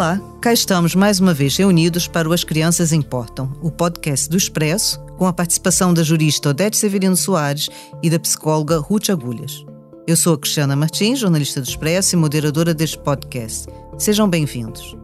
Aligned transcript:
Olá, 0.00 0.18
cá 0.40 0.50
estamos 0.50 0.94
mais 0.94 1.20
uma 1.20 1.34
vez 1.34 1.54
reunidos 1.58 2.08
para 2.08 2.26
o 2.26 2.32
As 2.32 2.42
Crianças 2.42 2.90
Importam, 2.90 3.52
o 3.60 3.70
podcast 3.70 4.30
do 4.30 4.36
Expresso, 4.38 4.98
com 5.18 5.26
a 5.26 5.32
participação 5.32 5.92
da 5.92 6.02
jurista 6.02 6.48
Odete 6.48 6.78
Severino 6.78 7.14
Soares 7.14 7.68
e 8.02 8.08
da 8.08 8.18
psicóloga 8.18 8.78
Ruth 8.78 9.10
Agulhas. 9.10 9.62
Eu 10.06 10.16
sou 10.16 10.32
a 10.32 10.38
Cristiana 10.38 10.74
Martins, 10.74 11.18
jornalista 11.18 11.60
do 11.60 11.68
Expresso 11.68 12.14
e 12.14 12.18
moderadora 12.18 12.72
deste 12.72 12.96
podcast. 12.96 13.68
Sejam 13.98 14.26
bem-vindos. 14.26 14.96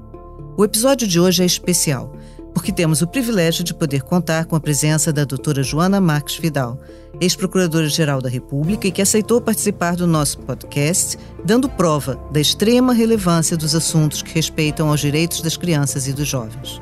O 0.56 0.64
episódio 0.64 1.06
de 1.06 1.20
hoje 1.20 1.42
é 1.42 1.46
especial, 1.46 2.16
porque 2.56 2.72
temos 2.72 3.02
o 3.02 3.06
privilégio 3.06 3.62
de 3.62 3.74
poder 3.74 4.00
contar 4.00 4.46
com 4.46 4.56
a 4.56 4.60
presença 4.60 5.12
da 5.12 5.26
doutora 5.26 5.62
Joana 5.62 6.00
Marques 6.00 6.38
Vidal, 6.38 6.80
ex-procuradora-geral 7.20 8.22
da 8.22 8.30
República 8.30 8.88
e 8.88 8.90
que 8.90 9.02
aceitou 9.02 9.42
participar 9.42 9.94
do 9.94 10.06
nosso 10.06 10.38
podcast, 10.38 11.18
dando 11.44 11.68
prova 11.68 12.18
da 12.32 12.40
extrema 12.40 12.94
relevância 12.94 13.58
dos 13.58 13.74
assuntos 13.74 14.22
que 14.22 14.34
respeitam 14.34 14.88
aos 14.88 15.00
direitos 15.00 15.42
das 15.42 15.54
crianças 15.54 16.08
e 16.08 16.14
dos 16.14 16.26
jovens. 16.26 16.80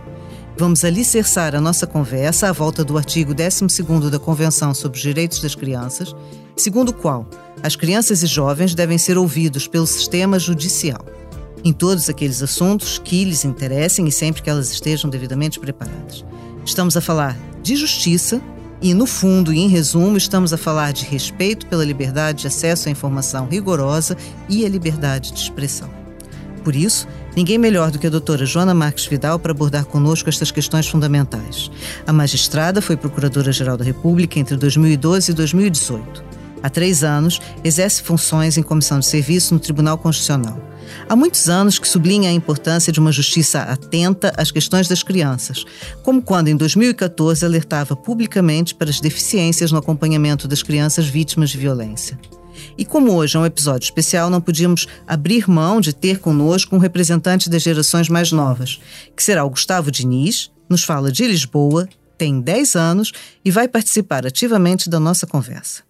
Vamos 0.56 0.84
alicerçar 0.84 1.56
a 1.56 1.60
nossa 1.60 1.88
conversa 1.88 2.48
à 2.48 2.52
volta 2.52 2.84
do 2.84 2.96
artigo 2.96 3.34
12 3.34 3.82
da 4.12 4.18
Convenção 4.20 4.72
sobre 4.74 4.96
os 4.96 5.02
Direitos 5.02 5.40
das 5.40 5.56
Crianças, 5.56 6.14
segundo 6.56 6.90
o 6.90 6.94
qual 6.94 7.28
as 7.64 7.74
crianças 7.74 8.22
e 8.22 8.28
jovens 8.28 8.76
devem 8.76 8.96
ser 8.96 9.18
ouvidos 9.18 9.66
pelo 9.66 9.88
sistema 9.88 10.38
judicial 10.38 11.04
em 11.64 11.72
todos 11.72 12.10
aqueles 12.10 12.42
assuntos 12.42 12.98
que 12.98 13.24
lhes 13.24 13.44
interessem 13.44 14.06
e 14.06 14.12
sempre 14.12 14.42
que 14.42 14.50
elas 14.50 14.70
estejam 14.70 15.08
devidamente 15.08 15.58
preparadas. 15.58 16.24
Estamos 16.64 16.96
a 16.96 17.00
falar 17.00 17.36
de 17.62 17.74
justiça 17.74 18.40
e, 18.82 18.92
no 18.92 19.06
fundo 19.06 19.52
e 19.52 19.58
em 19.58 19.68
resumo, 19.68 20.16
estamos 20.18 20.52
a 20.52 20.58
falar 20.58 20.92
de 20.92 21.06
respeito 21.06 21.66
pela 21.66 21.84
liberdade 21.84 22.42
de 22.42 22.46
acesso 22.46 22.88
à 22.88 22.92
informação 22.92 23.46
rigorosa 23.46 24.16
e 24.48 24.64
a 24.64 24.68
liberdade 24.68 25.32
de 25.32 25.40
expressão. 25.40 25.88
Por 26.62 26.76
isso, 26.76 27.06
ninguém 27.36 27.58
melhor 27.58 27.90
do 27.90 27.98
que 27.98 28.06
a 28.06 28.10
doutora 28.10 28.44
Joana 28.44 28.74
Marques 28.74 29.06
Vidal 29.06 29.38
para 29.38 29.52
abordar 29.52 29.84
conosco 29.84 30.28
estas 30.28 30.50
questões 30.50 30.86
fundamentais. 30.86 31.70
A 32.06 32.12
magistrada 32.12 32.82
foi 32.82 32.96
Procuradora-Geral 32.96 33.76
da 33.76 33.84
República 33.84 34.38
entre 34.38 34.56
2012 34.56 35.30
e 35.30 35.34
2018. 35.34 36.24
Há 36.62 36.70
três 36.70 37.04
anos, 37.04 37.40
exerce 37.62 38.02
funções 38.02 38.56
em 38.56 38.62
comissão 38.62 38.98
de 38.98 39.04
serviço 39.04 39.52
no 39.52 39.60
Tribunal 39.60 39.98
Constitucional. 39.98 40.58
Há 41.08 41.16
muitos 41.16 41.48
anos 41.48 41.78
que 41.78 41.88
sublinha 41.88 42.30
a 42.30 42.32
importância 42.32 42.92
de 42.92 43.00
uma 43.00 43.12
justiça 43.12 43.62
atenta 43.62 44.32
às 44.36 44.50
questões 44.50 44.88
das 44.88 45.02
crianças, 45.02 45.64
como 46.02 46.22
quando, 46.22 46.48
em 46.48 46.56
2014, 46.56 47.44
alertava 47.44 47.94
publicamente 47.94 48.74
para 48.74 48.90
as 48.90 49.00
deficiências 49.00 49.70
no 49.70 49.78
acompanhamento 49.78 50.48
das 50.48 50.62
crianças 50.62 51.06
vítimas 51.06 51.50
de 51.50 51.58
violência. 51.58 52.18
E 52.78 52.84
como 52.84 53.12
hoje 53.12 53.36
é 53.36 53.40
um 53.40 53.46
episódio 53.46 53.84
especial, 53.84 54.30
não 54.30 54.40
podíamos 54.40 54.86
abrir 55.06 55.48
mão 55.48 55.80
de 55.80 55.92
ter 55.92 56.18
conosco 56.18 56.74
um 56.74 56.78
representante 56.78 57.50
das 57.50 57.62
gerações 57.62 58.08
mais 58.08 58.32
novas, 58.32 58.80
que 59.16 59.22
será 59.22 59.44
o 59.44 59.50
Gustavo 59.50 59.90
Diniz, 59.90 60.50
nos 60.68 60.84
fala 60.84 61.12
de 61.12 61.26
Lisboa, 61.26 61.88
tem 62.16 62.40
10 62.40 62.76
anos 62.76 63.12
e 63.44 63.50
vai 63.50 63.68
participar 63.68 64.26
ativamente 64.26 64.88
da 64.88 65.00
nossa 65.00 65.26
conversa. 65.26 65.82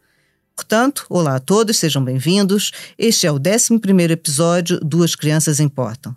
Portanto, 0.57 1.05
olá 1.11 1.35
a 1.35 1.41
todos, 1.41 1.79
sejam 1.79 2.05
bem-vindos. 2.05 2.71
Este 2.97 3.27
é 3.27 3.33
o 3.33 3.37
11 3.37 3.81
episódio 4.13 4.79
Duas 4.81 5.17
Crianças 5.17 5.59
Importam. 5.59 6.15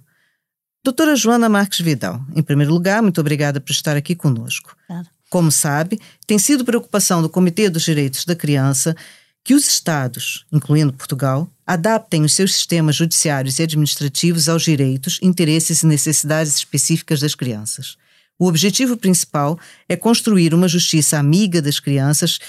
Doutora 0.84 1.16
Joana 1.16 1.50
Marques 1.50 1.80
Vidal, 1.80 2.24
em 2.36 2.44
primeiro 2.44 2.72
lugar, 2.72 3.02
muito 3.02 3.20
obrigada 3.20 3.60
por 3.60 3.72
estar 3.72 3.98
aqui 3.98 4.16
conosco. 4.16 4.78
Claro. 4.86 5.08
Como 5.30 5.52
sabe, 5.52 6.00
tem 6.28 6.38
sido 6.38 6.64
preocupação 6.64 7.22
do 7.22 7.30
Comitê 7.30 7.68
dos 7.68 7.84
Direitos 7.84 8.26
da 8.26 8.36
Criança 8.36 8.96
que 9.44 9.56
os 9.56 9.68
Estados, 9.68 10.46
incluindo 10.52 10.94
Portugal, 10.94 11.50
adaptem 11.66 12.24
os 12.24 12.34
seus 12.34 12.54
sistemas 12.54 12.96
judiciários 12.96 13.58
e 13.58 13.64
administrativos 13.64 14.48
aos 14.48 14.64
direitos, 14.64 15.20
interesses 15.22 15.82
e 15.82 15.88
necessidades 15.88 16.56
específicas 16.56 17.20
das 17.20 17.34
crianças. 17.34 17.98
O 18.40 18.48
objetivo 18.48 18.95
principal 18.95 19.58
é 19.90 19.95
construir 19.95 20.54
uma 20.54 20.67
justiça 20.67 21.17
amiga 21.17 21.60
das 21.60 21.80
crianças 21.80 22.40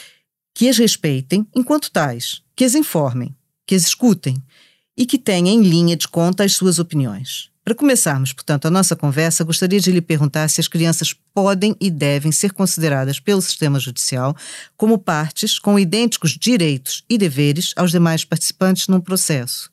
que 0.54 0.68
as 0.68 0.78
respeitem 0.78 1.46
enquanto 1.54 1.90
tais, 1.90 2.42
que 2.56 2.64
as 2.64 2.74
informem, 2.74 3.34
que 3.66 3.74
as 3.74 3.82
escutem 3.82 4.42
e 4.96 5.06
que 5.06 5.18
tenham 5.18 5.54
em 5.54 5.62
linha 5.62 5.96
de 5.96 6.08
conta 6.08 6.44
as 6.44 6.54
suas 6.54 6.78
opiniões. 6.78 7.50
Para 7.68 7.74
começarmos, 7.74 8.32
portanto, 8.32 8.64
a 8.64 8.70
nossa 8.70 8.96
conversa, 8.96 9.44
gostaria 9.44 9.78
de 9.78 9.92
lhe 9.92 10.00
perguntar 10.00 10.48
se 10.48 10.58
as 10.58 10.66
crianças 10.66 11.14
podem 11.34 11.76
e 11.78 11.90
devem 11.90 12.32
ser 12.32 12.54
consideradas 12.54 13.20
pelo 13.20 13.42
sistema 13.42 13.78
judicial 13.78 14.34
como 14.74 14.96
partes 14.96 15.58
com 15.58 15.78
idênticos 15.78 16.30
direitos 16.30 17.04
e 17.10 17.18
deveres 17.18 17.74
aos 17.76 17.90
demais 17.90 18.24
participantes 18.24 18.88
num 18.88 19.02
processo. 19.02 19.70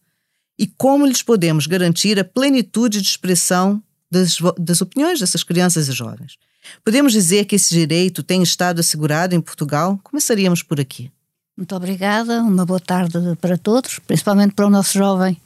E 0.59 0.67
como 0.67 1.05
lhes 1.05 1.23
podemos 1.23 1.67
garantir 1.67 2.19
a 2.19 2.25
plenitude 2.25 3.01
de 3.01 3.07
expressão 3.07 3.81
das, 4.11 4.39
das 4.59 4.81
opiniões 4.81 5.21
dessas 5.21 5.41
crianças 5.41 5.87
e 5.87 5.93
jovens. 5.93 6.37
Podemos 6.83 7.13
dizer 7.13 7.45
que 7.45 7.55
esse 7.55 7.73
direito 7.73 8.23
tem 8.23 8.41
estado 8.41 8.79
assegurado 8.79 9.35
em 9.35 9.41
Portugal? 9.41 9.99
Começaríamos 10.03 10.63
por 10.63 10.79
aqui. 10.79 11.11
Muito 11.57 11.73
obrigada, 11.73 12.41
uma 12.41 12.65
boa 12.65 12.79
tarde 12.79 13.17
para 13.39 13.57
todos, 13.57 13.99
principalmente 13.99 14.53
para 14.53 14.67
o 14.67 14.69
nosso 14.69 14.97
jovem 14.97 15.37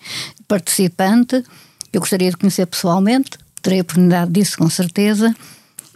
participante. 0.47 1.43
Eu 1.93 1.99
gostaria 1.99 2.31
de 2.31 2.37
conhecer 2.37 2.65
pessoalmente, 2.65 3.31
terei 3.61 3.79
a 3.79 3.81
oportunidade 3.83 4.31
disso 4.31 4.57
com 4.57 4.69
certeza. 4.69 5.35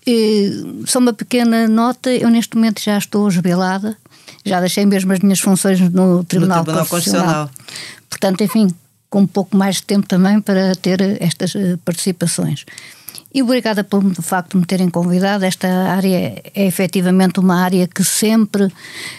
E, 0.05 0.83
só 0.85 0.99
uma 0.99 1.13
pequena 1.13 1.67
nota, 1.67 2.11
eu 2.11 2.29
neste 2.29 2.55
momento 2.55 2.81
já 2.81 2.97
estou 2.97 3.31
jubilada, 3.31 3.97
já 4.45 4.59
deixei 4.59 4.85
mesmo 4.85 5.11
as 5.13 5.19
minhas 5.19 5.39
funções 5.39 5.79
no 5.79 6.23
Tribunal, 6.23 6.59
no 6.59 6.63
Tribunal 6.63 6.85
Constitucional. 6.85 7.47
Constitucional. 7.47 7.49
Portanto, 8.09 8.43
enfim, 8.43 8.67
com 9.09 9.21
um 9.21 9.27
pouco 9.27 9.55
mais 9.55 9.77
de 9.77 9.83
tempo 9.83 10.07
também 10.07 10.41
para 10.41 10.75
ter 10.75 10.99
estas 11.21 11.55
eh, 11.55 11.77
participações. 11.85 12.65
E 13.33 13.41
obrigada 13.41 13.83
facto 14.21 14.51
de 14.51 14.57
me 14.57 14.65
terem 14.65 14.89
convidado. 14.89 15.45
Esta 15.45 15.67
área 15.67 16.41
é 16.53 16.65
efetivamente 16.65 17.39
uma 17.39 17.61
área 17.61 17.87
que 17.87 18.03
sempre 18.03 18.71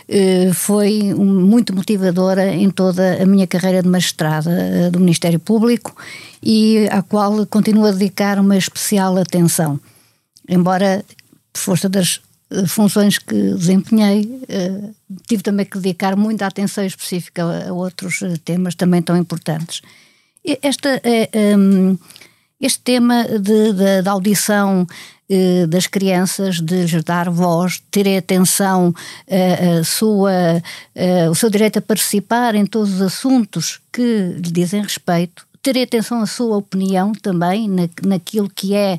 eh, 0.08 0.50
foi 0.52 1.14
muito 1.14 1.74
motivadora 1.74 2.54
em 2.54 2.70
toda 2.70 3.22
a 3.22 3.26
minha 3.26 3.46
carreira 3.46 3.82
de 3.82 3.88
magistrada 3.88 4.50
eh, 4.50 4.90
do 4.90 5.00
Ministério 5.00 5.38
Público 5.38 5.94
e 6.42 6.86
à 6.90 7.02
qual 7.02 7.46
continuo 7.46 7.86
a 7.86 7.92
dedicar 7.92 8.38
uma 8.38 8.56
especial 8.56 9.16
atenção. 9.18 9.80
Embora, 10.48 11.04
por 11.52 11.60
força 11.60 11.88
das 11.88 12.20
eh, 12.50 12.66
funções 12.66 13.18
que 13.18 13.34
desempenhei, 13.54 14.40
eh, 14.48 14.90
tive 15.26 15.42
também 15.42 15.66
que 15.66 15.78
dedicar 15.78 16.16
muita 16.16 16.46
atenção 16.46 16.84
específica 16.84 17.42
a, 17.42 17.70
a 17.70 17.72
outros 17.72 18.22
eh, 18.22 18.34
temas 18.44 18.74
também 18.74 19.02
tão 19.02 19.16
importantes. 19.16 19.82
Esta 20.62 21.00
é. 21.02 21.56
Um, 21.56 21.96
este 22.60 22.80
tema 22.80 23.26
da 24.02 24.10
audição 24.10 24.86
eh, 25.28 25.66
das 25.66 25.86
crianças, 25.86 26.60
de 26.60 26.82
lhes 26.82 27.02
dar 27.02 27.30
voz, 27.30 27.82
terem 27.90 28.18
atenção 28.18 28.94
eh, 29.26 29.78
a 29.78 29.84
sua, 29.84 30.62
eh, 30.94 31.30
o 31.30 31.34
seu 31.34 31.48
direito 31.48 31.78
a 31.78 31.82
participar 31.82 32.54
em 32.54 32.66
todos 32.66 32.94
os 32.94 33.00
assuntos 33.00 33.80
que 33.90 34.34
lhe 34.36 34.52
dizem 34.52 34.82
respeito, 34.82 35.46
terem 35.62 35.82
atenção 35.82 36.20
à 36.20 36.26
sua 36.26 36.58
opinião 36.58 37.12
também, 37.12 37.68
na, 37.70 37.88
naquilo 38.04 38.50
que 38.50 38.74
é 38.74 38.98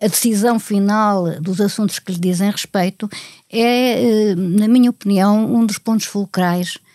a 0.00 0.06
decisão 0.08 0.58
final 0.58 1.40
dos 1.40 1.60
assuntos 1.60 1.98
que 1.98 2.12
lhe 2.12 2.18
dizem 2.18 2.50
respeito, 2.50 3.08
é, 3.52 4.34
na 4.34 4.68
minha 4.68 4.88
opinião, 4.88 5.54
um 5.54 5.66
dos 5.66 5.76
pontos 5.76 6.06
fulcrais 6.06 6.78
eh, 6.78 6.85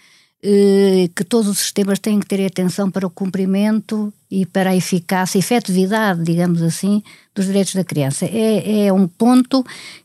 que 1.15 1.23
todos 1.23 1.47
os 1.47 1.59
sistemas 1.59 1.99
têm 1.99 2.19
que 2.19 2.25
ter 2.25 2.43
atenção 2.45 2.89
para 2.89 3.05
o 3.05 3.11
cumprimento 3.11 4.11
e 4.29 4.45
para 4.45 4.71
a 4.71 4.75
eficácia, 4.75 5.37
efetividade, 5.37 6.23
digamos 6.23 6.63
assim, 6.63 7.03
dos 7.35 7.45
direitos 7.45 7.75
da 7.75 7.83
criança. 7.83 8.25
É, 8.25 8.87
é 8.87 8.93
um 8.93 9.07
ponto 9.07 9.63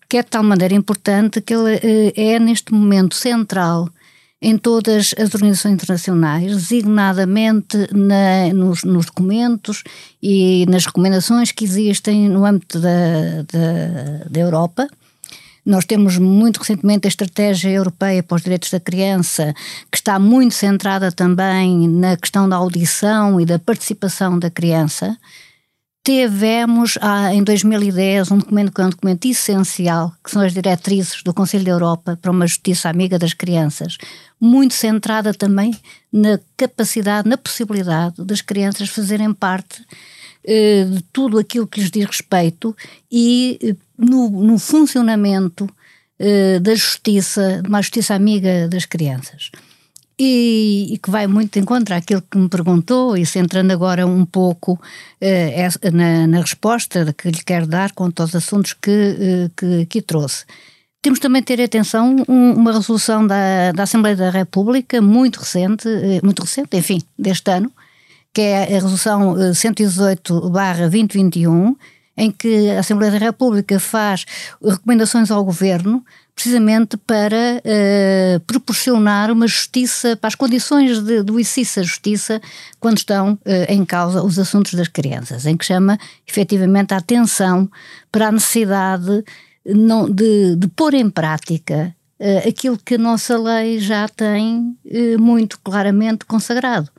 que 0.08 0.18
é 0.18 0.22
de 0.22 0.28
tal 0.28 0.42
maneira 0.42 0.74
importante 0.74 1.40
que 1.40 1.54
ele 1.54 1.80
eh, 1.82 2.12
é, 2.34 2.38
neste 2.38 2.72
momento, 2.72 3.14
central 3.14 3.88
em 4.40 4.58
todas 4.58 5.14
as 5.18 5.34
organizações 5.34 5.74
internacionais, 5.74 6.52
designadamente 6.54 7.88
na, 7.92 8.52
nos, 8.52 8.84
nos, 8.84 9.06
documentos 9.06 9.82
e 10.22 10.66
nas 10.68 10.84
recomendações 10.84 11.50
que 11.50 11.64
existem 11.64 12.28
no 12.28 12.44
âmbito 12.44 12.78
da, 12.78 13.42
da, 13.50 14.28
da 14.28 14.40
Europa 14.40 14.86
nós 15.66 15.84
temos 15.84 16.16
muito 16.16 16.58
recentemente 16.58 17.06
a 17.06 17.08
Estratégia 17.08 17.70
Europeia 17.70 18.22
para 18.22 18.36
os 18.36 18.42
Direitos 18.42 18.70
da 18.70 18.78
Criança, 18.78 19.52
que 19.90 19.98
está 19.98 20.16
muito 20.16 20.54
centrada 20.54 21.10
também 21.10 21.88
na 21.88 22.16
questão 22.16 22.48
da 22.48 22.54
audição 22.54 23.40
e 23.40 23.44
da 23.44 23.58
participação 23.58 24.38
da 24.38 24.48
criança. 24.48 25.18
Tivemos 26.04 26.96
ah, 27.00 27.34
em 27.34 27.42
2010 27.42 28.30
um 28.30 28.38
documento 28.38 28.70
que 28.70 28.80
é 28.80 28.84
um 28.84 28.90
documento 28.90 29.26
essencial, 29.26 30.12
que 30.22 30.30
são 30.30 30.40
as 30.40 30.54
diretrizes 30.54 31.20
do 31.24 31.34
Conselho 31.34 31.64
da 31.64 31.72
Europa 31.72 32.16
para 32.22 32.30
uma 32.30 32.46
justiça 32.46 32.88
amiga 32.88 33.18
das 33.18 33.34
crianças, 33.34 33.98
muito 34.40 34.72
centrada 34.72 35.34
também 35.34 35.76
na 36.12 36.38
capacidade, 36.56 37.28
na 37.28 37.36
possibilidade 37.36 38.24
das 38.24 38.40
crianças 38.40 38.88
fazerem 38.88 39.34
parte 39.34 39.84
de 40.46 41.02
tudo 41.12 41.38
aquilo 41.38 41.66
que 41.66 41.80
lhes 41.80 41.90
diz 41.90 42.06
respeito 42.06 42.76
e 43.10 43.58
eh, 43.62 43.76
no, 43.98 44.30
no 44.30 44.58
funcionamento 44.58 45.64
uh, 45.64 46.60
da 46.60 46.74
justiça, 46.74 47.60
de 47.62 47.68
uma 47.68 47.82
justiça 47.82 48.14
amiga 48.14 48.68
das 48.68 48.84
crianças. 48.84 49.50
e, 50.18 50.94
e, 50.94 50.98
que 50.98 51.10
vai 51.10 51.26
muito 51.26 51.58
em 51.58 51.64
contra 51.64 51.96
aquilo 51.96 52.22
que 52.22 52.38
me 52.38 52.48
perguntou, 52.48 53.16
e 53.16 53.26
centrando 53.26 53.72
agora 53.72 54.06
um 54.06 54.24
pouco 54.24 54.80
eh, 55.20 55.68
na, 55.92 56.26
na, 56.26 56.40
resposta 56.40 57.14
que 57.16 57.30
lhe 57.30 57.44
quero 57.44 57.66
dar 57.66 57.92
quanto 57.92 58.22
aos 58.22 58.34
assuntos 58.34 58.72
que, 58.72 58.90
eh, 58.90 59.50
que 59.54 59.82
aqui 59.82 60.00
trouxe. 60.00 60.46
Temos 61.02 61.20
também 61.20 61.42
de 61.42 61.46
ter 61.46 61.62
atenção 61.62 62.16
um, 62.26 62.52
uma 62.54 62.72
resolução 62.72 63.26
da, 63.26 63.72
da 63.72 63.82
Assembleia 63.84 64.16
da 64.16 64.30
República 64.30 65.00
muito 65.02 65.38
recente, 65.38 65.86
eh, 65.86 66.20
muito 66.22 66.42
recente, 66.42 66.76
enfim, 66.76 67.00
deste 67.18 67.50
ano, 67.50 67.70
que 68.36 68.42
é 68.42 68.64
a 68.64 68.66
resolução 68.66 69.34
118/2021, 69.54 71.74
eh, 72.18 72.24
em 72.24 72.30
que 72.30 72.68
a 72.68 72.80
Assembleia 72.80 73.12
da 73.12 73.18
República 73.18 73.80
faz 73.80 74.26
recomendações 74.62 75.30
ao 75.30 75.42
Governo 75.42 76.04
precisamente 76.34 76.98
para 76.98 77.62
uh, 77.64 78.40
proporcionar 78.40 79.30
uma 79.30 79.46
justiça, 79.46 80.18
para 80.18 80.28
as 80.28 80.34
condições 80.34 81.02
de, 81.02 81.22
do 81.22 81.40
exercício 81.40 81.80
da 81.80 81.86
justiça 81.86 82.42
quando 82.78 82.98
estão 82.98 83.32
uh, 83.32 83.38
em 83.70 83.82
causa 83.86 84.22
os 84.22 84.38
assuntos 84.38 84.74
das 84.74 84.88
crianças, 84.88 85.46
em 85.46 85.56
que 85.56 85.64
chama 85.64 85.98
efetivamente 86.28 86.92
a 86.92 86.98
atenção 86.98 87.70
para 88.12 88.28
a 88.28 88.32
necessidade 88.32 89.24
não, 89.64 90.10
de, 90.10 90.56
de 90.56 90.68
pôr 90.68 90.92
em 90.92 91.08
prática 91.08 91.96
uh, 92.20 92.46
aquilo 92.46 92.76
que 92.76 92.96
a 92.96 92.98
nossa 92.98 93.38
lei 93.38 93.80
já 93.80 94.06
tem 94.06 94.76
muito 95.18 95.58
claramente 95.60 96.26
consagrado. 96.26 96.90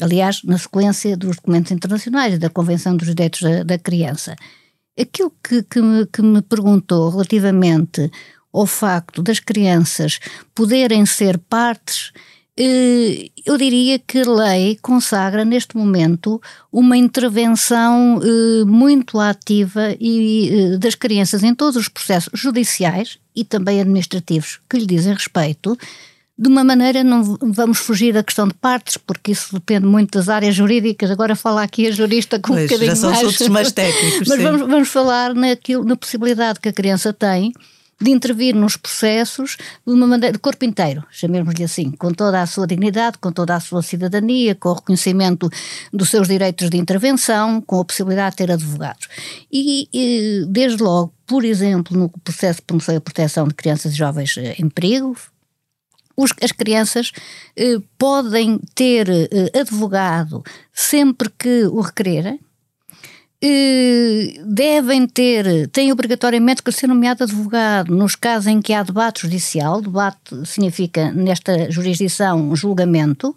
Aliás, 0.00 0.42
na 0.44 0.58
sequência 0.58 1.16
dos 1.16 1.36
documentos 1.36 1.72
internacionais 1.72 2.38
da 2.38 2.50
Convenção 2.50 2.96
dos 2.96 3.08
Direitos 3.08 3.42
da, 3.42 3.62
da 3.62 3.78
Criança. 3.78 4.34
Aquilo 4.98 5.32
que, 5.42 5.62
que, 5.62 5.80
me, 5.80 6.06
que 6.06 6.22
me 6.22 6.42
perguntou 6.42 7.10
relativamente 7.10 8.10
ao 8.52 8.66
facto 8.66 9.22
das 9.22 9.38
crianças 9.38 10.18
poderem 10.54 11.06
ser 11.06 11.38
partes, 11.38 12.12
eh, 12.56 13.30
eu 13.46 13.56
diria 13.56 13.98
que 13.98 14.18
a 14.18 14.30
lei 14.30 14.78
consagra 14.82 15.44
neste 15.44 15.76
momento 15.76 16.40
uma 16.70 16.96
intervenção 16.96 18.20
eh, 18.22 18.64
muito 18.66 19.18
ativa 19.18 19.96
e, 19.98 20.50
eh, 20.74 20.78
das 20.78 20.94
crianças 20.94 21.42
em 21.42 21.54
todos 21.54 21.76
os 21.76 21.88
processos 21.88 22.38
judiciais 22.38 23.18
e 23.34 23.44
também 23.44 23.80
administrativos 23.80 24.60
que 24.68 24.78
lhe 24.78 24.86
dizem 24.86 25.14
respeito. 25.14 25.78
De 26.40 26.48
uma 26.48 26.64
maneira, 26.64 27.04
não 27.04 27.36
vamos 27.42 27.76
fugir 27.76 28.14
da 28.14 28.22
questão 28.22 28.48
de 28.48 28.54
partes, 28.54 28.96
porque 28.96 29.32
isso 29.32 29.52
depende 29.52 29.84
muito 29.84 30.16
das 30.16 30.30
áreas 30.30 30.54
jurídicas. 30.54 31.10
Agora 31.10 31.36
fala 31.36 31.62
aqui 31.62 31.86
a 31.86 31.90
jurista 31.90 32.38
com 32.40 32.54
pois, 32.54 32.60
um 32.60 32.64
bocadinho 32.64 32.90
já 32.90 32.96
são 32.96 33.10
mais. 33.10 33.26
assuntos 33.26 33.48
mais 33.48 33.72
técnicos. 33.72 34.26
Mas 34.26 34.42
vamos, 34.42 34.60
vamos, 34.62 34.88
falar 34.88 35.34
naquilo, 35.34 35.84
na 35.84 35.94
possibilidade 35.96 36.58
que 36.58 36.70
a 36.70 36.72
criança 36.72 37.12
tem 37.12 37.52
de 38.00 38.10
intervir 38.10 38.54
nos 38.54 38.74
processos 38.74 39.58
de 39.86 39.92
uma 39.92 40.06
maneira 40.06 40.32
de 40.32 40.38
corpo 40.38 40.64
inteiro, 40.64 41.04
chamemos-lhe 41.10 41.62
assim, 41.62 41.90
com 41.90 42.10
toda 42.10 42.40
a 42.40 42.46
sua 42.46 42.66
dignidade, 42.66 43.18
com 43.18 43.30
toda 43.30 43.54
a 43.54 43.60
sua 43.60 43.82
cidadania, 43.82 44.54
com 44.54 44.70
o 44.70 44.74
reconhecimento 44.74 45.50
dos 45.92 46.08
seus 46.08 46.26
direitos 46.26 46.70
de 46.70 46.78
intervenção, 46.78 47.60
com 47.60 47.80
a 47.80 47.84
possibilidade 47.84 48.30
de 48.30 48.36
ter 48.38 48.50
advogados. 48.50 49.08
E, 49.52 49.88
e 49.92 50.46
desde 50.48 50.82
logo, 50.82 51.12
por 51.26 51.44
exemplo, 51.44 51.94
no 51.94 52.08
processo 52.24 52.60
de 52.60 52.66
promoção 52.66 52.94
e 52.94 53.00
proteção 53.00 53.46
de 53.46 53.52
crianças 53.52 53.92
e 53.92 53.96
jovens 53.96 54.38
eh, 54.38 54.54
em 54.58 54.70
perigo, 54.70 55.14
os, 56.22 56.32
as 56.42 56.52
crianças 56.52 57.12
eh, 57.56 57.78
podem 57.98 58.58
ter 58.74 59.08
eh, 59.08 59.58
advogado 59.58 60.42
sempre 60.72 61.30
que 61.30 61.64
o 61.64 61.80
requererem, 61.80 62.38
eh, 63.42 64.34
devem 64.44 65.06
ter, 65.06 65.68
têm 65.68 65.90
obrigatoriamente 65.90 66.62
que 66.62 66.70
ser 66.70 66.86
nomeado 66.86 67.24
advogado 67.24 67.94
nos 67.94 68.14
casos 68.14 68.46
em 68.46 68.60
que 68.60 68.72
há 68.74 68.82
debate 68.82 69.22
judicial, 69.22 69.80
debate 69.80 70.46
significa 70.46 71.10
nesta 71.10 71.70
jurisdição 71.70 72.54
julgamento, 72.54 73.34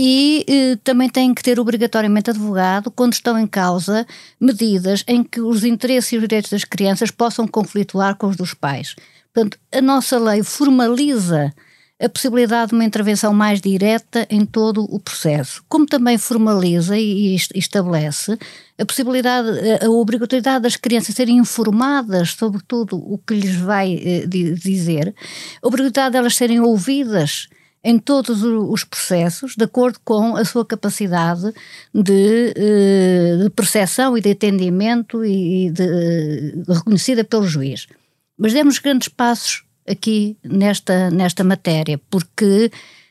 e 0.00 0.44
eh, 0.48 0.78
também 0.84 1.10
têm 1.10 1.34
que 1.34 1.42
ter 1.42 1.58
obrigatoriamente 1.58 2.30
advogado 2.30 2.88
quando 2.88 3.14
estão 3.14 3.36
em 3.36 3.48
causa 3.48 4.06
medidas 4.40 5.04
em 5.08 5.24
que 5.24 5.40
os 5.40 5.64
interesses 5.64 6.12
e 6.12 6.16
os 6.16 6.22
direitos 6.22 6.52
das 6.52 6.64
crianças 6.64 7.10
possam 7.10 7.48
conflituar 7.48 8.14
com 8.14 8.28
os 8.28 8.36
dos 8.36 8.54
pais. 8.54 8.94
Portanto, 9.34 9.58
a 9.72 9.82
nossa 9.82 10.16
lei 10.16 10.44
formaliza 10.44 11.52
a 12.00 12.08
possibilidade 12.08 12.68
de 12.68 12.74
uma 12.74 12.84
intervenção 12.84 13.34
mais 13.34 13.60
direta 13.60 14.26
em 14.30 14.46
todo 14.46 14.84
o 14.84 15.00
processo, 15.00 15.64
como 15.68 15.84
também 15.84 16.16
formaliza 16.16 16.96
e 16.96 17.34
estabelece 17.34 18.38
a 18.78 18.84
possibilidade, 18.86 19.48
a 19.84 19.90
obrigatoriedade 19.90 20.62
das 20.62 20.76
crianças 20.76 21.14
serem 21.14 21.38
informadas 21.38 22.30
sobre 22.30 22.62
tudo 22.66 22.96
o 22.96 23.18
que 23.18 23.34
lhes 23.34 23.56
vai 23.56 23.94
eh, 23.94 24.26
dizer, 24.26 25.12
a 25.60 25.66
obrigatoriedade 25.66 26.12
delas 26.12 26.36
serem 26.36 26.60
ouvidas 26.60 27.48
em 27.82 27.98
todos 27.98 28.42
os 28.42 28.84
processos, 28.84 29.56
de 29.56 29.64
acordo 29.64 29.98
com 30.04 30.36
a 30.36 30.44
sua 30.44 30.64
capacidade 30.64 31.52
de, 31.92 32.52
eh, 32.56 33.38
de 33.42 33.50
percepção 33.50 34.16
e 34.16 34.20
de 34.20 34.30
entendimento 34.30 35.24
e 35.24 35.70
de, 35.70 36.62
reconhecida 36.68 37.24
pelo 37.24 37.46
juiz. 37.46 37.88
Mas 38.36 38.52
demos 38.52 38.78
grandes 38.78 39.08
passos 39.08 39.64
aqui 39.90 40.36
nesta, 40.44 41.10
nesta 41.10 41.42
matéria, 41.44 42.00
porque 42.10 42.70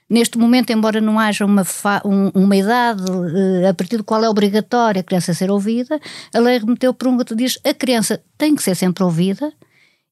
neste 0.09 0.37
momento, 0.37 0.71
embora 0.71 1.01
não 1.01 1.19
haja 1.19 1.45
uma, 1.45 1.63
um, 2.05 2.29
uma 2.33 2.55
idade 2.55 3.03
uh, 3.03 3.67
a 3.69 3.73
partir 3.73 3.97
do 3.97 4.03
qual 4.03 4.23
é 4.23 4.29
obrigatória 4.29 5.01
a 5.01 5.03
criança 5.03 5.33
ser 5.33 5.51
ouvida, 5.51 5.99
a 6.33 6.39
lei 6.39 6.57
remeteu 6.57 6.93
por 6.93 7.07
um 7.07 7.17
que 7.17 7.35
diz 7.35 7.59
a 7.63 7.73
criança 7.73 8.21
tem 8.37 8.55
que 8.55 8.63
ser 8.63 8.75
sempre 8.75 9.03
ouvida 9.03 9.51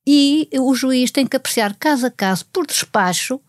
e 0.06 0.50
o 0.60 0.76
juiz 0.76 1.12
tem 1.12 1.26
que 1.26 1.36
apreciar 1.36 1.76
caso 1.76 2.06
a 2.06 2.12
caso, 2.12 2.46
por 2.52 2.66
despacho, 2.68 3.40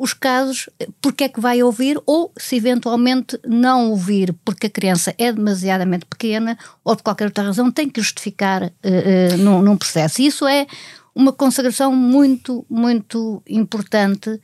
os 0.00 0.14
casos, 0.14 0.70
porque 1.02 1.24
é 1.24 1.28
que 1.28 1.40
vai 1.40 1.62
ouvir 1.62 2.00
ou 2.06 2.32
se 2.38 2.56
eventualmente 2.56 3.38
não 3.46 3.90
ouvir 3.90 4.34
porque 4.46 4.66
a 4.66 4.70
criança 4.70 5.14
é 5.18 5.30
demasiadamente 5.30 6.06
pequena 6.06 6.56
ou 6.82 6.96
de 6.96 7.02
qualquer 7.02 7.26
outra 7.26 7.44
razão 7.44 7.70
tem 7.70 7.86
que 7.86 8.00
justificar 8.00 8.62
uh, 8.62 8.64
uh, 8.64 9.36
num, 9.36 9.60
num 9.60 9.76
processo. 9.76 10.22
Isso 10.22 10.46
é 10.46 10.66
uma 11.14 11.32
consagração 11.32 11.94
muito, 11.94 12.64
muito 12.68 13.42
importante, 13.48 14.40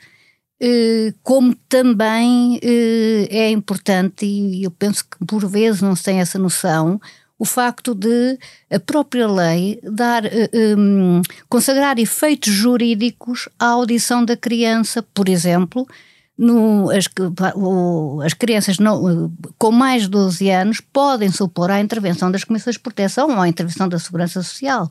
eh, 0.60 1.12
como 1.22 1.54
também 1.68 2.58
eh, 2.62 3.28
é 3.30 3.50
importante, 3.50 4.24
e 4.24 4.64
eu 4.64 4.70
penso 4.70 5.04
que 5.04 5.24
por 5.26 5.46
vezes 5.46 5.82
não 5.82 5.94
se 5.94 6.04
tem 6.04 6.20
essa 6.20 6.38
noção, 6.38 7.00
o 7.38 7.44
facto 7.44 7.94
de 7.94 8.38
a 8.70 8.80
própria 8.80 9.28
lei 9.28 9.78
dar, 9.82 10.24
eh, 10.24 10.50
um, 10.76 11.20
consagrar 11.48 11.98
efeitos 11.98 12.52
jurídicos 12.52 13.48
à 13.58 13.66
audição 13.66 14.24
da 14.24 14.36
criança, 14.36 15.02
por 15.02 15.28
exemplo, 15.28 15.86
no, 16.38 16.90
as, 16.90 17.06
as, 18.24 18.34
crianças 18.34 18.78
não, 18.78 19.32
com 19.58 19.72
mais 19.72 20.02
de 20.02 20.10
12 20.10 20.50
anos 20.50 20.80
podem 20.80 21.30
supor 21.30 21.70
à 21.70 21.80
intervenção 21.80 22.30
das 22.30 22.44
comissões 22.44 22.76
de 22.76 22.82
proteção 22.82 23.30
ou 23.30 23.40
à 23.40 23.48
intervenção 23.48 23.88
da 23.88 23.98
segurança 23.98 24.42
social. 24.42 24.88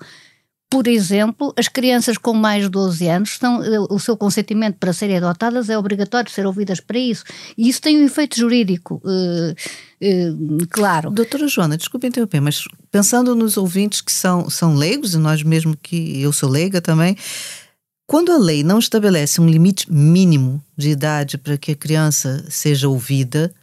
Por 0.69 0.88
exemplo, 0.88 1.53
as 1.57 1.67
crianças 1.67 2.17
com 2.17 2.34
mais 2.34 2.63
de 2.63 2.69
12 2.69 3.07
anos, 3.07 3.29
estão, 3.29 3.62
o 3.89 4.00
seu 4.00 4.17
consentimento 4.17 4.77
para 4.77 4.91
serem 4.91 5.17
adotadas 5.17 5.69
é 5.69 5.77
obrigatório 5.77 6.29
ser 6.29 6.45
ouvidas 6.45 6.79
para 6.79 6.98
isso. 6.98 7.24
E 7.57 7.69
isso 7.69 7.81
tem 7.81 7.98
um 7.98 8.05
efeito 8.05 8.38
jurídico, 8.38 9.01
uh, 9.05 9.51
uh, 9.51 10.67
claro. 10.69 11.12
Doutora 11.12 11.48
Joana, 11.48 11.77
desculpe 11.77 12.07
interromper, 12.07 12.41
mas 12.41 12.63
pensando 12.91 13.36
nos 13.36 13.57
ouvintes 13.57 14.01
que 14.01 14.12
são, 14.12 14.50
são 14.50 14.74
leigos, 14.75 15.13
e 15.13 15.17
nós 15.17 15.43
mesmo 15.43 15.77
que 15.77 16.22
eu 16.22 16.34
sou 16.34 16.50
leiga 16.50 16.81
também, 16.81 17.15
quando 18.07 18.31
a 18.31 18.38
lei 18.38 18.63
não 18.63 18.79
estabelece 18.79 19.39
um 19.39 19.48
limite 19.48 19.91
mínimo 19.91 20.63
de 20.75 20.89
idade 20.89 21.38
para 21.38 21.57
que 21.57 21.72
a 21.72 21.75
criança 21.75 22.43
seja 22.50 22.88
ouvida, 22.88 23.53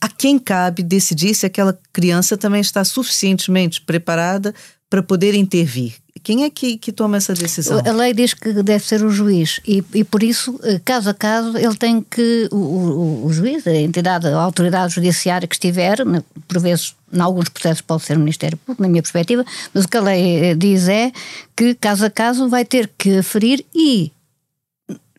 a 0.00 0.08
quem 0.08 0.38
cabe 0.38 0.82
decidir 0.82 1.34
se 1.34 1.46
aquela 1.46 1.78
criança 1.90 2.36
também 2.36 2.60
está 2.60 2.84
suficientemente 2.84 3.80
preparada 3.80 4.54
para 4.94 5.02
poder 5.02 5.34
intervir? 5.34 5.94
Quem 6.22 6.44
é 6.44 6.50
que, 6.50 6.78
que 6.78 6.92
toma 6.92 7.16
essa 7.16 7.34
decisão? 7.34 7.82
A 7.84 7.90
lei 7.90 8.14
diz 8.14 8.32
que 8.32 8.52
deve 8.62 8.84
ser 8.84 9.04
o 9.04 9.10
juiz 9.10 9.58
e, 9.66 9.82
e 9.92 10.04
por 10.04 10.22
isso, 10.22 10.58
eh, 10.62 10.80
caso 10.84 11.10
a 11.10 11.14
caso, 11.14 11.58
ele 11.58 11.74
tem 11.74 12.00
que, 12.00 12.48
o, 12.52 12.56
o, 12.56 13.26
o 13.26 13.32
juiz, 13.32 13.66
a 13.66 13.74
entidade, 13.74 14.28
a 14.28 14.40
autoridade 14.40 14.94
judiciária 14.94 15.48
que 15.48 15.56
estiver, 15.56 15.98
por 16.46 16.60
vezes, 16.60 16.94
em 17.12 17.20
alguns 17.20 17.48
processos 17.48 17.80
pode 17.80 18.04
ser 18.04 18.16
o 18.16 18.20
Ministério 18.20 18.56
Público, 18.56 18.80
na 18.80 18.88
minha 18.88 19.02
perspectiva, 19.02 19.44
mas 19.74 19.84
o 19.84 19.88
que 19.88 19.96
a 19.96 20.00
lei 20.00 20.44
eh, 20.44 20.54
diz 20.54 20.86
é 20.86 21.10
que, 21.56 21.74
caso 21.74 22.06
a 22.06 22.10
caso, 22.10 22.48
vai 22.48 22.64
ter 22.64 22.88
que 22.96 23.18
aferir 23.18 23.66
e 23.74 24.12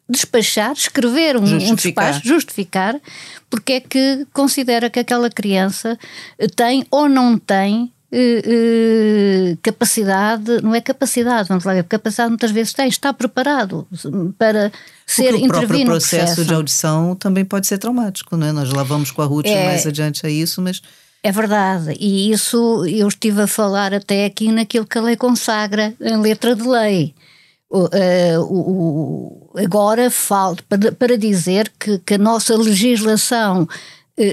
despachar, 0.09 0.71
escrever 0.71 1.35
um, 1.35 1.45
justificar. 1.45 1.71
um 1.71 1.75
despacho, 1.75 2.21
justificar 2.27 3.01
porque 3.49 3.73
é 3.73 3.79
que 3.81 4.25
considera 4.31 4.89
que 4.89 4.99
aquela 4.99 5.29
criança 5.29 5.99
tem 6.55 6.85
ou 6.89 7.09
não 7.09 7.37
tem 7.37 7.91
Uh, 8.17 9.57
capacidade, 9.61 10.61
não 10.63 10.73
é 10.73 10.79
capacidade, 10.79 11.49
vamos 11.49 11.65
lá 11.65 11.73
ver, 11.73 11.83
capacidade 11.83 12.29
muitas 12.29 12.51
vezes 12.51 12.71
tem, 12.71 12.87
está 12.87 13.11
preparado 13.11 13.85
para 14.37 14.71
ser 15.05 15.31
Porque 15.31 15.45
o 15.45 15.47
próprio 15.49 15.85
processo, 15.85 16.17
processo 16.17 16.45
de 16.45 16.53
audição 16.53 17.13
também 17.15 17.43
pode 17.43 17.67
ser 17.67 17.77
traumático, 17.77 18.37
não 18.37 18.47
é? 18.47 18.53
Nós 18.53 18.71
lá 18.71 18.83
vamos 18.83 19.11
com 19.11 19.21
a 19.21 19.25
Ruth 19.25 19.47
é, 19.47 19.65
mais 19.65 19.85
adiante 19.85 20.25
a 20.25 20.29
isso, 20.29 20.61
mas 20.61 20.81
é 21.25 21.31
verdade, 21.31 21.97
e 21.99 22.31
isso 22.31 22.85
eu 22.85 23.07
estive 23.07 23.41
a 23.41 23.47
falar 23.47 23.93
até 23.93 24.25
aqui 24.25 24.49
naquilo 24.51 24.85
que 24.85 24.97
a 24.97 25.01
lei 25.01 25.17
consagra 25.17 25.93
em 25.99 26.15
letra 26.17 26.55
de 26.55 26.61
lei. 26.61 27.15
Uh, 27.69 27.89
uh, 28.41 29.51
agora 29.57 30.09
falo 30.09 30.57
para, 30.69 30.91
para 30.91 31.17
dizer 31.17 31.69
que, 31.77 31.97
que, 31.97 32.13
a 32.13 32.17
nossa 32.17 32.55
legislação 32.55 33.67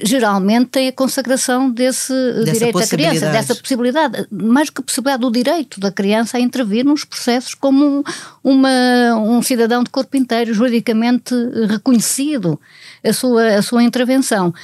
geralmente 0.04 0.68
tem 0.68 0.88
a 0.88 0.92
consagração 0.92 1.68
desse 1.68 2.12
dessa 2.12 2.52
direito 2.52 2.78
da 2.78 2.86
criança, 2.86 3.30
dessa 3.30 3.54
possibilidade, 3.54 4.26
mais 4.30 4.70
que 4.70 4.80
a 4.80 4.84
possibilidade 4.84 5.22
do 5.22 5.30
direito 5.30 5.80
da 5.80 5.90
criança 5.90 6.36
a 6.36 6.40
intervir 6.40 6.84
nos 6.84 7.04
processos 7.04 7.54
como 7.54 8.04
uma, 8.44 9.16
um 9.16 9.42
cidadão 9.42 9.82
de 9.82 9.90
corpo 9.90 10.16
inteiro, 10.16 10.54
juridicamente 10.54 11.34
reconhecido 11.68 12.60
a 13.04 13.12
sua, 13.12 13.56
a 13.56 13.62
sua 13.62 13.82
intervenção. 13.82 14.54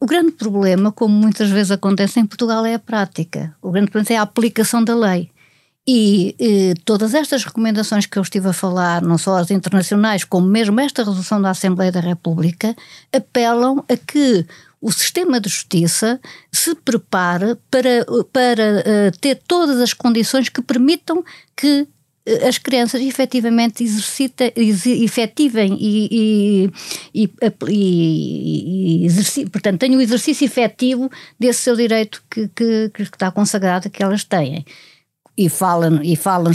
O 0.00 0.06
grande 0.06 0.32
problema, 0.32 0.90
como 0.90 1.14
muitas 1.14 1.48
vezes 1.50 1.70
acontece 1.70 2.18
em 2.18 2.26
Portugal, 2.26 2.66
é 2.66 2.74
a 2.74 2.78
prática. 2.78 3.54
O 3.62 3.70
grande 3.70 3.90
problema 3.90 4.16
é 4.16 4.18
a 4.18 4.22
aplicação 4.22 4.82
da 4.82 4.94
lei. 4.94 5.30
E 5.86 6.34
eh, 6.38 6.74
todas 6.84 7.12
estas 7.12 7.44
recomendações 7.44 8.06
que 8.06 8.18
eu 8.18 8.22
estive 8.22 8.48
a 8.48 8.54
falar, 8.54 9.02
não 9.02 9.18
só 9.18 9.36
as 9.36 9.50
internacionais, 9.50 10.24
como 10.24 10.46
mesmo 10.46 10.80
esta 10.80 11.02
resolução 11.02 11.42
da 11.42 11.50
Assembleia 11.50 11.92
da 11.92 12.00
República, 12.00 12.74
apelam 13.12 13.84
a 13.86 13.96
que 13.96 14.46
o 14.80 14.90
sistema 14.90 15.38
de 15.38 15.50
justiça 15.50 16.18
se 16.50 16.74
prepare 16.74 17.56
para, 17.70 18.06
para 18.32 18.80
uh, 18.80 19.18
ter 19.18 19.40
todas 19.46 19.78
as 19.80 19.92
condições 19.92 20.48
que 20.48 20.62
permitam 20.62 21.24
que 21.56 21.86
eh, 22.26 22.48
as 22.48 22.58
crianças 22.58 23.00
efetivamente 23.00 23.82
exercita, 23.82 24.52
ex, 24.56 24.86
efetivem 24.86 25.76
e, 25.80 26.70
e, 27.14 27.30
e, 27.68 29.06
e 29.06 29.46
portanto, 29.50 29.80
tenham 29.80 29.98
o 29.98 30.02
exercício 30.02 30.44
efetivo 30.44 31.10
desse 31.38 31.60
seu 31.60 31.76
direito 31.76 32.22
que, 32.30 32.48
que, 32.48 32.90
que 32.92 33.02
está 33.02 33.30
consagrado 33.30 33.90
que 33.90 34.02
elas 34.02 34.24
têm 34.24 34.64
e 35.36 35.48
falam 35.48 36.02
e 36.02 36.16
falam 36.16 36.52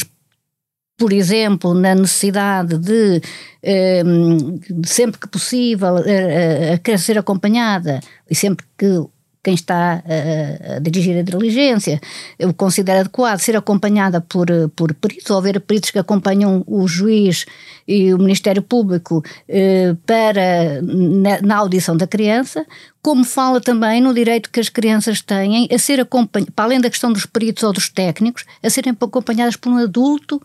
por 1.00 1.14
exemplo, 1.14 1.74
na 1.74 1.96
necessidade 1.96 2.78
de, 2.78 3.22
ehm, 3.64 4.60
sempre 4.86 5.18
que 5.18 5.30
possível, 5.30 5.96
a, 5.96 6.02
a, 6.02 6.94
a 6.94 6.98
ser 6.98 7.18
acompanhada 7.18 8.02
e 8.30 8.36
sempre 8.36 8.66
que 8.78 9.02
quem 9.50 9.56
está 9.56 10.04
a, 10.06 10.76
a, 10.76 10.80
dirigir 10.80 11.18
a 11.18 11.24
diligência. 11.24 12.00
Eu 12.38 12.54
considero 12.54 13.00
adequado 13.00 13.40
ser 13.40 13.58
acompanhada 13.58 14.22
por, 14.22 14.48
por 14.76 14.94
peritos, 14.94 15.30
ou 15.32 15.38
haver 15.38 15.60
peritos 15.60 15.90
que 15.90 15.98
acompanham 15.98 16.64
o 16.68 16.88
juiz 16.88 17.46
e 17.88 18.14
o 18.14 18.20
Ministério 18.20 18.62
Público 18.62 19.24
eh, 19.48 19.96
para, 20.06 20.82
na, 20.84 21.42
na, 21.42 21.56
audição 21.58 21.98
da 21.98 22.06
criança, 22.06 22.64
como 23.02 23.24
fala 23.24 23.60
também 23.60 24.02
no 24.02 24.14
direito 24.14 24.52
que 24.52 24.60
as 24.60 24.70
crianças 24.70 25.22
têm 25.22 25.68
a 25.72 25.80
ser 25.80 26.00
acompanhadas, 26.00 26.54
para 26.56 26.66
além 26.66 26.80
da 26.80 26.90
questão 26.90 27.12
dos 27.12 27.26
peritos 27.26 27.64
ou 27.64 27.74
dos 27.74 27.90
técnicos, 27.90 28.46
a 28.62 28.70
serem 28.70 28.96
acompanhadas 29.00 29.56
por 29.56 29.72
um 29.72 29.78
adulto 29.78 30.40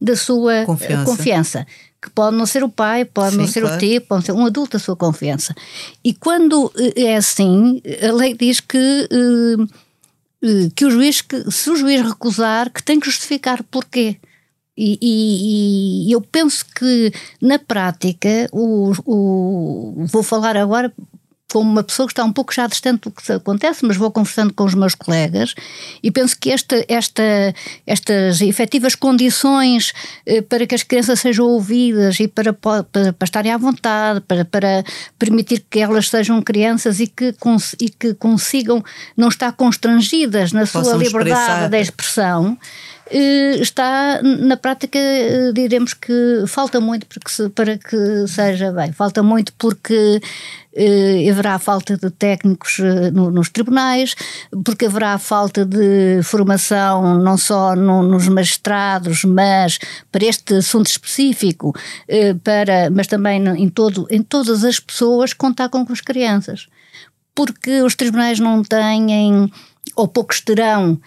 da 0.00 0.14
sua 0.14 0.64
confiança. 0.64 1.04
confiança 1.04 1.66
que 2.00 2.10
pode 2.10 2.36
não 2.36 2.46
ser 2.46 2.62
o 2.62 2.68
pai, 2.68 3.04
pode 3.04 3.32
Sim, 3.32 3.38
não 3.38 3.48
ser 3.48 3.62
claro. 3.62 3.76
o 3.76 3.78
tio, 3.78 4.00
pode 4.02 4.26
ser 4.26 4.32
um 4.32 4.46
adulto 4.46 4.72
da 4.72 4.78
sua 4.78 4.94
confiança. 4.94 5.54
E 6.04 6.14
quando 6.14 6.72
eh, 6.76 7.02
é 7.02 7.16
assim, 7.16 7.82
a 8.06 8.12
lei 8.12 8.34
diz 8.34 8.60
que, 8.60 8.78
eh, 8.78 9.66
eh, 10.42 10.70
que 10.74 10.84
o 10.84 10.90
juiz, 10.90 11.20
que, 11.20 11.50
se 11.50 11.70
o 11.70 11.76
juiz 11.76 12.02
recusar, 12.02 12.70
que 12.70 12.82
tem 12.82 13.00
que 13.00 13.06
justificar 13.06 13.62
porquê. 13.64 14.16
E, 14.78 14.98
e, 15.00 16.08
e 16.08 16.12
eu 16.12 16.20
penso 16.20 16.64
que 16.78 17.10
na 17.40 17.58
prática, 17.58 18.46
o, 18.52 18.92
o, 19.06 20.04
vou 20.06 20.22
falar 20.22 20.56
agora 20.56 20.92
como 21.56 21.70
uma 21.70 21.82
pessoa 21.82 22.06
que 22.06 22.12
está 22.12 22.22
um 22.22 22.32
pouco 22.34 22.52
já 22.52 22.66
distante 22.66 23.04
do 23.04 23.10
que 23.10 23.32
acontece, 23.32 23.82
mas 23.82 23.96
vou 23.96 24.10
conversando 24.10 24.52
com 24.52 24.64
os 24.64 24.74
meus 24.74 24.94
colegas 24.94 25.54
e 26.02 26.10
penso 26.10 26.36
que 26.38 26.50
esta, 26.50 26.84
esta, 26.86 27.22
estas 27.86 28.42
efetivas 28.42 28.94
condições 28.94 29.94
eh, 30.26 30.42
para 30.42 30.66
que 30.66 30.74
as 30.74 30.82
crianças 30.82 31.18
sejam 31.18 31.46
ouvidas 31.46 32.20
e 32.20 32.28
para, 32.28 32.52
para, 32.52 32.84
para 32.84 33.14
estarem 33.22 33.52
à 33.52 33.56
vontade, 33.56 34.20
para, 34.20 34.44
para 34.44 34.84
permitir 35.18 35.64
que 35.70 35.78
elas 35.78 36.10
sejam 36.10 36.42
crianças 36.42 37.00
e 37.00 37.06
que, 37.06 37.34
e 37.80 37.88
que 37.88 38.12
consigam 38.12 38.84
não 39.16 39.28
estar 39.28 39.50
constrangidas 39.52 40.52
na 40.52 40.66
sua 40.66 40.92
liberdade 40.92 41.24
expressar. 41.24 41.70
de 41.70 41.80
expressão, 41.80 42.58
eh, 43.08 43.58
está 43.60 44.20
na 44.22 44.56
prática, 44.56 44.98
eh, 44.98 45.52
diremos 45.54 45.94
que 45.94 46.44
falta 46.48 46.80
muito 46.80 47.06
para 47.06 47.20
que, 47.20 47.30
se, 47.30 47.48
para 47.50 47.78
que 47.78 48.26
seja 48.26 48.72
bem. 48.72 48.92
Falta 48.92 49.22
muito 49.22 49.52
porque 49.52 50.20
haverá 51.30 51.58
falta 51.58 51.96
de 51.96 52.10
técnicos 52.10 52.78
eh, 52.78 53.10
no, 53.10 53.30
nos 53.30 53.48
tribunais, 53.48 54.14
porque 54.64 54.86
haverá 54.86 55.18
falta 55.18 55.64
de 55.64 56.20
formação 56.22 57.18
não 57.18 57.38
só 57.38 57.74
no, 57.74 58.02
nos 58.02 58.28
magistrados, 58.28 59.24
mas 59.24 59.78
para 60.12 60.26
este 60.26 60.54
assunto 60.54 60.86
específico, 60.86 61.74
eh, 62.06 62.34
para, 62.34 62.90
mas 62.90 63.06
também 63.06 63.42
em, 63.56 63.68
todo, 63.68 64.06
em 64.10 64.22
todas 64.22 64.64
as 64.64 64.78
pessoas 64.78 65.32
que 65.32 65.38
contam 65.38 65.68
com 65.68 65.92
as 65.92 66.00
crianças. 66.00 66.66
Porque 67.34 67.82
os 67.82 67.94
tribunais 67.94 68.38
não 68.38 68.62
têm, 68.62 69.50
ou 69.94 70.08
poucos 70.08 70.40
terão, 70.40 70.98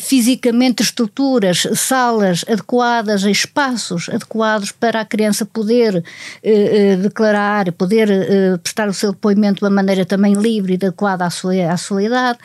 fisicamente 0.00 0.82
estruturas, 0.82 1.66
salas 1.74 2.44
adequadas, 2.48 3.22
espaços 3.24 4.08
adequados 4.08 4.72
para 4.72 5.00
a 5.00 5.04
criança 5.04 5.44
poder 5.44 6.02
eh, 6.42 6.92
eh, 6.92 6.96
declarar, 6.96 7.70
poder 7.72 8.10
eh, 8.10 8.56
prestar 8.62 8.88
o 8.88 8.94
seu 8.94 9.12
depoimento 9.12 9.60
de 9.60 9.64
uma 9.64 9.70
maneira 9.70 10.06
também 10.06 10.32
livre 10.34 10.72
e 10.72 10.76
adequada 10.76 11.24
à 11.24 11.30
sua, 11.30 11.70
à 11.70 11.76
sua 11.76 12.02
idade. 12.02 12.38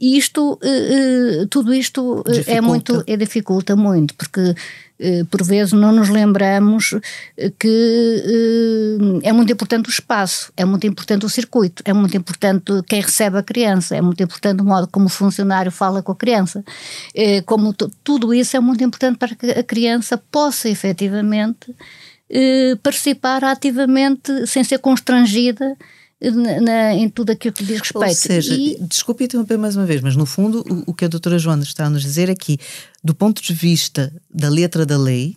E 0.00 0.16
isto, 0.16 0.58
eh, 0.62 1.42
eh, 1.42 1.46
tudo 1.50 1.74
isto 1.74 2.22
dificulta. 2.24 2.52
é 2.52 2.60
muito, 2.60 3.04
é 3.06 3.16
dificulta 3.16 3.76
muito, 3.76 4.14
porque 4.14 4.40
eh, 4.40 4.54
por 5.30 5.42
vezes 5.44 5.72
não 5.72 5.92
nos 5.92 6.08
lembramos 6.08 6.94
eh, 7.36 7.52
que 7.58 7.68
eh, 9.22 9.28
é 9.28 9.32
muito 9.32 9.52
importante 9.52 9.88
o 9.88 9.90
espaço, 9.90 10.52
é 10.56 10.64
muito 10.64 10.86
importante 10.86 11.26
o 11.26 11.28
circuito, 11.28 11.82
é 11.84 11.92
muito 11.92 12.16
importante 12.16 12.72
quem 12.86 13.00
recebe 13.00 13.38
a 13.38 13.42
criança, 13.42 13.94
é 13.94 14.00
muito 14.00 14.22
importante 14.22 14.62
o 14.62 14.64
modo 14.64 14.88
como 14.88 15.06
o 15.06 15.10
funcionário 15.10 15.70
fala 15.70 16.02
com 16.02 16.12
a 16.12 16.16
criança. 16.16 16.64
Como 17.44 17.74
tudo 18.02 18.32
isso 18.32 18.56
é 18.56 18.60
muito 18.60 18.82
importante 18.82 19.18
para 19.18 19.34
que 19.34 19.50
a 19.50 19.62
criança 19.62 20.18
possa 20.18 20.68
efetivamente 20.68 21.74
participar 22.82 23.44
ativamente 23.44 24.46
sem 24.46 24.64
ser 24.64 24.78
constrangida 24.78 25.76
na, 26.20 26.94
em 26.94 27.08
tudo 27.08 27.30
aquilo 27.30 27.54
que 27.54 27.64
diz 27.64 27.80
respeito. 27.80 28.08
Ou 28.08 28.14
seja, 28.14 28.54
e... 28.54 28.78
desculpe 28.82 29.24
interromper 29.24 29.58
mais 29.58 29.76
uma 29.76 29.84
vez, 29.84 30.00
mas 30.00 30.16
no 30.16 30.26
fundo 30.26 30.64
o, 30.68 30.90
o, 30.90 30.94
que 30.94 31.04
a 31.04 31.08
doutora 31.08 31.38
Joana 31.38 31.62
está 31.62 31.86
a 31.86 31.90
nos 31.90 32.02
dizer 32.02 32.28
é 32.28 32.34
que, 32.34 32.58
do 33.04 33.14
ponto 33.14 33.42
de 33.42 33.52
vista 33.52 34.12
da 34.30 34.48
letra 34.48 34.86
da 34.86 34.96
lei, 34.96 35.36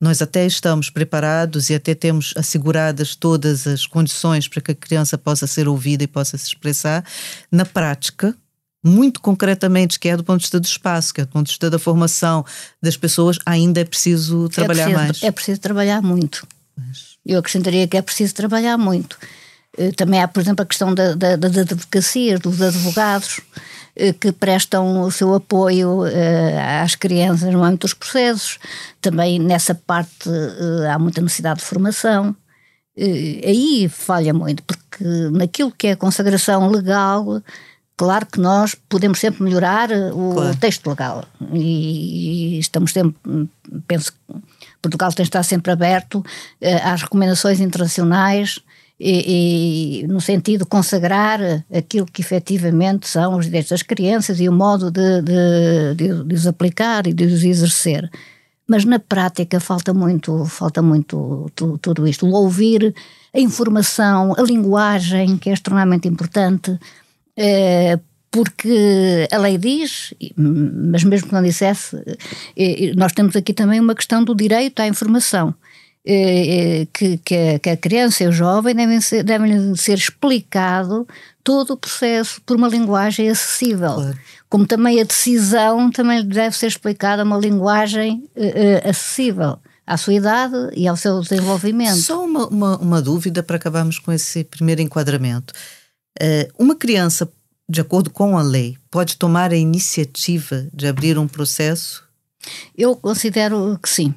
nós 0.00 0.20
até 0.20 0.46
estamos 0.46 0.90
preparados 0.90 1.70
e 1.70 1.74
até 1.74 1.94
temos 1.94 2.34
asseguradas 2.36 3.14
todas 3.14 3.66
as 3.66 3.86
condições 3.86 4.46
para 4.46 4.60
que 4.60 4.72
a 4.72 4.74
criança 4.74 5.16
possa 5.16 5.46
ser 5.46 5.68
ouvida 5.68 6.04
e 6.04 6.06
possa 6.06 6.36
se 6.36 6.46
expressar. 6.46 7.04
Na 7.50 7.64
prática, 7.64 8.36
muito 8.84 9.20
concretamente, 9.20 9.98
que 9.98 10.08
é 10.08 10.16
do 10.16 10.22
ponto 10.22 10.38
de 10.38 10.44
vista 10.44 10.60
do 10.60 10.64
espaço, 10.64 11.14
que 11.14 11.20
é 11.20 11.24
do 11.24 11.30
ponto 11.30 11.46
de 11.46 11.52
vista 11.52 11.70
da 11.70 11.78
formação 11.78 12.44
das 12.80 12.96
pessoas, 12.96 13.38
ainda 13.44 13.80
é 13.80 13.84
preciso 13.84 14.48
trabalhar 14.48 14.82
é 14.82 14.86
preciso, 14.86 15.04
mais. 15.04 15.22
É 15.22 15.30
preciso 15.30 15.60
trabalhar 15.60 16.02
muito. 16.02 16.46
Mas... 16.76 17.16
Eu 17.24 17.38
acrescentaria 17.38 17.88
que 17.88 17.96
é 17.96 18.02
preciso 18.02 18.34
trabalhar 18.34 18.76
muito. 18.78 19.18
Eh, 19.76 19.92
também 19.92 20.20
há, 20.20 20.28
por 20.28 20.40
exemplo, 20.40 20.62
a 20.62 20.66
questão 20.66 20.94
da, 20.94 21.14
da, 21.14 21.36
das 21.36 21.56
advocacias, 21.58 22.40
dos 22.40 22.60
advogados 22.60 23.40
eh, 23.94 24.12
que 24.12 24.32
prestam 24.32 25.02
o 25.02 25.10
seu 25.10 25.34
apoio 25.34 26.06
eh, 26.06 26.80
às 26.82 26.94
crianças 26.94 27.52
no 27.52 27.62
âmbito 27.62 27.86
dos 27.86 27.94
processos. 27.94 28.58
Também 29.00 29.38
nessa 29.38 29.74
parte 29.74 30.28
há 30.90 30.98
muita 30.98 31.20
necessidade 31.20 31.60
de 31.60 31.66
formação. 31.66 32.34
Aí 32.98 33.90
falha 33.90 34.32
muito, 34.32 34.62
porque 34.62 35.04
naquilo 35.30 35.70
que 35.70 35.88
é 35.88 35.92
a 35.92 35.96
consagração 35.96 36.70
legal, 36.70 37.42
claro 37.94 38.24
que 38.24 38.40
nós 38.40 38.74
podemos 38.88 39.20
sempre 39.20 39.42
melhorar 39.42 39.90
o 39.92 40.32
claro. 40.32 40.56
texto 40.56 40.88
legal. 40.88 41.22
E, 41.52 42.58
estamos 42.58 42.92
sempre, 42.92 43.14
penso 43.86 44.12
que 44.12 44.18
Portugal 44.80 45.12
tem 45.12 45.24
de 45.24 45.28
estar 45.28 45.42
sempre 45.42 45.72
aberto 45.72 46.24
às 46.82 47.02
recomendações 47.02 47.60
internacionais 47.60 48.62
e, 48.98 50.02
e, 50.02 50.06
no 50.06 50.20
sentido 50.20 50.60
de 50.60 50.70
consagrar 50.70 51.40
aquilo 51.72 52.06
que 52.06 52.22
efetivamente 52.22 53.06
são 53.06 53.36
os 53.36 53.44
direitos 53.44 53.70
das 53.70 53.82
crianças 53.82 54.40
e 54.40 54.48
o 54.48 54.52
modo 54.52 54.90
de, 54.90 55.22
de, 55.22 55.94
de, 55.94 56.24
de 56.24 56.34
os 56.34 56.46
aplicar 56.46 57.06
e 57.06 57.12
de 57.12 57.24
os 57.24 57.44
exercer. 57.44 58.10
Mas 58.66 58.84
na 58.84 58.98
prática 58.98 59.60
falta 59.60 59.94
muito, 59.94 60.44
falta 60.46 60.82
muito 60.82 61.50
tudo, 61.54 61.78
tudo 61.78 62.08
isto. 62.08 62.26
O 62.26 62.32
ouvir, 62.32 62.94
a 63.34 63.38
informação, 63.38 64.34
a 64.36 64.42
linguagem, 64.42 65.36
que 65.36 65.50
é 65.50 65.52
extremamente 65.52 66.08
importante, 66.08 66.76
é, 67.36 67.98
porque 68.30 69.28
a 69.30 69.38
lei 69.38 69.56
diz, 69.56 70.12
mas 70.36 71.04
mesmo 71.04 71.28
que 71.28 71.34
não 71.34 71.42
dissesse, 71.42 71.96
nós 72.96 73.12
temos 73.12 73.36
aqui 73.36 73.52
também 73.52 73.78
uma 73.78 73.94
questão 73.94 74.24
do 74.24 74.34
direito 74.34 74.80
à 74.80 74.86
informação. 74.86 75.54
Eh, 76.08 76.86
que, 76.92 77.18
que, 77.18 77.34
a, 77.34 77.58
que, 77.58 77.70
a, 77.70 77.76
criança 77.76 78.22
e 78.22 78.28
o 78.28 78.32
jovem 78.32 78.74
devem 78.74 79.00
ser, 79.00 79.24
devem 79.24 79.74
ser 79.74 79.94
explicado 79.94 81.06
todo 81.42 81.72
o 81.72 81.76
processo 81.76 82.40
por 82.46 82.56
uma 82.56 82.68
linguagem 82.68 83.28
acessível. 83.28 83.94
Claro. 83.94 84.18
Como 84.48 84.66
também 84.66 85.00
a 85.00 85.04
decisão 85.04 85.90
também 85.90 86.24
deve 86.24 86.56
ser 86.56 86.68
explicada 86.68 87.24
uma 87.24 87.36
linguagem 87.36 88.24
uh, 88.36 88.88
acessível 88.88 89.58
à 89.84 89.96
sua 89.96 90.14
idade 90.14 90.56
e 90.76 90.86
ao 90.86 90.96
seu 90.96 91.20
desenvolvimento. 91.20 91.96
Só 91.96 92.24
uma, 92.24 92.46
uma, 92.46 92.78
uma 92.78 93.02
dúvida 93.02 93.42
para 93.42 93.56
acabarmos 93.56 93.98
com 93.98 94.12
esse 94.12 94.44
primeiro 94.44 94.80
enquadramento. 94.80 95.52
Uh, 96.22 96.46
uma 96.56 96.76
criança, 96.76 97.28
de 97.68 97.80
acordo 97.80 98.10
com 98.10 98.38
a 98.38 98.42
lei, 98.42 98.76
pode 98.92 99.16
tomar 99.16 99.50
a 99.50 99.56
iniciativa 99.56 100.68
de 100.72 100.86
abrir 100.86 101.18
um 101.18 101.26
processo? 101.26 102.05
Eu 102.76 102.96
considero 102.96 103.78
que 103.82 103.88
sim. 103.88 104.14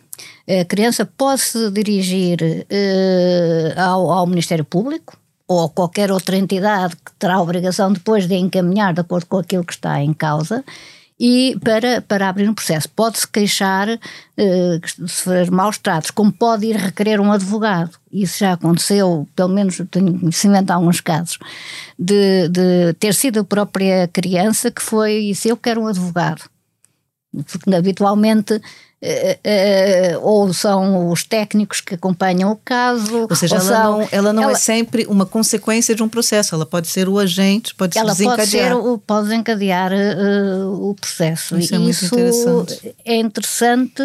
A 0.48 0.66
criança 0.66 1.06
pode 1.06 1.42
se 1.42 1.72
dirigir 1.72 2.40
uh, 2.42 3.80
ao, 3.80 4.12
ao 4.12 4.28
Ministério 4.28 4.66
Público 4.66 5.18
ou 5.48 5.66
a 5.66 5.70
qualquer 5.70 6.12
outra 6.12 6.38
entidade 6.38 6.96
que 6.96 7.12
terá 7.18 7.36
a 7.36 7.42
obrigação 7.42 7.92
depois 7.92 8.28
de 8.28 8.36
encaminhar 8.36 8.94
de 8.94 9.02
acordo 9.02 9.26
com 9.26 9.38
aquilo 9.38 9.64
que 9.64 9.74
está 9.74 10.02
em 10.02 10.14
causa 10.14 10.64
e 11.20 11.58
para, 11.62 12.02
para 12.02 12.30
abrir 12.30 12.50
um 12.50 12.54
processo. 12.54 12.88
Pode-se 12.90 13.28
queixar 13.28 13.90
uh, 13.90 14.80
de 14.80 15.12
sofrer 15.12 15.52
maus 15.52 15.78
tratos, 15.78 16.12
como 16.12 16.32
pode 16.32 16.68
ir 16.68 16.78
requerer 16.78 17.20
um 17.20 17.32
advogado. 17.32 17.92
Isso 18.12 18.40
já 18.40 18.54
aconteceu, 18.54 19.28
pelo 19.36 19.50
menos 19.50 19.82
tenho 19.92 20.18
conhecimento 20.18 20.68
de 20.68 20.72
alguns 20.72 21.02
casos, 21.02 21.38
de, 21.98 22.48
de 22.48 22.94
ter 23.00 23.14
sido 23.14 23.42
a 23.42 23.44
própria 23.44 24.08
criança 24.08 24.72
que 24.72 24.82
foi, 24.82 25.34
se 25.36 25.50
eu 25.50 25.58
quero 25.58 25.82
um 25.82 25.88
advogado. 25.88 26.44
Porque 27.32 27.74
habitualmente 27.74 28.62
Uh, 29.02 30.18
uh, 30.18 30.28
ou 30.28 30.54
são 30.54 31.10
os 31.10 31.24
técnicos 31.24 31.80
que 31.80 31.96
acompanham 31.96 32.52
o 32.52 32.56
caso. 32.58 33.28
Ou 33.30 33.36
seja, 33.36 33.56
ou 33.56 33.62
ela, 33.62 33.70
são, 33.70 34.00
não, 34.00 34.10
ela 34.12 34.34
não 34.34 34.42
é 34.42 34.46
ela, 34.48 34.52
é 34.52 34.56
sempre 34.56 35.06
uma 35.06 35.26
consequência 35.26 35.96
de 35.96 36.04
um 36.04 36.10
processo, 36.10 36.54
ela 36.54 36.66
pode 36.66 36.90
ser 36.90 37.08
o 37.08 37.18
agente, 37.18 37.74
pode 37.76 37.98
ela 37.98 38.12
desencadear. 38.12 38.74
Pode, 38.74 38.84
ser 38.84 38.90
o, 38.90 38.98
pode 38.98 39.30
desencadear 39.30 39.94
uh, 39.94 40.90
o 40.90 40.94
processo. 40.96 41.58
Isso 41.58 41.74
é 41.74 41.78
muito 41.80 41.92
Isso 41.92 42.08
interessante. 42.08 42.96
É 43.06 43.16
interessante 43.16 44.04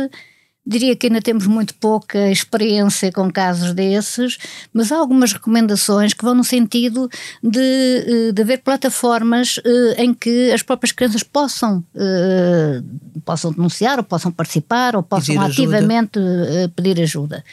Diria 0.67 0.97
que 0.97 1.09
ainda 1.09 1.21
temos 1.21 1.47
muito 1.47 1.75
pouca 1.75 2.31
experiência 2.31 3.13
com 3.13 3.31
casos 3.31 3.75
desses, 3.75 4.39
mas 4.73 4.91
há 4.91 4.97
algumas 4.97 5.35
recomendações 5.35 6.15
que 6.15 6.25
vão 6.25 6.35
no 6.35 6.43
sentido 6.43 7.11
de, 7.43 7.61
eh, 7.61 8.33
de 8.33 8.43
haver 8.43 8.63
plataformas 8.63 9.61
eh, 9.63 10.03
em 10.03 10.15
que 10.15 10.53
as 10.53 10.63
próprias 10.63 10.91
crianças 10.91 11.23
possam, 11.23 11.85
eh, 11.95 12.83
possam 13.27 13.53
denunciar, 13.53 13.99
ou 13.99 14.05
possam 14.05 14.33
participar, 14.33 14.97
ou 14.97 15.03
possam 15.03 15.35
pedir 15.35 15.51
ativamente 15.51 16.19
ajuda. 16.19 16.73
pedir 16.75 17.03
ajuda. 17.03 17.45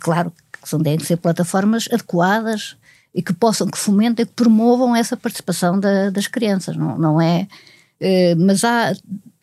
Claro 0.00 0.32
que 0.52 0.68
são, 0.68 0.80
devem 0.80 1.04
ser 1.04 1.18
plataformas 1.18 1.88
adequadas 1.92 2.76
e 3.14 3.22
que 3.22 3.32
possam, 3.32 3.68
que 3.68 3.78
fomentem, 3.78 4.26
que 4.26 4.32
promovam 4.32 4.96
essa 4.96 5.16
participação 5.16 5.78
da, 5.78 6.10
das 6.10 6.26
crianças, 6.26 6.76
não, 6.76 6.98
não 6.98 7.20
é? 7.20 7.46
Mas 8.38 8.64
há 8.64 8.92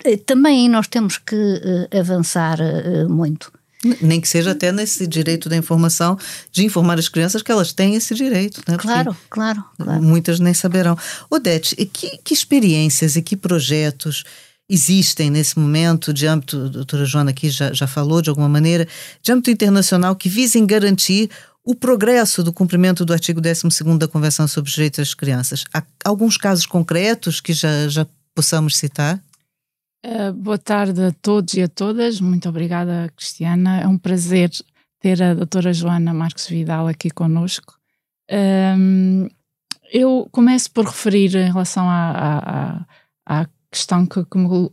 eh, 0.03 0.17
também 0.17 0.69
nós 0.69 0.87
temos 0.87 1.17
que 1.17 1.35
uh, 1.35 1.97
avançar 1.99 2.57
muito. 3.07 3.51
Nem 4.01 4.19
que 4.19 4.27
seja 4.27 4.51
até 4.51 4.73
nesse 4.73 5.07
direito 5.07 5.47
da 5.47 5.55
informação, 5.55 6.17
de 6.51 6.65
informar 6.65 6.99
as 6.99 7.07
crianças 7.07 7.41
que 7.41 7.51
elas 7.51 7.71
têm 7.71 7.95
esse 7.95 8.13
direito. 8.13 8.61
Né? 8.67 8.77
Claro, 8.77 9.15
claro, 9.29 9.63
claro, 9.77 10.03
Muitas 10.03 10.37
nem 10.39 10.53
saberão. 10.53 10.97
Odete, 11.29 11.75
que, 11.85 12.17
que 12.17 12.33
experiências 12.33 13.15
e 13.15 13.21
que 13.21 13.37
projetos 13.37 14.25
existem 14.69 15.31
nesse 15.31 15.57
momento, 15.57 16.13
de 16.13 16.27
âmbito, 16.27 16.57
a 16.57 16.67
doutora 16.67 17.05
Joana 17.05 17.31
aqui 17.31 17.49
já, 17.49 17.73
já 17.73 17.87
falou 17.87 18.21
de 18.21 18.29
alguma 18.29 18.49
maneira, 18.49 18.87
de 19.21 19.31
âmbito 19.31 19.49
internacional, 19.49 20.15
que 20.15 20.29
visem 20.29 20.65
garantir 20.65 21.29
o 21.65 21.73
progresso 21.73 22.43
do 22.43 22.53
cumprimento 22.53 23.03
do 23.03 23.13
artigo 23.13 23.41
12 23.41 23.63
da 23.97 24.07
Convenção 24.07 24.47
sobre 24.47 24.69
os 24.69 24.75
Direitos 24.75 24.99
das 24.99 25.13
Crianças. 25.13 25.63
Há 25.73 25.83
alguns 26.05 26.37
casos 26.37 26.65
concretos 26.65 27.41
que 27.41 27.53
já, 27.53 27.87
já 27.87 28.05
possamos 28.35 28.77
citar? 28.77 29.21
Uh, 30.05 30.31
boa 30.33 30.57
tarde 30.57 31.01
a 31.03 31.11
todos 31.11 31.53
e 31.55 31.61
a 31.61 31.67
todas. 31.67 32.21
Muito 32.21 32.47
obrigada, 32.47 33.11
Cristiana. 33.15 33.81
É 33.81 33.87
um 33.87 33.97
prazer 33.97 34.49
ter 34.99 35.21
a 35.21 35.33
doutora 35.33 35.73
Joana 35.73 36.13
Marques 36.13 36.47
Vidal 36.47 36.87
aqui 36.87 37.09
conosco. 37.09 37.77
Um, 38.31 39.27
eu 39.91 40.27
começo 40.31 40.71
por 40.71 40.85
referir 40.85 41.35
em 41.35 41.51
relação 41.51 41.89
à, 41.89 42.85
à, 43.25 43.41
à 43.41 43.47
questão 43.71 44.05
que, 44.05 44.23
que, 44.23 44.37
me, 44.37 44.69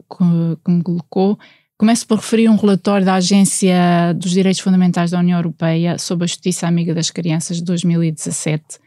que, 0.65 0.71
me, 0.71 0.83
colocou, 0.83 1.39
começo 1.79 2.07
por 2.07 2.19
referir 2.19 2.49
um 2.49 2.57
relatório 2.57 3.07
da 3.07 3.15
Agência 3.15 4.13
dos 4.15 4.33
Direitos 4.33 4.61
Fundamentais 4.61 5.11
da 5.11 5.19
União 5.19 5.39
Europeia 5.39 5.99
sobre 5.99 6.25
a 6.25 6.27
Justiça 6.27 6.67
Amiga 6.67 6.95
das 6.95 7.11
Crianças 7.11 7.59
de 7.59 7.65
2017, 7.65 8.79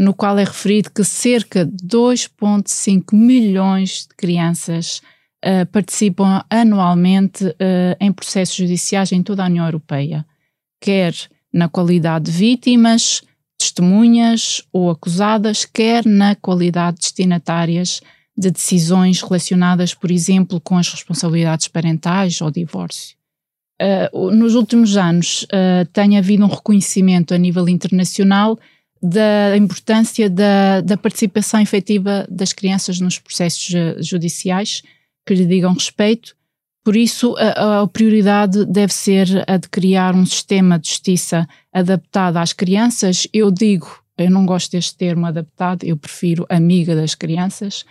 no 0.00 0.14
qual 0.14 0.38
é 0.38 0.44
referido 0.44 0.90
que 0.90 1.04
cerca 1.04 1.66
de 1.66 1.86
2,5 1.86 3.14
milhões 3.14 4.06
de 4.08 4.16
crianças 4.16 5.02
uh, 5.44 5.66
participam 5.70 6.42
anualmente 6.48 7.44
uh, 7.44 7.54
em 8.00 8.10
processos 8.10 8.56
judiciais 8.56 9.12
em 9.12 9.22
toda 9.22 9.42
a 9.42 9.46
União 9.46 9.66
Europeia, 9.66 10.24
quer 10.80 11.14
na 11.52 11.68
qualidade 11.68 12.30
de 12.30 12.30
vítimas, 12.30 13.20
testemunhas 13.58 14.62
ou 14.72 14.88
acusadas, 14.90 15.66
quer 15.66 16.06
na 16.06 16.34
qualidade 16.34 16.96
de 16.96 17.02
destinatárias 17.02 18.00
de 18.34 18.50
decisões 18.50 19.20
relacionadas, 19.20 19.92
por 19.92 20.10
exemplo, 20.10 20.62
com 20.62 20.78
as 20.78 20.88
responsabilidades 20.88 21.68
parentais 21.68 22.40
ou 22.40 22.50
divórcio. 22.50 23.18
Uh, 24.14 24.30
nos 24.30 24.54
últimos 24.54 24.96
anos 24.96 25.42
uh, 25.42 25.84
tem 25.92 26.16
havido 26.16 26.42
um 26.42 26.48
reconhecimento 26.48 27.34
a 27.34 27.38
nível 27.38 27.68
internacional 27.68 28.58
da 29.02 29.56
importância 29.56 30.28
da, 30.28 30.80
da 30.80 30.96
participação 30.96 31.60
efetiva 31.60 32.26
das 32.30 32.52
crianças 32.52 33.00
nos 33.00 33.18
processos 33.18 34.06
judiciais, 34.06 34.82
que 35.26 35.34
lhe 35.34 35.46
digam 35.46 35.72
respeito. 35.72 36.36
Por 36.84 36.96
isso, 36.96 37.34
a, 37.38 37.82
a, 37.82 37.86
prioridade 37.86 38.64
deve 38.66 38.92
ser 38.92 39.44
a 39.46 39.56
de 39.56 39.68
criar 39.68 40.14
um 40.14 40.24
sistema 40.26 40.78
de 40.78 40.88
justiça 40.88 41.46
adaptado 41.72 42.36
às 42.38 42.52
crianças. 42.52 43.26
Eu 43.32 43.50
digo, 43.50 44.02
eu 44.16 44.30
não 44.30 44.44
gosto 44.44 44.72
deste 44.72 44.96
termo 44.96 45.26
adaptado, 45.26 45.84
eu 45.84 45.96
prefiro 45.96 46.46
amiga 46.48 46.94
das 46.94 47.14
crianças, 47.14 47.84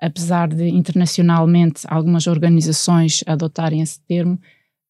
apesar 0.00 0.48
de 0.48 0.68
internacionalmente 0.68 1.82
algumas 1.88 2.26
organizações 2.26 3.22
adotarem 3.26 3.80
esse 3.80 4.00
termo, 4.00 4.38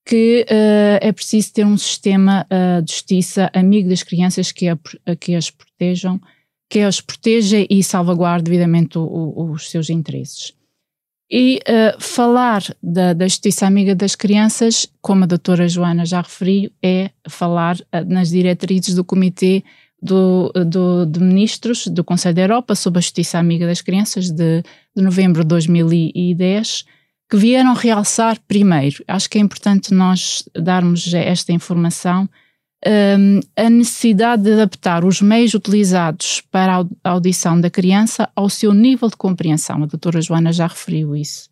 que 0.04 0.44
uh, 0.50 0.98
é 1.00 1.12
preciso 1.12 1.52
ter 1.52 1.64
um 1.64 1.76
sistema 1.76 2.46
uh, 2.50 2.82
de 2.82 2.92
justiça 2.92 3.50
amigo 3.54 3.88
das 3.88 4.02
crianças 4.02 4.50
que, 4.50 4.68
a, 4.68 4.76
que 5.18 5.34
as 5.34 5.50
protejam, 5.50 6.20
que 6.68 6.80
as 6.80 7.00
proteja 7.00 7.64
e 7.68 7.82
salvaguarde 7.82 8.44
devidamente 8.44 8.98
o, 8.98 9.02
o, 9.02 9.52
os 9.52 9.70
seus 9.70 9.90
interesses. 9.90 10.52
E 11.30 11.60
uh, 11.60 12.00
falar 12.02 12.62
da, 12.82 13.14
da, 13.14 13.26
Justiça 13.26 13.66
Amiga 13.66 13.94
das 13.94 14.14
Crianças, 14.14 14.86
como 15.00 15.24
a 15.24 15.26
doutora 15.26 15.68
Joana 15.68 16.04
já 16.04 16.20
referiu, 16.20 16.70
é 16.82 17.10
falar 17.28 17.78
nas 18.06 18.30
diretrizes 18.30 18.94
do 18.94 19.04
Comitê 19.04 19.62
do, 20.02 20.52
do, 20.66 21.06
de 21.06 21.20
Ministros 21.20 21.86
do 21.86 22.02
Conselho 22.02 22.34
da 22.34 22.42
Europa 22.42 22.74
sobre 22.74 22.98
a 22.98 23.00
Justiça 23.00 23.38
Amiga 23.38 23.66
das 23.66 23.80
Crianças 23.80 24.30
de, 24.30 24.62
de 24.94 25.02
novembro 25.02 25.42
de 25.42 25.48
2010, 25.48 26.84
que 27.32 27.36
vieram 27.38 27.72
realçar 27.72 28.38
primeiro, 28.46 29.02
acho 29.08 29.30
que 29.30 29.38
é 29.38 29.40
importante 29.40 29.94
nós 29.94 30.46
darmos 30.54 31.14
esta 31.14 31.50
informação, 31.50 32.28
um, 32.86 33.40
a 33.56 33.70
necessidade 33.70 34.42
de 34.42 34.52
adaptar 34.52 35.02
os 35.02 35.22
meios 35.22 35.54
utilizados 35.54 36.42
para 36.50 36.84
a 37.02 37.08
audição 37.08 37.58
da 37.58 37.70
criança 37.70 38.28
ao 38.36 38.50
seu 38.50 38.74
nível 38.74 39.08
de 39.08 39.16
compreensão. 39.16 39.82
A 39.82 39.86
doutora 39.86 40.20
Joana 40.20 40.52
já 40.52 40.66
referiu 40.66 41.16
isso. 41.16 41.48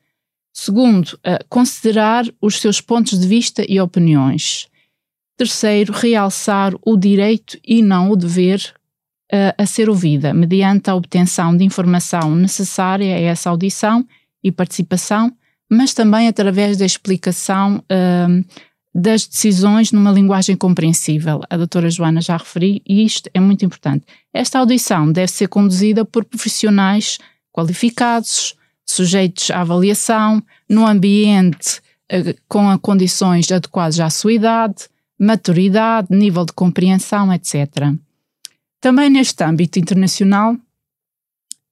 Segundo, 0.52 1.14
uh, 1.14 1.42
considerar 1.48 2.26
os 2.42 2.60
seus 2.60 2.78
pontos 2.82 3.18
de 3.18 3.26
vista 3.26 3.64
e 3.66 3.80
opiniões. 3.80 4.68
Terceiro, 5.34 5.94
realçar 5.94 6.74
o 6.84 6.94
direito 6.94 7.58
e 7.66 7.80
não 7.80 8.10
o 8.10 8.16
dever 8.16 8.74
uh, 9.32 9.54
a 9.56 9.64
ser 9.64 9.88
ouvida, 9.88 10.34
mediante 10.34 10.90
a 10.90 10.94
obtenção 10.94 11.56
de 11.56 11.64
informação 11.64 12.36
necessária 12.36 13.16
a 13.16 13.20
essa 13.20 13.48
audição 13.48 14.06
e 14.44 14.52
participação, 14.52 15.34
mas 15.70 15.94
também 15.94 16.26
através 16.26 16.76
da 16.76 16.84
explicação 16.84 17.76
uh, 17.76 18.44
das 18.92 19.26
decisões 19.26 19.92
numa 19.92 20.10
linguagem 20.10 20.56
compreensível. 20.56 21.40
A 21.48 21.56
doutora 21.56 21.88
Joana 21.88 22.20
já 22.20 22.36
referi 22.36 22.82
e 22.86 23.04
isto 23.04 23.30
é 23.32 23.38
muito 23.38 23.64
importante. 23.64 24.04
Esta 24.34 24.58
audição 24.58 25.10
deve 25.12 25.30
ser 25.30 25.46
conduzida 25.46 26.04
por 26.04 26.24
profissionais 26.24 27.18
qualificados, 27.52 28.56
sujeitos 28.84 29.50
à 29.50 29.60
avaliação, 29.60 30.42
no 30.68 30.84
ambiente 30.86 31.80
eh, 32.08 32.34
com 32.48 32.76
condições 32.78 33.50
adequadas 33.52 34.00
à 34.00 34.10
sua 34.10 34.32
idade, 34.32 34.88
maturidade, 35.16 36.08
nível 36.10 36.44
de 36.44 36.52
compreensão, 36.52 37.32
etc. 37.32 37.92
Também 38.80 39.08
neste 39.08 39.44
âmbito 39.44 39.78
internacional, 39.78 40.56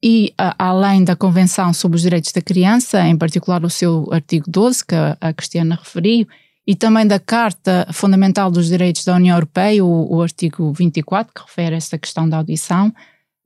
e 0.02 0.32
a, 0.38 0.54
além 0.58 1.02
da 1.04 1.16
Convenção 1.16 1.72
sobre 1.72 1.96
os 1.96 2.02
Direitos 2.02 2.32
da 2.32 2.40
Criança, 2.40 3.06
em 3.06 3.16
particular 3.16 3.64
o 3.64 3.70
seu 3.70 4.08
artigo 4.12 4.44
12, 4.48 4.86
que 4.86 4.94
a, 4.94 5.16
a 5.20 5.32
Cristiana 5.32 5.76
referiu, 5.76 6.26
e 6.66 6.74
também 6.74 7.06
da 7.06 7.18
Carta 7.18 7.88
Fundamental 7.92 8.50
dos 8.50 8.68
Direitos 8.68 9.04
da 9.04 9.16
União 9.16 9.36
Europeia, 9.36 9.84
o, 9.84 10.16
o 10.16 10.22
artigo 10.22 10.72
24, 10.72 11.32
que 11.32 11.40
refere 11.40 11.74
a 11.74 11.78
esta 11.78 11.98
questão 11.98 12.28
da 12.28 12.36
audição, 12.36 12.92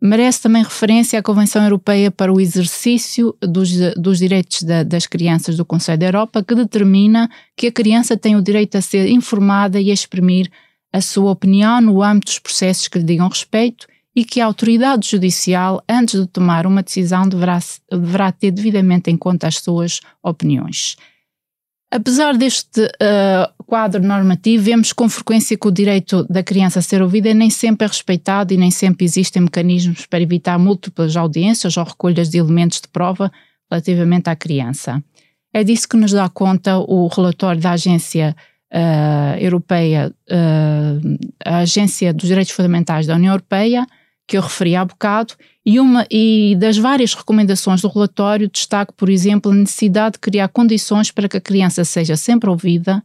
merece 0.02 0.42
também 0.42 0.64
referência 0.64 1.18
à 1.18 1.22
Convenção 1.22 1.62
Europeia 1.62 2.10
para 2.10 2.32
o 2.32 2.40
Exercício 2.40 3.34
dos, 3.40 3.70
dos 3.96 4.18
Direitos 4.18 4.64
da, 4.64 4.82
das 4.82 5.06
Crianças 5.06 5.56
do 5.56 5.64
Conselho 5.64 5.98
da 5.98 6.06
Europa, 6.06 6.42
que 6.42 6.56
determina 6.56 7.30
que 7.56 7.68
a 7.68 7.72
criança 7.72 8.16
tem 8.16 8.34
o 8.34 8.42
direito 8.42 8.76
a 8.76 8.82
ser 8.82 9.08
informada 9.08 9.80
e 9.80 9.90
a 9.90 9.94
exprimir 9.94 10.50
a 10.92 11.00
sua 11.00 11.30
opinião 11.30 11.80
no 11.80 12.02
âmbito 12.02 12.26
dos 12.26 12.40
processos 12.40 12.88
que 12.88 12.98
lhe 12.98 13.04
digam 13.04 13.28
respeito 13.28 13.86
e 14.14 14.24
que 14.24 14.40
a 14.40 14.46
autoridade 14.46 15.08
judicial, 15.08 15.82
antes 15.88 16.20
de 16.20 16.26
tomar 16.26 16.66
uma 16.66 16.82
decisão, 16.82 17.28
deverá, 17.28 17.58
deverá 17.90 18.30
ter 18.30 18.50
devidamente 18.50 19.10
em 19.10 19.16
conta 19.16 19.48
as 19.48 19.56
suas 19.56 20.00
opiniões. 20.22 20.96
Apesar 21.90 22.36
deste 22.38 22.80
uh, 22.80 23.64
quadro 23.66 24.02
normativo, 24.02 24.64
vemos 24.64 24.94
com 24.94 25.08
frequência 25.10 25.58
que 25.58 25.68
o 25.68 25.70
direito 25.70 26.24
da 26.24 26.42
criança 26.42 26.78
a 26.78 26.82
ser 26.82 27.02
ouvida 27.02 27.34
nem 27.34 27.50
sempre 27.50 27.84
é 27.84 27.88
respeitado 27.88 28.54
e 28.54 28.56
nem 28.56 28.70
sempre 28.70 29.04
existem 29.04 29.42
mecanismos 29.42 30.06
para 30.06 30.22
evitar 30.22 30.58
múltiplas 30.58 31.16
audiências 31.16 31.76
ou 31.76 31.84
recolhas 31.84 32.30
de 32.30 32.38
elementos 32.38 32.80
de 32.80 32.88
prova 32.88 33.30
relativamente 33.70 34.30
à 34.30 34.36
criança. 34.36 35.04
É 35.52 35.62
disso 35.62 35.86
que 35.86 35.98
nos 35.98 36.12
dá 36.12 36.30
conta 36.30 36.78
o 36.78 37.08
relatório 37.08 37.60
da 37.60 37.72
Agência 37.72 38.34
uh, 38.72 39.38
Europeia, 39.38 40.10
uh, 40.30 41.18
a 41.44 41.58
Agência 41.58 42.12
dos 42.14 42.26
Direitos 42.26 42.54
Fundamentais 42.54 43.06
da 43.06 43.16
União 43.16 43.34
Europeia, 43.34 43.86
que 44.32 44.38
eu 44.38 44.40
referi 44.40 44.74
há 44.74 44.82
bocado, 44.82 45.34
e, 45.64 45.78
uma, 45.78 46.06
e 46.10 46.56
das 46.58 46.78
várias 46.78 47.12
recomendações 47.12 47.82
do 47.82 47.88
relatório, 47.88 48.48
destaco, 48.48 48.94
por 48.94 49.10
exemplo, 49.10 49.52
a 49.52 49.54
necessidade 49.54 50.14
de 50.14 50.20
criar 50.20 50.48
condições 50.48 51.10
para 51.10 51.28
que 51.28 51.36
a 51.36 51.40
criança 51.40 51.84
seja 51.84 52.16
sempre 52.16 52.48
ouvida, 52.48 53.04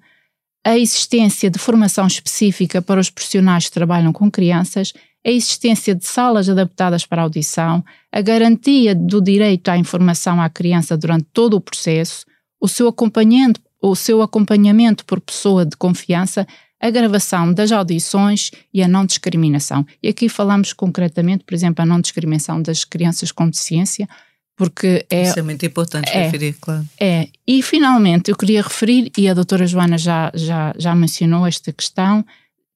a 0.66 0.78
existência 0.78 1.50
de 1.50 1.60
formação 1.60 2.08
específica 2.08 2.82
para 2.82 3.02
os 3.02 3.10
profissionais 3.10 3.66
que 3.66 3.74
trabalham 3.74 4.14
com 4.14 4.32
crianças, 4.32 4.94
a 5.26 5.30
existência 5.30 5.94
de 5.94 6.08
salas 6.08 6.48
adaptadas 6.48 7.06
para 7.06 7.24
audição, 7.24 7.84
a 8.10 8.22
garantia 8.22 8.96
do 8.96 9.22
direito 9.22 9.68
à 9.68 9.78
informação 9.78 10.42
à 10.42 10.50
criança 10.50 10.96
durante 10.96 11.28
todo 11.34 11.58
o 11.58 11.62
processo, 11.62 12.26
o 12.58 12.70
seu 12.70 12.88
acompanhamento, 12.88 13.60
o 13.82 13.98
seu 13.98 14.22
acompanhamento 14.22 15.04
por 15.04 15.20
pessoa 15.20 15.66
de 15.66 15.76
confiança 15.76 16.48
a 16.80 16.90
gravação 16.90 17.54
das 17.54 17.72
audições 17.72 18.52
e 18.74 18.84
a 18.84 18.88
não 18.88 19.06
discriminação. 19.06 19.86
E 20.02 20.10
aqui 20.10 20.30
falamos 20.30 20.74
concretamente, 20.74 21.44
por 21.44 21.54
exemplo, 21.54 21.82
a 21.82 21.86
não 21.86 22.00
discriminação 22.00 22.62
das 22.62 22.84
crianças 22.84 23.32
com 23.32 23.50
deficiência, 23.50 24.08
porque 24.56 25.06
é. 25.10 25.24
Isso 25.24 25.40
é 25.40 25.42
muito 25.44 25.66
importante 25.66 26.10
é, 26.10 26.26
referir, 26.26 26.56
claro. 26.60 26.86
É. 27.00 27.28
E 27.48 27.62
finalmente 27.62 28.32
eu 28.32 28.36
queria 28.36 28.62
referir, 28.62 29.12
e 29.18 29.30
a 29.30 29.34
doutora 29.34 29.68
Joana 29.68 29.98
já, 29.98 30.32
já, 30.34 30.74
já 30.78 30.96
mencionou 30.96 31.46
esta 31.46 31.72
questão, 31.72 32.26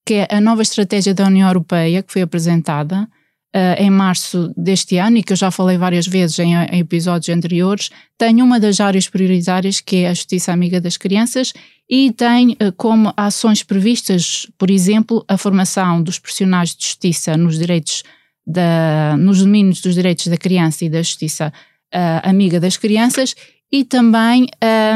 que 0.06 0.16
é 0.16 0.28
a 0.30 0.42
nova 0.42 0.62
estratégia 0.62 1.14
da 1.14 1.26
União 1.26 1.48
Europeia 1.48 2.04
que 2.04 2.12
foi 2.12 2.22
apresentada 2.22 3.08
uh, 3.56 3.82
em 3.82 3.90
março 3.90 4.54
deste 4.58 4.98
ano 4.98 5.18
e 5.18 5.24
que 5.24 5.34
eu 5.34 5.38
já 5.38 5.52
falei 5.52 5.78
várias 5.78 6.08
vezes 6.08 6.38
em, 6.40 6.54
em, 6.54 6.80
episódios 6.80 7.36
anteriores, 7.36 7.90
tem 8.18 8.42
uma 8.42 8.60
das 8.60 8.80
áreas 8.80 9.08
prioritárias 9.08 9.80
que 9.80 9.98
é 9.98 10.10
a 10.10 10.14
justiça 10.14 10.52
amiga 10.52 10.80
das 10.80 10.98
crianças 10.98 11.54
e 11.91 12.10
tem 12.13 12.51
uh, 12.51 12.71
como 12.77 13.13
ações 13.17 13.63
previstas, 13.63 14.47
por 14.58 14.71
exemplo, 14.71 15.25
a 15.27 15.38
formação 15.38 16.01
dos 16.01 16.17
profissionais 16.17 16.73
de 16.73 16.86
justiça 16.86 17.36
nos 17.36 17.60
direitos 17.60 18.04
da, 18.47 19.17
nos 19.17 19.39
domínios 19.39 19.82
dos 19.82 19.93
direitos 19.93 20.27
da 20.27 20.38
criança 20.38 20.86
e 20.86 20.89
da 20.89 21.01
justiça 21.01 21.51
uh, 21.93 22.27
amiga 22.30 22.62
das 22.62 22.77
crianças 22.77 23.36
e 23.69 23.84
também 23.84 24.47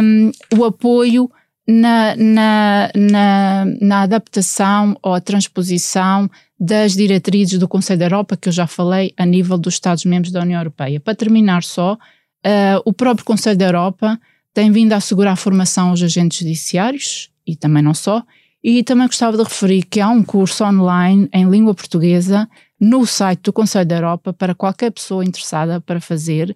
um, 0.02 0.32
o 0.58 0.64
apoio 0.64 1.30
na, 1.68 2.16
na, 2.16 2.92
na, 2.96 3.66
na, 3.82 4.02
adaptação 4.04 4.96
ou 5.02 5.20
transposição 5.20 6.30
das 6.58 6.94
diretrizes 6.94 7.60
do 7.60 7.68
Conselho 7.68 8.00
da 8.00 8.06
Europa, 8.06 8.38
que 8.38 8.50
eu 8.50 8.54
já 8.54 8.68
falei, 8.68 9.14
a 9.18 9.26
nível 9.26 9.58
dos 9.58 9.74
Estados-membros 9.74 10.32
da 10.32 10.42
União 10.42 10.60
Europeia. 10.60 11.00
Para 11.00 11.16
terminar 11.16 11.64
só, 11.64 11.94
uh, 11.94 12.82
o 12.86 12.94
próprio 12.94 13.26
Conselho 13.26 13.58
da 13.58 13.66
Europa 13.66 14.20
tem 14.56 14.72
vindo 14.72 14.94
a 14.94 14.96
assegurar 14.96 15.34
a 15.34 15.36
formação 15.36 15.90
aos 15.90 16.02
agentes 16.02 16.40
judiciários, 16.40 17.30
e 17.46 17.58
também 17.58 17.84
não 17.84 17.94
só, 17.94 18.24
e 18.64 18.82
também 18.84 19.06
gostava 19.06 19.36
de 19.36 19.44
referir 19.44 19.84
que 19.84 20.00
há 20.00 20.10
um 20.10 20.24
curso 20.24 20.64
online 20.64 21.28
em 21.34 21.48
língua 21.48 21.76
portuguesa 21.76 22.50
no 22.80 23.06
site 23.06 23.42
do 23.42 23.54
Conselho 23.54 23.86
da 23.86 23.98
Europa 23.98 24.32
para 24.32 24.56
qualquer 24.56 24.92
pessoa 24.92 25.26
interessada 25.26 25.82
para 25.82 26.00
fazer. 26.00 26.56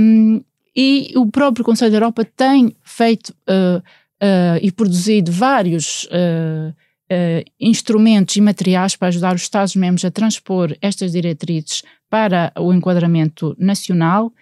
Um, 0.00 0.42
e 0.74 1.12
o 1.14 1.30
próprio 1.30 1.64
Conselho 1.64 1.90
da 1.90 1.98
Europa 1.98 2.24
tem 2.24 2.74
feito 2.82 3.28
uh, 3.28 3.78
uh, 3.78 4.58
e 4.62 4.72
produzido 4.72 5.30
vários 5.30 6.04
uh, 6.04 6.74
instrumentos 7.60 8.36
e 8.36 8.40
materiais 8.40 8.96
para 8.96 9.08
ajudar 9.08 9.34
os 9.34 9.42
Estados-membros 9.42 10.06
a 10.06 10.10
transpor 10.10 10.74
estas 10.80 11.12
diretrizes 11.12 11.82
para 12.08 12.50
o 12.58 12.72
enquadramento 12.72 13.54
nacional 13.58 14.32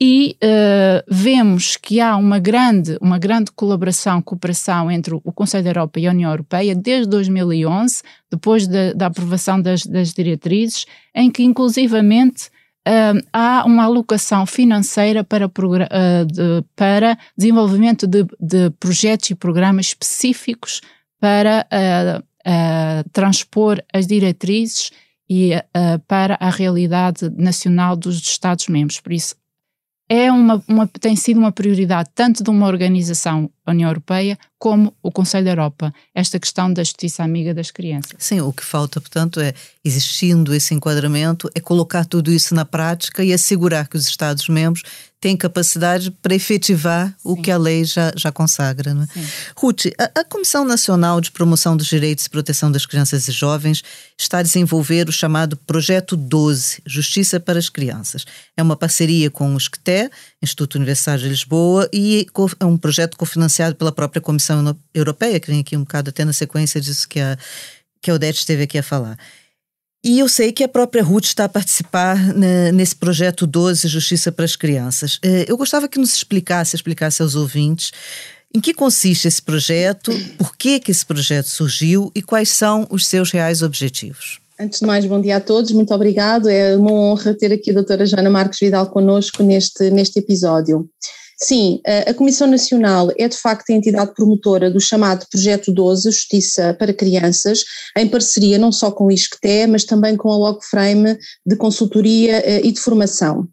e 0.00 0.36
uh, 0.44 1.02
vemos 1.08 1.76
que 1.76 2.00
há 2.00 2.16
uma 2.16 2.38
grande, 2.38 2.98
uma 3.00 3.18
grande 3.18 3.50
colaboração, 3.50 4.20
cooperação 4.20 4.90
entre 4.90 5.14
o 5.14 5.32
Conselho 5.32 5.64
da 5.64 5.70
Europa 5.70 5.98
e 5.98 6.06
a 6.06 6.10
União 6.10 6.30
Europeia 6.30 6.74
desde 6.74 7.08
2011, 7.08 8.02
depois 8.30 8.66
de, 8.66 8.92
da 8.92 9.06
aprovação 9.06 9.60
das, 9.60 9.86
das, 9.86 10.12
diretrizes, 10.12 10.84
em 11.14 11.30
que 11.30 11.42
inclusivamente 11.42 12.48
uh, 12.86 13.26
há 13.32 13.64
uma 13.64 13.84
alocação 13.84 14.44
financeira 14.44 15.24
para, 15.24 15.46
uh, 15.46 16.26
de, 16.26 16.62
para 16.76 17.16
desenvolvimento 17.34 18.06
de, 18.06 18.26
de 18.38 18.68
projetos 18.78 19.30
e 19.30 19.34
programas 19.34 19.86
específicos 19.86 20.80
para 21.18 21.66
transpor 23.12 23.82
as 23.92 24.06
diretrizes 24.06 24.92
e 25.28 25.50
para 26.06 26.36
a 26.38 26.50
realidade 26.50 27.28
nacional 27.30 27.96
dos 27.96 28.18
Estados-membros. 28.18 29.00
Por 29.00 29.12
isso, 29.12 29.34
é 30.08 30.30
uma, 30.30 30.62
uma, 30.68 30.86
tem 30.86 31.16
sido 31.16 31.38
uma 31.38 31.52
prioridade 31.52 32.10
tanto 32.14 32.42
de 32.44 32.50
uma 32.50 32.66
organização, 32.66 33.50
União 33.72 33.88
Europeia, 33.88 34.38
como 34.58 34.94
o 35.02 35.12
Conselho 35.12 35.44
da 35.44 35.50
Europa, 35.50 35.94
esta 36.14 36.38
questão 36.38 36.72
da 36.72 36.82
justiça 36.82 37.22
amiga 37.22 37.52
das 37.52 37.70
crianças. 37.70 38.14
Sim, 38.18 38.40
o 38.40 38.52
que 38.52 38.64
falta, 38.64 39.00
portanto, 39.00 39.40
é, 39.40 39.52
existindo 39.84 40.54
esse 40.54 40.74
enquadramento, 40.74 41.50
é 41.54 41.60
colocar 41.60 42.04
tudo 42.04 42.32
isso 42.32 42.54
na 42.54 42.64
prática 42.64 43.22
e 43.22 43.32
assegurar 43.32 43.86
que 43.88 43.96
os 43.96 44.06
Estados-membros 44.06 44.82
têm 45.20 45.36
capacidade 45.36 46.10
para 46.10 46.34
efetivar 46.34 47.08
Sim. 47.08 47.14
o 47.24 47.36
que 47.36 47.50
a 47.50 47.58
lei 47.58 47.84
já, 47.84 48.12
já 48.16 48.30
consagra. 48.30 48.94
Não 48.94 49.02
é? 49.02 49.06
Ruth, 49.56 49.86
a, 49.98 50.20
a, 50.20 50.24
Comissão 50.24 50.64
Nacional 50.64 51.20
de 51.20 51.32
Promoção 51.32 51.76
dos 51.76 51.86
Direitos 51.86 52.26
e 52.26 52.30
Proteção 52.30 52.70
das 52.70 52.86
Crianças 52.86 53.26
e 53.26 53.32
Jovens 53.32 53.82
está 54.18 54.38
a 54.38 54.42
desenvolver 54.42 55.08
o 55.08 55.12
chamado 55.12 55.56
Projeto 55.56 56.16
12, 56.16 56.82
Justiça 56.86 57.40
para 57.40 57.58
as 57.58 57.68
Crianças. 57.68 58.24
É 58.56 58.62
uma 58.62 58.76
parceria 58.76 59.30
com 59.30 59.54
o 59.54 59.58
SCTE, 59.58 60.10
Instituto 60.42 60.76
Universitário 60.76 61.22
de 61.22 61.28
Lisboa, 61.28 61.88
e 61.92 62.26
é 62.60 62.64
um 62.64 62.76
projeto 62.76 63.16
cofinanciado 63.16 63.55
pela 63.74 63.92
própria 63.92 64.20
Comissão 64.20 64.76
Europeia, 64.94 65.40
que 65.40 65.50
vem 65.50 65.60
aqui 65.60 65.76
um 65.76 65.80
bocado 65.80 66.10
até 66.10 66.24
na 66.24 66.32
sequência 66.32 66.80
disso 66.80 67.08
que 67.08 67.20
a, 67.20 67.36
que 68.00 68.10
a 68.10 68.14
Odete 68.14 68.38
esteve 68.38 68.62
aqui 68.64 68.78
a 68.78 68.82
falar. 68.82 69.18
E 70.04 70.20
eu 70.20 70.28
sei 70.28 70.52
que 70.52 70.62
a 70.62 70.68
própria 70.68 71.02
Ruth 71.02 71.24
está 71.24 71.46
a 71.46 71.48
participar 71.48 72.16
né, 72.32 72.70
nesse 72.70 72.94
projeto 72.94 73.46
12 73.46 73.88
Justiça 73.88 74.30
para 74.30 74.44
as 74.44 74.54
Crianças. 74.54 75.18
Eh, 75.22 75.46
eu 75.48 75.56
gostava 75.56 75.88
que 75.88 75.98
nos 75.98 76.14
explicasse, 76.14 76.76
explicasse 76.76 77.22
aos 77.22 77.34
ouvintes 77.34 77.90
em 78.54 78.60
que 78.60 78.72
consiste 78.72 79.26
esse 79.26 79.42
projeto, 79.42 80.12
por 80.38 80.56
que, 80.56 80.78
que 80.78 80.90
esse 80.90 81.04
projeto 81.04 81.48
surgiu 81.48 82.12
e 82.14 82.22
quais 82.22 82.48
são 82.48 82.86
os 82.88 83.06
seus 83.06 83.32
reais 83.32 83.62
objetivos. 83.62 84.38
Antes 84.58 84.80
de 84.80 84.86
mais, 84.86 85.04
bom 85.04 85.20
dia 85.20 85.36
a 85.36 85.40
todos, 85.40 85.72
muito 85.72 85.92
obrigado. 85.92 86.48
É 86.48 86.74
uma 86.76 86.92
honra 86.92 87.34
ter 87.34 87.52
aqui 87.52 87.70
a 87.70 87.74
doutora 87.74 88.06
Joana 88.06 88.30
Marques 88.30 88.58
Vidal 88.58 88.86
connosco 88.86 89.42
neste, 89.42 89.90
neste 89.90 90.18
episódio. 90.18 90.88
Sim, 91.38 91.80
a 92.06 92.14
Comissão 92.14 92.46
Nacional 92.46 93.10
é 93.18 93.28
de 93.28 93.36
facto 93.36 93.70
a 93.70 93.74
entidade 93.74 94.14
promotora 94.14 94.70
do 94.70 94.80
chamado 94.80 95.26
Projeto 95.30 95.70
12, 95.70 96.10
Justiça 96.10 96.74
para 96.78 96.94
Crianças, 96.94 97.62
em 97.94 98.08
parceria 98.08 98.58
não 98.58 98.72
só 98.72 98.90
com 98.90 99.04
o 99.04 99.10
ISCTE, 99.10 99.66
mas 99.68 99.84
também 99.84 100.16
com 100.16 100.32
a 100.32 100.36
Logframe 100.36 101.18
de 101.44 101.56
consultoria 101.56 102.38
eh, 102.38 102.62
e 102.64 102.72
de 102.72 102.80
formação. 102.80 103.46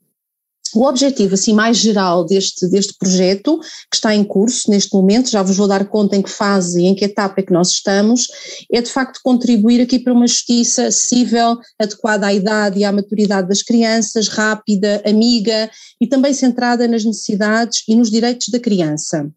O 0.76 0.86
objetivo 0.88 1.36
assim 1.36 1.54
mais 1.54 1.78
geral 1.78 2.26
deste, 2.26 2.68
deste 2.68 2.96
projeto, 2.98 3.60
que 3.92 3.96
está 3.96 4.16
em 4.16 4.24
curso 4.24 4.70
neste 4.70 4.94
momento, 4.94 5.30
já 5.30 5.44
vos 5.44 5.56
vou 5.56 5.68
dar 5.68 5.86
conta 5.88 6.16
em 6.16 6.22
que 6.22 6.30
fase 6.30 6.82
e 6.82 6.86
em 6.86 6.96
que 6.96 7.06
etapa 7.06 7.42
é 7.42 7.44
que 7.44 7.54
nós 7.54 7.70
estamos, 7.70 8.28
é 8.72 8.82
de 8.82 8.90
facto 8.90 9.20
contribuir 9.24 9.82
aqui 9.82 10.00
para 10.00 10.14
uma 10.14 10.28
justiça 10.28 10.88
acessível, 10.88 11.58
adequada 11.80 12.28
à 12.28 12.34
idade 12.34 12.80
e 12.80 12.84
à 12.84 12.92
maturidade 12.92 13.48
das 13.48 13.62
crianças, 13.62 14.28
rápida, 14.28 15.02
amiga 15.06 15.70
e 16.02 16.08
também 16.08 16.34
centrada 16.34 16.88
nas 16.88 17.06
necessidades 17.06 17.84
e 17.88 17.96
nos 17.96 18.10
direitos 18.10 18.48
da 18.50 18.60
criança. 18.60 19.32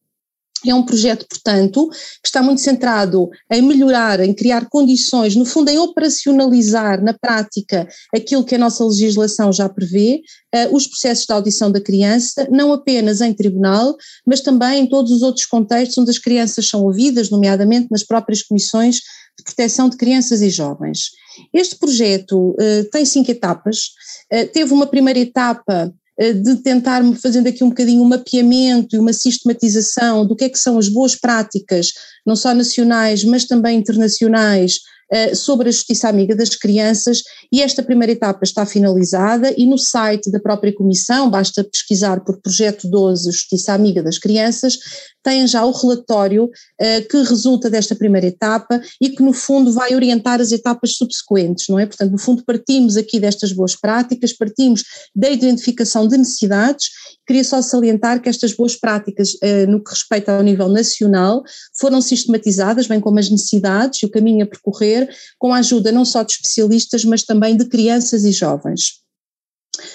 É 0.65 0.75
um 0.75 0.85
projeto, 0.85 1.27
portanto, 1.29 1.89
que 2.23 2.27
está 2.27 2.43
muito 2.43 2.61
centrado 2.61 3.29
em 3.51 3.63
melhorar, 3.63 4.21
em 4.21 4.33
criar 4.33 4.69
condições, 4.69 5.37
no 5.37 5.45
fundo, 5.45 5.69
em 5.69 5.79
operacionalizar 5.79 7.03
na 7.03 7.13
prática 7.13 7.87
aquilo 8.15 8.45
que 8.45 8.55
a 8.55 8.59
nossa 8.59 8.85
legislação 8.85 9.53
já 9.53 9.69
prevê, 9.69 10.23
uh, 10.55 10.75
os 10.75 10.87
processos 10.87 11.27
de 11.27 11.33
audição 11.33 11.71
da 11.71 11.81
criança, 11.81 12.49
não 12.51 12.73
apenas 12.73 13.21
em 13.21 13.33
tribunal, 13.35 13.97
mas 14.27 14.41
também 14.41 14.85
em 14.85 14.89
todos 14.89 15.13
os 15.13 15.23
outros 15.23 15.47
contextos 15.47 15.99
onde 15.99 16.11
as 16.11 16.19
crianças 16.19 16.69
são 16.69 16.83
ouvidas, 16.83 17.31
nomeadamente 17.31 17.89
nas 17.91 18.03
próprias 18.03 18.43
comissões 18.43 18.97
de 19.39 19.45
proteção 19.45 19.89
de 19.89 19.97
crianças 19.97 20.41
e 20.41 20.49
jovens. 20.49 21.11
Este 21.53 21.77
projeto 21.77 22.51
uh, 22.51 22.91
tem 22.91 23.05
cinco 23.05 23.31
etapas. 23.31 23.91
Uh, 24.33 24.51
teve 24.53 24.73
uma 24.73 24.87
primeira 24.87 25.19
etapa 25.19 25.93
eh, 25.93 26.06
de 26.19 26.57
tentar 26.57 27.03
fazendo 27.17 27.47
aqui 27.47 27.63
um 27.63 27.69
bocadinho 27.69 28.03
um 28.03 28.09
mapeamento 28.09 28.97
e 28.97 28.99
uma 28.99 29.13
sistematização 29.13 30.27
do 30.27 30.35
que 30.35 30.45
é 30.45 30.49
que 30.49 30.59
são 30.59 30.79
as 30.79 30.89
boas 30.89 31.15
práticas, 31.15 31.93
não 32.27 32.35
só 32.35 32.55
nacionais, 32.55 33.23
mas 33.23 33.45
também 33.45 33.79
internacionais, 33.79 34.81
eh, 35.09 35.37
sobre 35.37 35.69
a 35.69 35.73
Justiça 35.73 36.09
Amiga 36.09 36.35
das 36.35 36.57
Crianças. 36.57 37.23
E 37.53 37.63
esta 37.63 37.81
primeira 37.81 38.13
etapa 38.13 38.41
está 38.43 38.67
finalizada 38.67 39.55
e 39.57 39.65
no 39.65 39.79
site 39.79 40.33
da 40.33 40.41
própria 40.41 40.75
Comissão, 40.75 41.31
basta 41.31 41.63
pesquisar 41.63 42.25
por 42.25 42.41
Projeto 42.41 42.89
12 42.89 43.31
Justiça 43.31 43.73
Amiga 43.73 44.03
das 44.03 44.19
Crianças, 44.19 44.77
tem 45.27 45.45
já 45.47 45.65
o 45.65 45.73
relatório 45.73 46.45
uh, 46.45 47.09
que 47.11 47.17
resulta 47.25 47.69
desta 47.69 47.97
primeira 47.97 48.29
etapa 48.29 48.81
e 49.01 49.11
que 49.11 49.23
no 49.23 49.33
fundo 49.33 49.73
vai 49.73 49.93
orientar 49.93 50.41
as 50.41 50.53
etapas 50.53 50.97
subsequentes, 50.97 51.67
não 51.69 51.81
é? 51.81 51.87
Portanto, 51.87 52.13
no 52.13 52.19
fundo 52.19 52.45
partimos 52.45 52.97
aqui 52.97 53.19
destas 53.19 53.53
boas 53.53 53.75
práticas, 53.75 54.33
partimos 54.33 54.85
da 55.15 55.29
identificação 55.29 56.07
de 56.07 56.17
necessidades 56.17 56.87
Queria 57.27 57.43
só 57.43 57.61
salientar 57.61 58.23
que 58.23 58.29
estas 58.29 58.53
boas 58.53 58.77
práticas, 58.77 59.37
eh, 59.43 59.67
no 59.67 59.83
que 59.83 59.91
respeita 59.91 60.37
ao 60.37 60.43
nível 60.45 60.69
nacional, 60.69 61.43
foram 61.79 62.01
sistematizadas, 62.01 62.87
bem 62.87 63.01
como 63.01 63.19
as 63.19 63.29
necessidades 63.29 64.01
e 64.01 64.07
o 64.07 64.11
caminho 64.11 64.45
a 64.45 64.47
percorrer, 64.47 65.09
com 65.37 65.53
a 65.53 65.59
ajuda 65.59 65.91
não 65.91 66.05
só 66.05 66.23
de 66.23 66.33
especialistas, 66.33 67.05
mas 67.05 67.25
também 67.25 67.57
de 67.57 67.67
crianças 67.69 68.25
e 68.25 68.31
jovens. 68.31 69.06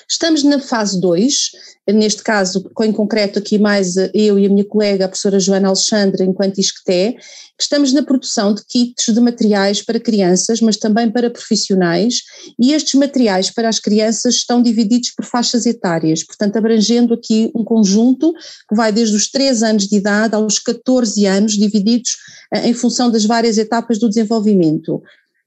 Estamos 0.10 0.44
na 0.44 0.60
fase 0.60 1.00
2, 1.00 1.52
neste 1.90 2.24
caso, 2.24 2.70
em 2.82 2.92
concreto 2.92 3.40
aqui 3.40 3.58
mais 3.58 3.96
eu 4.14 4.38
e 4.38 4.46
a 4.46 4.50
minha 4.50 4.66
colega, 4.66 5.06
a 5.06 5.08
professora 5.08 5.40
Joana 5.40 5.68
Alexandre, 5.68 6.24
enquanto 6.24 6.60
ISCTE, 6.60 7.18
estamos 7.60 7.94
na 7.94 8.04
produção 8.04 8.54
de 8.54 8.64
kits 8.66 9.14
de 9.14 9.20
materiais 9.20 9.82
para 9.82 10.00
crianças, 10.00 10.62
mas 10.62 10.78
também 10.78 11.10
para 11.10 11.30
profissionais, 11.30 12.22
e 12.60 12.74
estes 12.74 12.96
materiais 12.96 13.52
para 13.52 13.70
as 13.70 13.80
crianças 13.80 14.36
estão 14.36 14.62
divididos 14.62 15.12
por 15.12 15.26
faixas 15.26 15.66
etárias, 15.66 16.24
portanto 16.24 16.58
abrangendo 16.58 17.14
aqui 17.14 17.52
um 17.56 17.64
conjunto 17.64 18.34
que 18.68 18.76
vai 18.76 18.92
desde 18.92 19.16
os 19.16 19.30
3 19.30 19.64
anos 19.64 19.88
de 19.88 19.98
idade 19.98 20.36
aos 20.36 20.60
14 20.60 21.26
anos, 21.26 21.54
divididos 21.54 22.18
eh, 22.54 22.70
em 22.70 22.74
função 22.74 23.12
das 23.12 23.26
várias 23.26 23.58
etapas 23.58 24.00
do 24.00 24.10
desenvolvimento. 24.10 25.02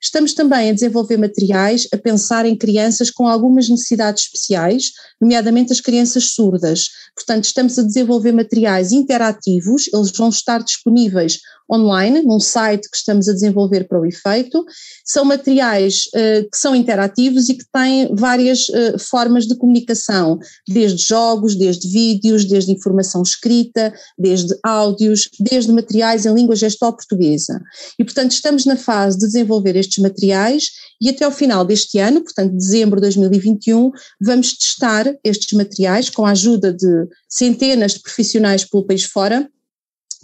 Estamos 0.05 0.35
também 0.35 0.69
a 0.69 0.75
desenvolver 0.75 1.17
materiais 1.17 1.89
a 1.91 1.97
pensar 1.97 2.45
em 2.45 2.55
crianças 2.55 3.11
com 3.11 3.27
algumas 3.27 3.71
necessidades 3.71 4.25
especiais, 4.25 4.93
nomeadamente 5.19 5.73
as 5.73 5.81
crianças 5.81 6.35
surdas. 6.35 6.89
Portanto, 7.17 7.45
estamos 7.45 7.79
a 7.79 7.83
desenvolver 7.83 8.33
materiais 8.33 8.93
interativos, 8.93 9.89
eles 9.93 10.13
vão 10.15 10.29
estar 10.29 10.63
disponíveis 10.63 11.39
online, 11.71 12.23
num 12.23 12.41
site 12.41 12.89
que 12.91 12.97
estamos 12.97 13.29
a 13.29 13.33
desenvolver 13.33 13.85
para 13.89 14.01
o 14.01 14.07
efeito. 14.07 14.65
São 15.05 15.25
materiais 15.25 16.05
uh, 16.15 16.49
que 16.51 16.59
são 16.59 16.75
interativos 16.75 17.49
e 17.49 17.55
que 17.55 17.65
têm 17.73 18.15
várias 18.15 18.69
uh, 18.69 18.99
formas 18.99 19.47
de 19.47 19.57
comunicação, 19.57 20.39
desde 20.69 21.03
jogos, 21.03 21.57
desde 21.57 21.89
vídeos, 21.89 22.45
desde 22.45 22.73
informação 22.73 23.23
escrita, 23.23 23.93
desde 24.19 24.55
áudios, 24.63 25.29
desde 25.41 25.73
materiais 25.73 26.27
em 26.27 26.35
língua 26.35 26.57
gestual 26.57 26.93
portuguesa. 26.93 27.61
E, 27.99 28.05
portanto, 28.05 28.33
estamos 28.33 28.67
na 28.67 28.77
fase 28.77 29.19
de 29.19 29.27
desenvolver 29.27 29.77
estes 29.77 30.03
materiais 30.03 30.71
e 31.01 31.09
até 31.09 31.25
ao 31.25 31.31
final 31.31 31.65
deste 31.65 31.99
ano, 31.99 32.23
portanto, 32.23 32.53
dezembro 32.53 32.97
de 32.97 33.03
2021, 33.03 33.91
vamos 34.21 34.57
testar 34.57 35.15
estes 35.25 35.53
materiais 35.53 36.09
com 36.11 36.25
a 36.25 36.31
ajuda 36.31 36.73
de 36.73 37.09
centenas 37.29 37.95
de 37.95 38.01
profissionais 38.01 38.65
pelo 38.65 38.87
país 38.87 39.05
fora 39.05 39.49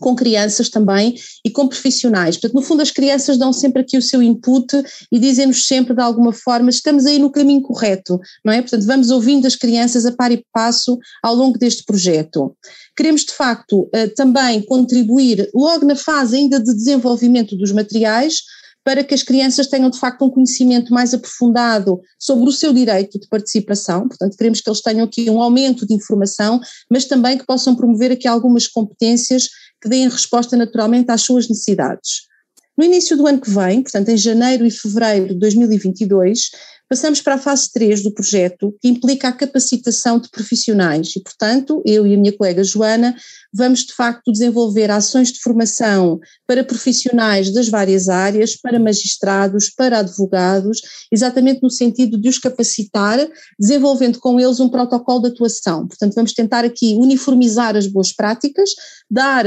com 0.01 0.17
crianças 0.17 0.69
também 0.69 1.15
e 1.45 1.51
com 1.51 1.69
profissionais. 1.69 2.37
Portanto, 2.37 2.55
no 2.55 2.63
fundo, 2.63 2.83
as 2.83 2.91
crianças 2.91 3.39
dão 3.39 3.53
sempre 3.53 3.83
aqui 3.83 3.97
o 3.97 4.03
seu 4.03 4.23
input 4.23 4.83
e 5.13 5.19
dizem-nos 5.19 5.67
sempre 5.67 5.95
de 5.95 6.01
alguma 6.01 6.33
forma: 6.33 6.71
estamos 6.71 7.07
aí 7.07 7.19
no 7.19 7.31
caminho 7.31 7.63
correto, 7.63 8.19
não 8.45 8.53
é? 8.53 8.61
Portanto, 8.61 8.85
vamos 8.87 9.11
ouvindo 9.11 9.47
as 9.47 9.55
crianças 9.55 10.05
a 10.05 10.13
par 10.13 10.33
e 10.33 10.45
passo 10.53 10.99
ao 11.23 11.35
longo 11.35 11.59
deste 11.59 11.85
projeto. 11.85 12.57
Queremos, 12.97 13.25
de 13.25 13.33
facto, 13.33 13.89
eh, 13.93 14.09
também 14.09 14.63
contribuir 14.63 15.49
logo 15.55 15.85
na 15.85 15.95
fase 15.95 16.37
ainda 16.37 16.59
de 16.59 16.75
desenvolvimento 16.75 17.57
dos 17.57 17.71
materiais 17.73 18.41
para 18.85 19.05
que 19.05 19.15
as 19.15 19.23
crianças 19.23 19.67
tenham 19.67 19.91
de 19.91 19.99
facto 19.99 20.25
um 20.25 20.31
conhecimento 20.31 20.93
mais 20.93 21.13
aprofundado 21.13 22.01
sobre 22.19 22.49
o 22.49 22.53
seu 22.53 22.73
direito 22.73 23.19
de 23.19 23.29
participação, 23.29 24.09
portanto 24.09 24.37
queremos 24.37 24.61
que 24.61 24.69
eles 24.69 24.81
tenham 24.81 25.05
aqui 25.05 25.29
um 25.31 25.41
aumento 25.41 25.87
de 25.87 25.95
informação, 25.95 26.61
mas 26.91 27.05
também 27.05 27.37
que 27.37 27.47
possam 27.47 27.77
promover 27.77 28.13
aqui 28.13 28.27
algumas 28.27 28.67
competências 28.67 29.49
que 29.81 29.89
deem 29.89 30.09
resposta 30.09 30.57
naturalmente 30.57 31.11
às 31.11 31.23
suas 31.23 31.49
necessidades. 31.49 32.29
No 32.77 32.85
início 32.85 33.17
do 33.17 33.27
ano 33.27 33.41
que 33.41 33.51
vem, 33.51 33.83
portanto 33.83 34.09
em 34.09 34.17
janeiro 34.17 34.67
e 34.67 34.71
fevereiro 34.71 35.29
de 35.29 35.41
2022, 35.41 36.51
passamos 36.91 37.21
para 37.21 37.37
a 37.37 37.39
fase 37.39 37.71
3 37.73 38.03
do 38.03 38.13
projeto, 38.13 38.77
que 38.81 38.89
implica 38.89 39.29
a 39.29 39.33
capacitação 39.33 40.19
de 40.19 40.29
profissionais 40.29 41.15
e, 41.15 41.23
portanto, 41.23 41.81
eu 41.87 42.05
e 42.05 42.15
a 42.15 42.19
minha 42.19 42.37
colega 42.37 42.65
Joana 42.65 43.15
vamos 43.55 43.85
de 43.85 43.95
facto 43.95 44.33
desenvolver 44.33 44.91
ações 44.91 45.31
de 45.33 45.41
formação 45.41 46.19
para 46.49 46.65
profissionais 46.65 47.53
das 47.53 47.69
várias 47.69 48.09
áreas, 48.09 48.57
para 48.57 48.81
magistrados, 48.81 49.71
para 49.71 50.01
advogados, 50.01 50.81
exatamente 51.13 51.63
no 51.63 51.71
sentido 51.71 52.21
de 52.21 52.29
os 52.29 52.39
capacitar, 52.39 53.19
desenvolvendo 53.57 54.19
com 54.19 54.41
eles 54.41 54.59
um 54.59 54.69
protocolo 54.69 55.23
de 55.23 55.29
atuação. 55.29 55.87
Portanto, 55.87 56.15
vamos 56.15 56.33
tentar 56.33 56.65
aqui 56.65 56.95
uniformizar 56.95 57.77
as 57.77 57.87
boas 57.87 58.13
práticas, 58.13 58.71
dar 59.09 59.47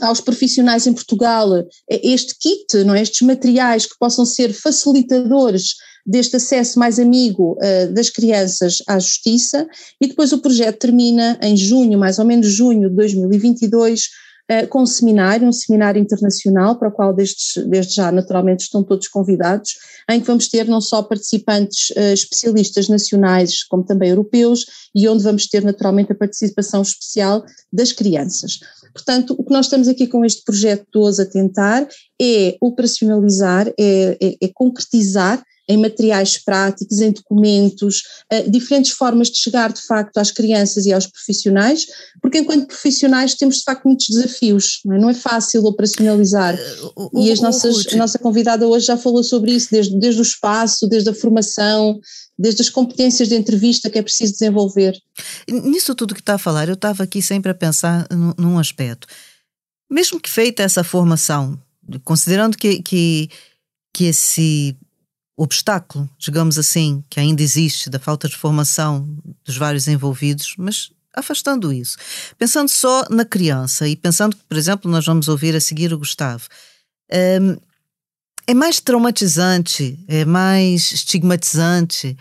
aos 0.00 0.20
profissionais 0.20 0.86
em 0.86 0.92
Portugal 0.92 1.48
este 1.88 2.36
kit, 2.38 2.84
não 2.84 2.94
é? 2.94 3.02
estes 3.02 3.26
materiais 3.26 3.86
que 3.86 3.98
possam 3.98 4.24
ser 4.24 4.52
facilitadores 4.52 5.74
deste 6.06 6.36
acesso 6.36 6.78
mais 6.78 7.00
amigo 7.00 7.58
uh, 7.58 7.92
das 7.92 8.08
crianças 8.08 8.78
à 8.86 8.98
justiça 8.98 9.66
e 10.00 10.06
depois 10.06 10.32
o 10.32 10.38
projeto 10.38 10.78
termina 10.78 11.38
em 11.42 11.56
junho, 11.56 11.98
mais 11.98 12.18
ou 12.18 12.24
menos 12.24 12.46
junho 12.46 12.88
de 12.88 12.94
2022, 12.94 14.02
uh, 14.50 14.66
com 14.68 14.82
um 14.82 14.86
seminário, 14.86 15.48
um 15.48 15.52
seminário 15.52 16.00
internacional 16.00 16.78
para 16.78 16.88
o 16.88 16.92
qual 16.92 17.14
desde, 17.14 17.64
desde 17.68 17.94
já 17.94 18.10
naturalmente 18.12 18.64
estão 18.64 18.82
todos 18.82 19.08
convidados, 19.08 19.76
em 20.10 20.20
que 20.20 20.26
vamos 20.26 20.48
ter 20.48 20.66
não 20.66 20.80
só 20.80 21.02
participantes 21.02 21.90
uh, 21.90 22.12
especialistas 22.12 22.88
nacionais 22.88 23.62
como 23.64 23.84
também 23.84 24.10
europeus 24.10 24.66
e 24.94 25.08
onde 25.08 25.22
vamos 25.22 25.46
ter 25.46 25.62
naturalmente 25.62 26.12
a 26.12 26.16
participação 26.16 26.82
especial 26.82 27.44
das 27.72 27.92
crianças. 27.92 28.58
Portanto, 28.92 29.34
o 29.38 29.44
que 29.44 29.52
nós 29.52 29.66
estamos 29.66 29.88
aqui 29.88 30.06
com 30.06 30.24
este 30.24 30.42
projeto 30.42 30.86
12 30.92 31.22
a 31.22 31.26
tentar 31.26 31.86
é 32.20 32.56
operacionalizar, 32.60 33.68
é, 33.78 34.16
é, 34.22 34.36
é 34.40 34.50
concretizar 34.54 35.42
em 35.68 35.76
materiais 35.76 36.38
práticos, 36.38 37.00
em 37.00 37.10
documentos, 37.10 38.02
uh, 38.32 38.50
diferentes 38.50 38.92
formas 38.92 39.28
de 39.28 39.38
chegar 39.38 39.72
de 39.72 39.82
facto 39.82 40.18
às 40.18 40.30
crianças 40.30 40.86
e 40.86 40.92
aos 40.92 41.06
profissionais, 41.06 41.86
porque 42.20 42.38
enquanto 42.38 42.68
profissionais 42.68 43.34
temos 43.34 43.56
de 43.56 43.64
facto 43.64 43.84
muitos 43.84 44.06
desafios, 44.08 44.80
não 44.84 44.96
é, 44.96 44.98
não 44.98 45.10
é 45.10 45.14
fácil 45.14 45.64
operacionalizar. 45.64 46.56
Uh, 46.96 47.22
e 47.22 47.32
as 47.32 47.40
nossas, 47.40 47.86
a 47.92 47.96
nossa 47.96 48.18
convidada 48.18 48.66
hoje 48.66 48.86
já 48.86 48.96
falou 48.96 49.24
sobre 49.24 49.52
isso, 49.52 49.68
desde, 49.70 49.98
desde 49.98 50.20
o 50.20 50.22
espaço, 50.22 50.88
desde 50.88 51.10
a 51.10 51.14
formação, 51.14 52.00
desde 52.38 52.62
as 52.62 52.68
competências 52.68 53.28
de 53.28 53.34
entrevista 53.34 53.90
que 53.90 53.98
é 53.98 54.02
preciso 54.02 54.32
desenvolver. 54.32 54.96
Nisso 55.48 55.94
tudo 55.94 56.14
que 56.14 56.20
está 56.20 56.34
a 56.34 56.38
falar, 56.38 56.68
eu 56.68 56.74
estava 56.74 57.02
aqui 57.02 57.22
sempre 57.22 57.50
a 57.50 57.54
pensar 57.54 58.06
num, 58.10 58.32
num 58.38 58.58
aspecto. 58.58 59.06
Mesmo 59.90 60.20
que 60.20 60.28
feita 60.28 60.62
essa 60.62 60.84
formação, 60.84 61.58
considerando 62.04 62.56
que, 62.56 62.82
que, 62.82 63.30
que 63.92 64.04
esse 64.04 64.76
obstáculo, 65.36 66.08
digamos 66.18 66.58
assim, 66.58 67.04
que 67.10 67.20
ainda 67.20 67.42
existe 67.42 67.90
da 67.90 67.98
falta 67.98 68.28
de 68.28 68.36
formação 68.36 69.06
dos 69.44 69.56
vários 69.56 69.86
envolvidos, 69.86 70.54
mas 70.56 70.90
afastando 71.14 71.72
isso. 71.72 71.96
Pensando 72.38 72.68
só 72.68 73.04
na 73.10 73.24
criança 73.24 73.86
e 73.88 73.96
pensando 73.96 74.36
que, 74.36 74.44
por 74.44 74.56
exemplo, 74.56 74.90
nós 74.90 75.04
vamos 75.04 75.28
ouvir 75.28 75.54
a 75.54 75.60
seguir 75.60 75.92
o 75.92 75.98
Gustavo, 75.98 76.46
é, 77.10 77.38
é 78.46 78.54
mais 78.54 78.80
traumatizante, 78.80 79.98
é 80.08 80.24
mais 80.24 80.92
estigmatizante, 80.92 82.16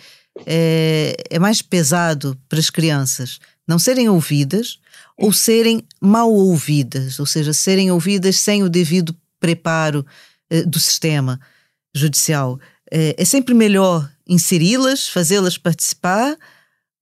é, 0.46 1.16
é 1.30 1.40
mais 1.40 1.62
pesado 1.62 2.38
para 2.50 2.60
as 2.60 2.70
crianças 2.70 3.40
não 3.68 3.80
serem 3.80 4.10
ouvidas 4.10 4.80
ou 5.18 5.32
serem 5.32 5.84
mal 6.00 6.32
ouvidas, 6.32 7.20
ou 7.20 7.26
seja, 7.26 7.54
serem 7.54 7.92
ouvidas 7.92 8.38
sem 8.38 8.64
o 8.64 8.70
devido 8.70 9.16
preparo 9.40 10.06
eh, 10.50 10.64
do 10.64 10.80
sistema 10.80 11.40
judicial. 11.94 12.60
É, 12.92 13.16
é 13.18 13.26
sempre 13.26 13.54
melhor 13.54 14.10
inseri-las, 14.28 15.08
fazê-las 15.08 15.58
participar, 15.58 16.38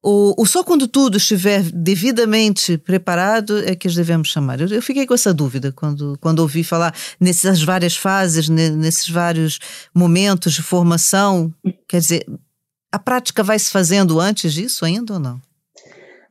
ou, 0.04 0.36
ou, 0.38 0.46
só 0.46 0.66
quando 0.66 0.86
tudo 0.86 1.16
estiver 1.16 1.64
devidamente 1.72 2.78
preparado 2.78 3.60
é 3.60 3.74
que 3.74 3.88
os 3.88 3.96
devemos 3.96 4.28
chamar? 4.28 4.60
Eu, 4.60 4.68
eu, 4.68 4.82
fiquei 4.82 5.08
com 5.08 5.14
essa 5.14 5.34
dúvida 5.34 5.72
quando, 5.72 6.18
quando 6.20 6.40
ouvi 6.40 6.62
falar 6.62 6.94
nessas 7.18 7.64
várias 7.64 7.96
fases, 7.96 8.50
nesses 8.50 9.08
vários 9.08 9.60
momentos 9.96 10.52
de 10.52 10.62
formação. 10.62 11.54
Quer 11.88 12.02
dizer, 12.02 12.26
a 12.92 13.00
prática 13.00 13.42
vai 13.44 13.58
se 13.58 13.72
fazendo 13.72 14.20
antes 14.20 14.54
disso 14.54 14.84
ainda 14.84 15.14
ou 15.14 15.20
não? 15.20 15.42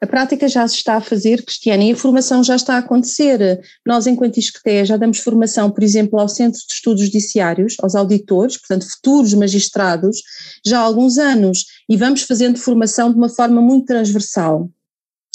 A 0.03 0.07
prática 0.07 0.49
já 0.49 0.67
se 0.67 0.75
está 0.75 0.97
a 0.97 1.01
fazer, 1.01 1.45
Cristiana, 1.45 1.85
e 1.85 1.93
a 1.93 1.97
formação 1.97 2.43
já 2.43 2.57
está 2.57 2.75
a 2.75 2.79
acontecer. 2.79 3.61
Nós, 3.87 4.05
enquanto 4.09 4.37
ISCTE, 4.37 4.85
já 4.85 4.97
damos 4.97 5.19
formação, 5.19 5.71
por 5.71 5.85
exemplo, 5.85 6.19
ao 6.19 6.29
Centro 6.29 6.59
de 6.59 6.75
Estudos 6.75 7.05
Judiciários, 7.05 7.77
aos 7.81 7.95
auditores, 7.95 8.57
portanto, 8.57 8.85
futuros 8.91 9.33
magistrados, 9.33 10.21
já 10.67 10.81
há 10.81 10.83
alguns 10.83 11.19
anos, 11.19 11.67
e 11.89 11.97
vamos 11.97 12.23
fazendo 12.23 12.59
formação 12.59 13.13
de 13.13 13.17
uma 13.17 13.29
forma 13.29 13.63
muito 13.63 13.87
transversal. 13.87 14.69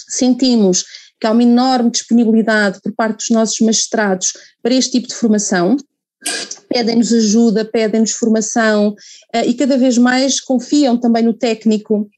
Sentimos 0.10 0.84
que 1.18 1.26
há 1.26 1.32
uma 1.32 1.44
enorme 1.44 1.90
disponibilidade 1.90 2.82
por 2.82 2.94
parte 2.94 3.20
dos 3.20 3.30
nossos 3.30 3.58
magistrados 3.62 4.34
para 4.62 4.76
este 4.76 4.92
tipo 4.92 5.08
de 5.08 5.16
formação, 5.16 5.78
pedem-nos 6.68 7.14
ajuda, 7.14 7.64
pedem-nos 7.64 8.12
formação 8.12 8.94
eh, 9.32 9.46
e 9.46 9.54
cada 9.54 9.78
vez 9.78 9.98
mais 9.98 10.42
confiam 10.42 10.98
também 10.98 11.24
no 11.24 11.34
técnico 11.34 12.10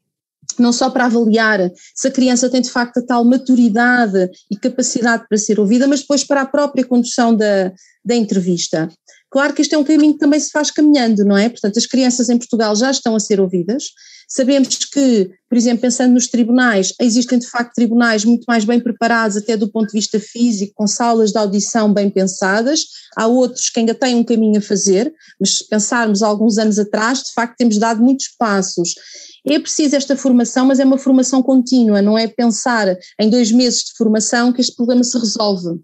não 0.61 0.71
só 0.71 0.89
para 0.89 1.05
avaliar 1.05 1.59
se 1.95 2.07
a 2.07 2.11
criança 2.11 2.49
tem 2.49 2.61
de 2.61 2.69
facto 2.69 2.97
a 2.97 3.05
tal 3.05 3.23
maturidade 3.23 4.29
e 4.49 4.55
capacidade 4.55 5.25
para 5.27 5.37
ser 5.37 5.59
ouvida, 5.59 5.87
mas 5.87 6.01
depois 6.01 6.23
para 6.23 6.41
a 6.41 6.45
própria 6.45 6.85
condução 6.85 7.35
da, 7.35 7.71
da 8.03 8.15
entrevista. 8.15 8.89
Claro 9.31 9.53
que 9.53 9.61
este 9.61 9.75
é 9.75 9.77
um 9.77 9.83
caminho 9.83 10.13
que 10.13 10.19
também 10.19 10.39
se 10.39 10.49
faz 10.49 10.71
caminhando, 10.71 11.23
não 11.23 11.37
é? 11.37 11.49
Portanto, 11.49 11.77
as 11.77 11.85
crianças 11.85 12.29
em 12.29 12.37
Portugal 12.37 12.75
já 12.75 12.89
estão 12.89 13.15
a 13.15 13.19
ser 13.19 13.39
ouvidas. 13.39 13.83
Sabemos 14.27 14.75
que, 14.85 15.29
por 15.47 15.57
exemplo, 15.57 15.81
pensando 15.81 16.13
nos 16.13 16.27
tribunais, 16.27 16.93
existem 17.01 17.39
de 17.39 17.47
facto 17.47 17.73
tribunais 17.73 18.23
muito 18.23 18.45
mais 18.47 18.63
bem 18.63 18.79
preparados, 18.79 19.37
até 19.37 19.57
do 19.57 19.71
ponto 19.71 19.87
de 19.87 19.93
vista 19.93 20.19
físico, 20.19 20.73
com 20.75 20.87
salas 20.87 21.31
de 21.31 21.37
audição 21.37 21.91
bem 21.91 22.09
pensadas. 22.09 22.81
Há 23.15 23.25
outros 23.27 23.69
que 23.69 23.79
ainda 23.79 23.95
têm 23.95 24.15
um 24.15 24.23
caminho 24.23 24.59
a 24.59 24.61
fazer, 24.61 25.11
mas 25.39 25.57
se 25.57 25.67
pensarmos 25.67 26.21
alguns 26.21 26.57
anos 26.59 26.77
atrás, 26.77 27.23
de 27.23 27.33
facto 27.33 27.57
temos 27.57 27.77
dado 27.77 28.03
muitos 28.03 28.27
passos. 28.37 28.93
É 29.47 29.57
preciso 29.57 29.95
esta 29.95 30.15
formação, 30.15 30.65
mas 30.65 30.79
é 30.79 30.85
uma 30.85 30.97
formação 30.97 31.41
contínua, 31.41 32.01
não 32.01 32.17
é 32.17 32.27
pensar 32.27 32.95
em 33.19 33.29
dois 33.29 33.51
meses 33.51 33.83
de 33.85 33.93
formação 33.97 34.53
que 34.53 34.61
este 34.61 34.75
problema 34.75 35.03
se 35.03 35.17
resolve. 35.17 35.79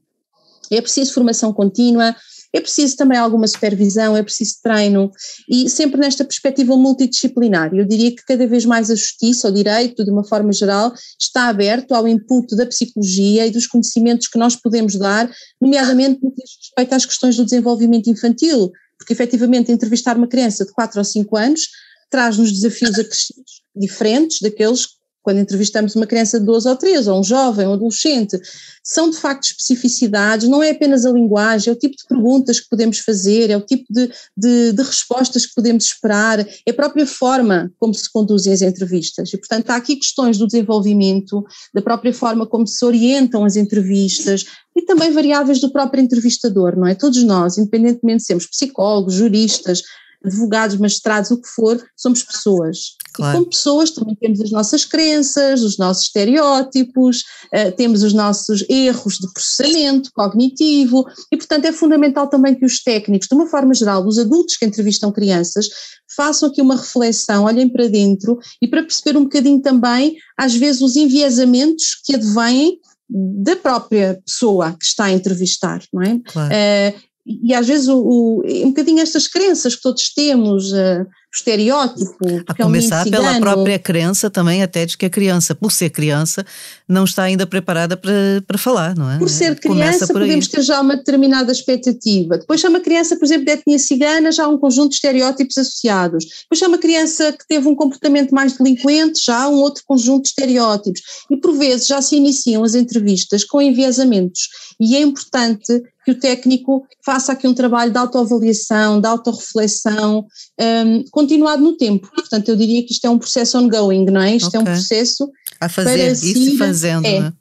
É 0.71 0.81
preciso 0.81 1.13
formação 1.13 1.53
contínua, 1.53 2.15
é 2.55 2.61
preciso 2.61 2.95
também 2.95 3.17
alguma 3.17 3.47
supervisão, 3.47 4.15
é 4.15 4.23
preciso 4.23 4.55
treino 4.63 5.11
e 5.49 5.69
sempre 5.69 5.99
nesta 5.99 6.23
perspectiva 6.23 6.75
multidisciplinar. 6.77 7.73
Eu 7.73 7.85
diria 7.85 8.11
que 8.15 8.23
cada 8.25 8.47
vez 8.47 8.63
mais 8.63 8.89
a 8.89 8.95
justiça, 8.95 9.49
o 9.49 9.51
direito, 9.51 10.05
de 10.05 10.09
uma 10.09 10.23
forma 10.23 10.53
geral, 10.53 10.93
está 11.19 11.49
aberto 11.49 11.93
ao 11.93 12.07
input 12.07 12.55
da 12.55 12.65
psicologia 12.65 13.45
e 13.45 13.51
dos 13.51 13.67
conhecimentos 13.67 14.27
que 14.27 14.39
nós 14.39 14.55
podemos 14.55 14.95
dar, 14.95 15.29
nomeadamente 15.59 16.19
no 16.23 16.31
que 16.31 16.41
diz 16.41 16.51
respeito 16.61 16.95
às 16.95 17.05
questões 17.05 17.35
do 17.35 17.43
desenvolvimento 17.43 18.09
infantil, 18.09 18.71
porque 18.97 19.11
efetivamente 19.11 19.71
entrevistar 19.71 20.15
uma 20.15 20.27
criança 20.27 20.65
de 20.65 20.71
4 20.71 20.97
ou 20.97 21.03
5 21.03 21.37
anos 21.37 21.61
traz-nos 22.09 22.53
desafios 22.53 22.97
acrescidos, 22.97 23.61
diferentes 23.75 24.39
daqueles 24.41 24.87
quando 25.25 25.39
entrevistamos 25.39 25.95
uma 25.95 26.05
criança 26.05 26.39
de 26.39 26.45
12 26.45 26.69
ou 26.69 26.75
13, 26.75 27.09
ou 27.09 27.19
um 27.19 27.23
jovem, 27.23 27.67
um 27.67 27.73
adolescente, 27.73 28.39
são 28.83 29.09
de 29.09 29.17
facto 29.17 29.45
especificidades, 29.45 30.47
não 30.47 30.61
é 30.61 30.69
apenas 30.69 31.03
a 31.03 31.11
linguagem, 31.11 31.71
é 31.71 31.73
o 31.73 31.79
tipo 31.79 31.95
de 31.97 32.05
perguntas 32.07 32.59
que 32.59 32.69
podemos 32.69 32.99
fazer, 32.99 33.49
é 33.49 33.57
o 33.57 33.61
tipo 33.61 33.85
de, 33.89 34.07
de, 34.37 34.71
de, 34.71 34.83
respostas 34.83 35.47
que 35.47 35.55
podemos 35.55 35.85
esperar, 35.85 36.39
é 36.41 36.69
a 36.69 36.73
própria 36.73 37.07
forma 37.07 37.73
como 37.79 37.91
se 37.91 38.11
conduzem 38.11 38.53
as 38.53 38.61
entrevistas. 38.61 39.33
E, 39.33 39.37
portanto, 39.37 39.71
há 39.71 39.77
aqui 39.77 39.95
questões 39.95 40.37
do 40.37 40.45
desenvolvimento, 40.45 41.43
da 41.73 41.81
própria 41.81 42.13
forma 42.13 42.45
como 42.45 42.67
se 42.67 42.85
orientam 42.85 43.43
as 43.43 43.55
entrevistas 43.55 44.45
e 44.75 44.83
também 44.83 45.11
variáveis 45.11 45.59
do 45.59 45.71
próprio 45.71 46.03
entrevistador, 46.03 46.77
não 46.77 46.85
é? 46.85 46.93
Todos 46.93 47.23
nós, 47.23 47.57
independentemente 47.57 48.19
de 48.19 48.25
sermos 48.25 48.45
psicólogos, 48.45 49.15
juristas, 49.15 49.81
advogados, 50.25 50.77
magistrados, 50.77 51.31
o 51.31 51.41
que 51.41 51.47
for, 51.47 51.81
somos 51.95 52.23
pessoas. 52.23 52.95
Claro. 53.13 53.31
E 53.31 53.37
como 53.37 53.49
pessoas 53.49 53.91
também 53.91 54.15
temos 54.15 54.41
as 54.41 54.51
nossas 54.51 54.83
crenças, 54.83 55.61
os 55.61 55.77
nossos 55.77 56.05
estereótipos, 56.05 57.23
uh, 57.53 57.71
temos 57.75 58.03
os 58.03 58.13
nossos 58.13 58.65
erros 58.69 59.15
de 59.15 59.31
processamento 59.31 60.09
cognitivo 60.13 61.05
e, 61.31 61.37
portanto, 61.37 61.65
é 61.65 61.71
fundamental 61.71 62.27
também 62.27 62.55
que 62.55 62.65
os 62.65 62.83
técnicos, 62.83 63.27
de 63.27 63.35
uma 63.35 63.47
forma 63.47 63.73
geral, 63.73 64.05
os 64.05 64.19
adultos 64.19 64.57
que 64.57 64.65
entrevistam 64.65 65.11
crianças, 65.11 65.67
façam 66.15 66.49
aqui 66.49 66.61
uma 66.61 66.75
reflexão, 66.75 67.45
olhem 67.45 67.69
para 67.69 67.87
dentro 67.87 68.37
e 68.61 68.67
para 68.67 68.83
perceber 68.83 69.17
um 69.17 69.23
bocadinho 69.23 69.61
também, 69.61 70.15
às 70.37 70.55
vezes, 70.55 70.81
os 70.81 70.95
enviesamentos 70.95 72.01
que 72.03 72.15
advêm 72.15 72.79
da 73.09 73.55
própria 73.55 74.19
pessoa 74.25 74.71
que 74.73 74.85
está 74.85 75.05
a 75.05 75.11
entrevistar, 75.11 75.81
não 75.93 76.01
é? 76.01 76.19
Claro. 76.25 76.53
Uh, 76.53 77.14
e 77.25 77.53
às 77.53 77.67
vezes 77.67 77.87
o, 77.87 77.97
o, 77.97 78.43
um 78.45 78.67
bocadinho 78.67 78.99
estas 78.99 79.27
crenças 79.27 79.75
que 79.75 79.81
todos 79.81 80.13
temos, 80.13 80.71
uh, 80.71 81.05
estereótipo. 81.35 82.43
A 82.47 82.53
começar 82.53 83.05
é 83.05 83.07
um 83.07 83.11
pela 83.11 83.39
própria 83.39 83.77
crença 83.77 84.29
também 84.29 84.63
até 84.63 84.85
de 84.85 84.97
que 84.97 85.05
a 85.05 85.09
criança, 85.09 85.53
por 85.53 85.71
ser 85.71 85.89
criança, 85.89 86.45
não 86.87 87.03
está 87.03 87.23
ainda 87.23 87.45
preparada 87.45 87.97
para, 87.97 88.41
para 88.47 88.57
falar, 88.57 88.95
não 88.95 89.11
é? 89.11 89.17
Por 89.17 89.29
ser 89.29 89.59
criança 89.59 90.07
por 90.07 90.21
podemos 90.21 90.47
ter 90.47 90.61
já 90.61 90.79
uma 90.79 90.95
determinada 90.95 91.51
expectativa. 91.51 92.37
Depois 92.37 92.61
chama 92.61 92.79
criança, 92.79 93.17
por 93.17 93.25
exemplo, 93.25 93.45
de 93.45 93.51
etnia 93.51 93.79
cigana, 93.79 94.31
já 94.31 94.45
há 94.45 94.47
um 94.47 94.57
conjunto 94.57 94.89
de 94.89 94.95
estereótipos 94.95 95.57
associados. 95.57 96.25
Depois 96.43 96.59
chama 96.59 96.77
criança 96.77 97.33
que 97.33 97.45
teve 97.47 97.67
um 97.67 97.75
comportamento 97.75 98.31
mais 98.31 98.53
delinquente, 98.57 99.19
já 99.23 99.43
há 99.43 99.49
um 99.49 99.55
outro 99.55 99.83
conjunto 99.85 100.23
de 100.23 100.29
estereótipos. 100.29 101.01
E 101.29 101.37
por 101.37 101.53
vezes 101.57 101.87
já 101.87 102.01
se 102.01 102.15
iniciam 102.15 102.63
as 102.63 102.75
entrevistas 102.75 103.43
com 103.43 103.61
enviesamentos 103.61 104.47
e 104.79 104.95
é 104.95 105.01
importante 105.01 105.83
que 106.05 106.11
o 106.11 106.19
técnico 106.19 106.85
faça 107.03 107.31
aqui 107.31 107.47
um 107.47 107.53
trabalho 107.53 107.91
de 107.91 107.97
autoavaliação, 107.97 109.01
de 109.01 109.07
autorreflexão, 109.07 110.27
um, 110.61 111.03
continuado 111.09 111.63
no 111.63 111.75
tempo. 111.75 112.07
Portanto, 112.13 112.49
eu 112.49 112.55
diria 112.55 112.85
que 112.85 112.93
isto 112.93 113.05
é 113.05 113.09
um 113.09 113.17
processo 113.17 113.57
ongoing, 113.57 114.05
não 114.05 114.21
é? 114.21 114.35
Isto 114.35 114.49
okay. 114.49 114.59
é 114.59 114.61
um 114.61 114.65
processo 114.65 115.27
a 115.59 115.67
fazer, 115.67 116.11
ir-se 116.11 116.57
fazendo, 116.57 117.07
é, 117.07 117.21
né? 117.21 117.33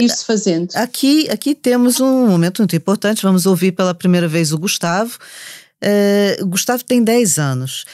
Ir-se 0.00 0.24
fazendo. 0.24 0.70
Aqui, 0.74 1.28
aqui 1.28 1.54
temos 1.54 2.00
um 2.00 2.26
momento 2.26 2.60
muito 2.60 2.74
importante, 2.74 3.22
vamos 3.22 3.44
ouvir 3.44 3.72
pela 3.72 3.94
primeira 3.94 4.26
vez 4.26 4.52
o 4.52 4.58
Gustavo. 4.58 5.18
Uh, 5.82 6.46
Gustavo 6.46 6.82
tem 6.82 7.04
10 7.04 7.38
anos. 7.38 7.84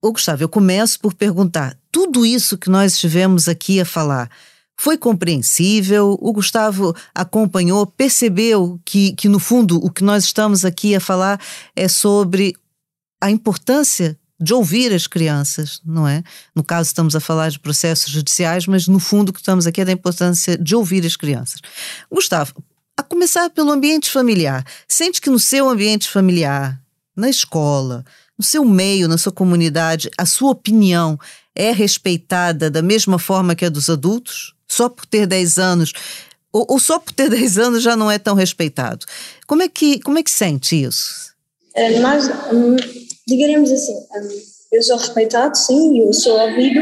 Ô, 0.00 0.10
Gustavo, 0.10 0.42
eu 0.42 0.48
começo 0.48 0.98
por 1.00 1.12
perguntar: 1.12 1.76
tudo 1.92 2.24
isso 2.24 2.56
que 2.56 2.70
nós 2.70 2.94
estivemos 2.94 3.46
aqui 3.46 3.78
a 3.78 3.84
falar, 3.84 4.30
foi 4.76 4.98
compreensível? 4.98 6.18
O 6.20 6.32
Gustavo 6.32 6.94
acompanhou, 7.14 7.86
percebeu 7.86 8.80
que, 8.84 9.12
que, 9.12 9.28
no 9.28 9.38
fundo, 9.38 9.76
o 9.84 9.90
que 9.90 10.04
nós 10.04 10.24
estamos 10.24 10.64
aqui 10.64 10.94
a 10.94 11.00
falar 11.00 11.40
é 11.76 11.88
sobre 11.88 12.54
a 13.20 13.30
importância 13.30 14.18
de 14.40 14.52
ouvir 14.52 14.92
as 14.92 15.06
crianças, 15.06 15.80
não 15.84 16.06
é? 16.06 16.22
No 16.54 16.62
caso, 16.62 16.88
estamos 16.88 17.14
a 17.14 17.20
falar 17.20 17.50
de 17.50 17.58
processos 17.58 18.10
judiciais, 18.10 18.66
mas 18.66 18.88
no 18.88 18.98
fundo, 18.98 19.30
o 19.30 19.32
que 19.32 19.38
estamos 19.38 19.66
aqui 19.66 19.80
é 19.80 19.84
da 19.84 19.92
importância 19.92 20.58
de 20.58 20.74
ouvir 20.74 21.06
as 21.06 21.16
crianças. 21.16 21.60
Gustavo, 22.10 22.52
a 22.96 23.02
começar 23.02 23.48
pelo 23.50 23.70
ambiente 23.70 24.10
familiar. 24.10 24.64
Sente 24.88 25.20
que 25.20 25.30
no 25.30 25.38
seu 25.38 25.68
ambiente 25.68 26.08
familiar, 26.08 26.80
na 27.16 27.28
escola, 27.30 28.04
no 28.38 28.44
seu 28.44 28.64
meio, 28.64 29.08
na 29.08 29.16
sua 29.16 29.32
comunidade, 29.32 30.10
a 30.18 30.26
sua 30.26 30.50
opinião 30.50 31.18
é 31.54 31.70
respeitada 31.70 32.70
da 32.70 32.82
mesma 32.82 33.18
forma 33.18 33.54
que 33.54 33.64
a 33.64 33.68
dos 33.68 33.88
adultos? 33.88 34.53
Só 34.74 34.88
por 34.88 35.06
ter 35.06 35.26
10 35.26 35.58
anos, 35.58 35.92
ou, 36.52 36.66
ou, 36.68 36.80
só 36.80 36.98
por 36.98 37.12
ter 37.12 37.28
10 37.30 37.58
anos 37.58 37.82
já 37.82 37.96
não 37.96 38.10
é 38.10 38.18
tão 38.18 38.34
respeitado. 38.34 39.06
Como 39.46 39.62
é 39.62 39.68
que, 39.68 40.00
como 40.00 40.18
é 40.18 40.22
que 40.22 40.30
sente 40.30 40.82
isso? 40.82 41.32
Uh, 41.76 42.00
nós, 42.00 42.28
um, 42.52 42.76
digamos 43.26 43.70
assim, 43.70 43.92
um, 43.92 44.28
eu 44.72 44.82
sou 44.82 44.96
respeitado, 44.96 45.56
sim, 45.56 46.00
eu 46.00 46.12
sou 46.12 46.38
ouvido, 46.38 46.80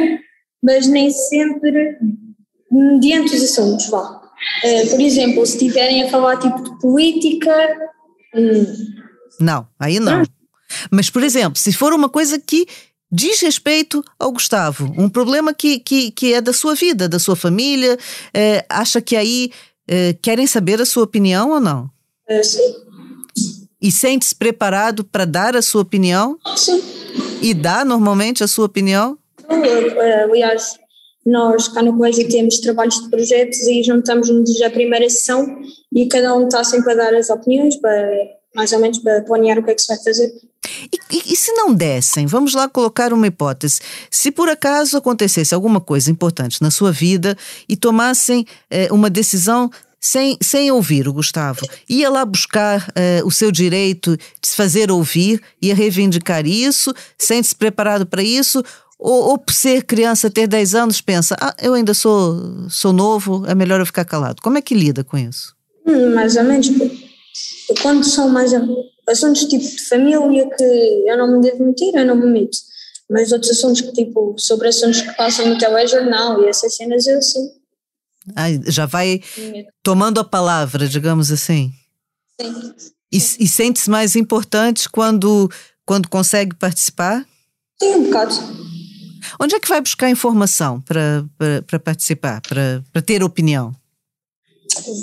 mas 0.63 0.87
nem 0.87 1.11
sempre 1.11 1.97
diante 3.01 3.33
dos 3.33 3.45
assuntos, 3.51 3.89
vá. 3.89 4.21
Uh, 4.65 4.91
por 4.91 5.01
exemplo, 5.01 5.47
se 5.47 5.53
estiverem 5.53 6.03
a 6.03 6.11
falar 6.11 6.39
tipo 6.39 6.63
de 6.63 6.79
política. 6.81 7.55
Hum. 8.35 8.65
Não, 9.41 9.67
aí 9.79 10.01
não. 10.01 10.23
Mas, 10.91 11.11
por 11.11 11.23
exemplo, 11.23 11.59
se 11.59 11.73
for 11.73 11.93
uma 11.93 12.09
coisa 12.09 12.39
que 12.39 12.67
diz 13.13 13.41
respeito 13.41 14.03
ao 14.19 14.33
Gustavo, 14.33 14.91
um 14.97 15.09
problema 15.09 15.53
que, 15.53 15.79
que, 15.79 16.11
que 16.11 16.33
é 16.33 16.41
da 16.41 16.53
sua 16.53 16.75
vida, 16.75 17.07
da 17.07 17.19
sua 17.19 17.37
família, 17.37 17.99
é, 18.33 18.65
acha 18.71 19.03
que 19.03 19.15
aí 19.15 19.51
é, 19.87 20.15
querem 20.15 20.47
saber 20.47 20.81
a 20.81 20.87
sua 20.87 21.05
opinião 21.05 21.51
ou 21.51 21.61
não? 21.61 21.91
É, 22.27 22.43
sim. 22.43 22.75
E 23.81 23.93
sente-se 23.93 24.35
preparado 24.35 25.05
para 25.05 25.27
dar 25.27 25.55
a 25.55 25.61
sua 25.61 25.83
opinião? 25.83 26.39
Sim. 26.57 26.81
E 27.43 27.53
dá 27.53 27.85
normalmente 27.85 28.43
a 28.43 28.49
sua 28.49 28.65
opinião? 28.65 29.19
Aliás, 30.25 30.79
nós 31.27 31.69
cá 31.69 31.83
no 31.83 31.97
colégio 31.97 32.29
temos 32.29 32.59
trabalhos 32.59 33.03
de 33.03 33.11
projetos 33.11 33.59
e 33.61 33.83
juntamos-nos 33.83 34.63
a 34.63 34.71
primeira 34.71 35.09
sessão 35.11 35.47
e 35.93 36.07
cada 36.07 36.35
um 36.35 36.47
está 36.47 36.65
sempre 36.65 36.93
a 36.93 36.97
dar 36.97 37.15
as 37.15 37.29
opiniões 37.29 37.77
para 37.77 38.11
mais 38.55 38.73
ou 38.73 38.79
menos 38.79 38.99
para 38.99 39.23
planear 39.23 39.59
o 39.59 39.63
que 39.63 39.71
é 39.71 39.75
que 39.75 39.83
se 39.83 39.89
vai 39.89 40.03
fazer. 40.03 40.33
E, 40.93 41.17
e, 41.17 41.33
e, 41.33 41.37
se 41.37 41.53
não 41.53 41.75
dessem, 41.75 42.27
vamos 42.27 42.55
lá 42.55 42.69
colocar 42.69 43.13
uma 43.13 43.27
hipótese. 43.27 43.81
Se 44.11 44.31
por 44.31 44.49
acaso 44.49 44.97
acontecesse 44.97 45.55
alguma 45.55 45.81
coisa 45.81 46.11
importante 46.11 46.63
na 46.63 46.71
sua 46.71 46.93
vida 46.93 47.37
e 47.69 47.77
tomassem 47.77 48.47
eh, 48.71 48.89
uma 48.93 49.11
decisão 49.11 49.71
sem, 50.01 50.37
sem 50.43 50.71
ouvir 50.71 51.09
o 51.09 51.13
Gustavo, 51.13 51.67
ia 51.89 52.11
lá 52.11 52.25
buscar 52.25 52.91
eh, 52.95 53.23
o 53.25 53.31
seu 53.31 53.53
direito 53.53 54.17
de 54.17 54.49
se 54.49 54.57
fazer 54.57 54.91
ouvir, 54.91 55.41
ia 55.61 55.75
reivindicar 55.75 56.47
isso, 56.47 56.93
sente-se 57.17 57.55
preparado 57.55 58.05
para 58.05 58.23
isso, 58.23 58.63
ou, 58.99 59.31
ou, 59.31 59.39
por 59.39 59.53
ser 59.53 59.83
criança, 59.83 60.31
ter 60.31 60.47
10 60.47 60.75
anos, 60.77 61.01
pensa, 61.01 61.37
ah, 61.41 61.55
eu 61.61 61.75
ainda 61.75 61.93
sou, 61.93 62.69
sou 62.69 62.93
novo, 62.93 63.45
é 63.47 63.55
melhor 63.55 63.81
eu 63.81 63.87
ficar 63.87 64.05
calado. 64.05 64.41
Como 64.41 64.59
é 64.59 64.63
que 64.63 64.75
lida 64.75 65.03
com 65.03 65.19
isso? 65.19 65.57
Hum, 65.85 66.15
mais 66.15 66.37
ou 66.37 66.45
menos, 66.45 66.69
quando 67.81 68.05
são 68.05 68.29
mais 68.29 68.53
assuntos 69.09 69.45
tipo 69.45 69.65
de 69.65 69.89
família 69.89 70.49
que 70.57 70.65
eu 71.07 71.17
não 71.17 71.33
me 71.33 71.41
devo 71.41 71.65
meter, 71.65 71.95
eu 71.95 72.07
não 72.07 72.17
me 72.17 72.27
meto. 72.27 72.59
Mas 73.11 73.33
outros 73.33 73.51
assuntos 73.53 73.81
que 73.81 73.93
tipo, 73.93 74.35
sobre 74.39 74.69
assuntos 74.69 75.01
que 75.01 75.13
passam 75.15 75.47
no 75.47 75.59
telejornal 75.59 76.43
e 76.43 76.49
essas 76.49 76.75
cenas 76.75 77.07
eu 77.07 77.21
sim. 77.21 77.49
Ah, 78.37 78.47
já 78.67 78.87
vai 78.87 79.21
tomando 79.83 80.21
a 80.21 80.25
palavra, 80.25 80.89
digamos 80.89 81.33
assim. 81.33 81.73
Sim. 82.41 82.75
E, 83.13 83.17
e 83.17 83.49
sente-se 83.49 83.91
mais 83.91 84.17
importante 84.17 84.89
quando, 84.89 85.51
quando 85.85 86.09
consegue 86.09 86.55
participar? 86.55 87.27
Sim, 87.83 87.97
um 87.97 88.05
bocado. 88.05 88.35
Onde 89.41 89.55
é 89.55 89.61
que 89.61 89.69
vai 89.69 89.81
buscar 89.81 90.09
informação 90.09 90.81
para 90.81 91.79
participar, 91.81 92.41
para 92.41 93.03
ter 93.03 93.23
opinião? 93.23 93.75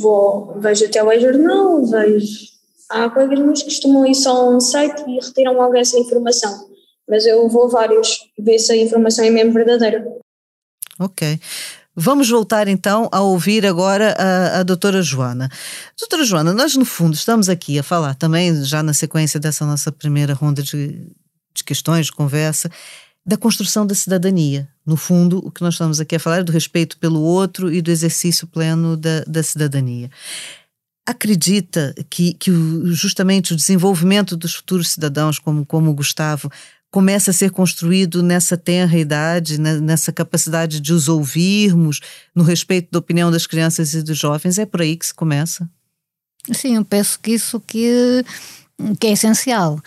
Vou, 0.02 0.60
vejo 0.60 0.86
o 0.86 0.90
telejornal, 0.90 1.86
vejo. 1.86 2.50
Há 2.90 3.10
colegas 3.10 3.40
meus 3.40 3.60
que 3.62 3.70
costumam 3.70 4.06
ir 4.06 4.16
só 4.16 4.36
a 4.36 4.50
um 4.50 4.60
site 4.60 5.04
e 5.08 5.20
retiram 5.24 5.54
logo 5.54 5.76
essa 5.78 5.98
informação. 5.98 6.68
Mas 7.08 7.26
eu 7.26 7.48
vou 7.48 7.70
vários, 7.70 8.20
ver 8.38 8.60
se 8.60 8.72
a 8.72 8.76
informação 8.76 9.26
é 9.26 9.30
mesmo 9.30 9.54
verdadeira. 9.54 10.06
Ok. 11.00 11.40
Vamos 11.96 12.30
voltar 12.30 12.68
então 12.68 13.10
a 13.12 13.20
ouvir 13.22 13.66
agora 13.66 14.16
a, 14.18 14.60
a 14.60 14.64
doutora 14.64 15.02
Joana. 15.02 15.50
Doutora 16.00 16.24
Joana, 16.24 16.54
nós 16.54 16.76
no 16.76 16.86
fundo 16.86 17.14
estamos 17.14 17.50
aqui 17.50 17.78
a 17.78 17.84
falar 17.84 18.16
também, 18.16 18.64
já 18.64 18.82
na 18.82 18.94
sequência 18.94 19.40
dessa 19.40 19.66
nossa 19.66 19.92
primeira 19.92 20.34
ronda 20.34 20.64
de, 20.64 21.08
de 21.54 21.64
questões, 21.64 22.06
de 22.06 22.14
conversa, 22.14 22.72
da 23.30 23.38
construção 23.38 23.86
da 23.86 23.94
cidadania. 23.94 24.68
No 24.84 24.98
fundo, 24.98 25.38
o 25.46 25.52
que 25.52 25.62
nós 25.62 25.76
estamos 25.76 26.00
aqui 26.00 26.16
a 26.16 26.20
falar 26.20 26.38
é 26.38 26.44
do 26.44 26.52
respeito 26.52 26.98
pelo 26.98 27.22
outro 27.22 27.72
e 27.72 27.80
do 27.80 27.92
exercício 27.92 28.48
pleno 28.48 28.98
da, 28.98 29.24
da 29.26 29.44
cidadania. 29.44 30.10
Acredita 31.08 31.94
que, 32.10 32.34
que 32.34 32.52
justamente 32.86 33.54
o 33.54 33.56
desenvolvimento 33.56 34.36
dos 34.36 34.56
futuros 34.56 34.90
cidadãos, 34.90 35.38
como, 35.38 35.64
como 35.64 35.92
o 35.92 35.94
Gustavo, 35.94 36.52
começa 36.90 37.30
a 37.30 37.34
ser 37.34 37.52
construído 37.52 38.24
nessa 38.24 38.58
tenra 38.58 38.98
idade, 38.98 39.62
né, 39.62 39.80
nessa 39.80 40.12
capacidade 40.12 40.80
de 40.80 40.92
os 40.92 41.08
ouvirmos, 41.08 42.00
no 42.34 42.42
respeito 42.42 42.90
da 42.92 42.98
opinião 42.98 43.30
das 43.30 43.46
crianças 43.46 43.94
e 43.94 44.02
dos 44.02 44.18
jovens? 44.18 44.58
É 44.58 44.66
por 44.66 44.82
aí 44.82 44.98
que 44.98 45.06
se 45.06 45.14
começa? 45.14 45.70
Sim, 46.52 46.78
eu 46.78 46.86
penso 46.86 47.20
que 47.20 47.30
isso 47.30 47.60
que, 47.60 48.26
que 49.00 49.06
é 49.06 49.12
essencial 49.12 49.80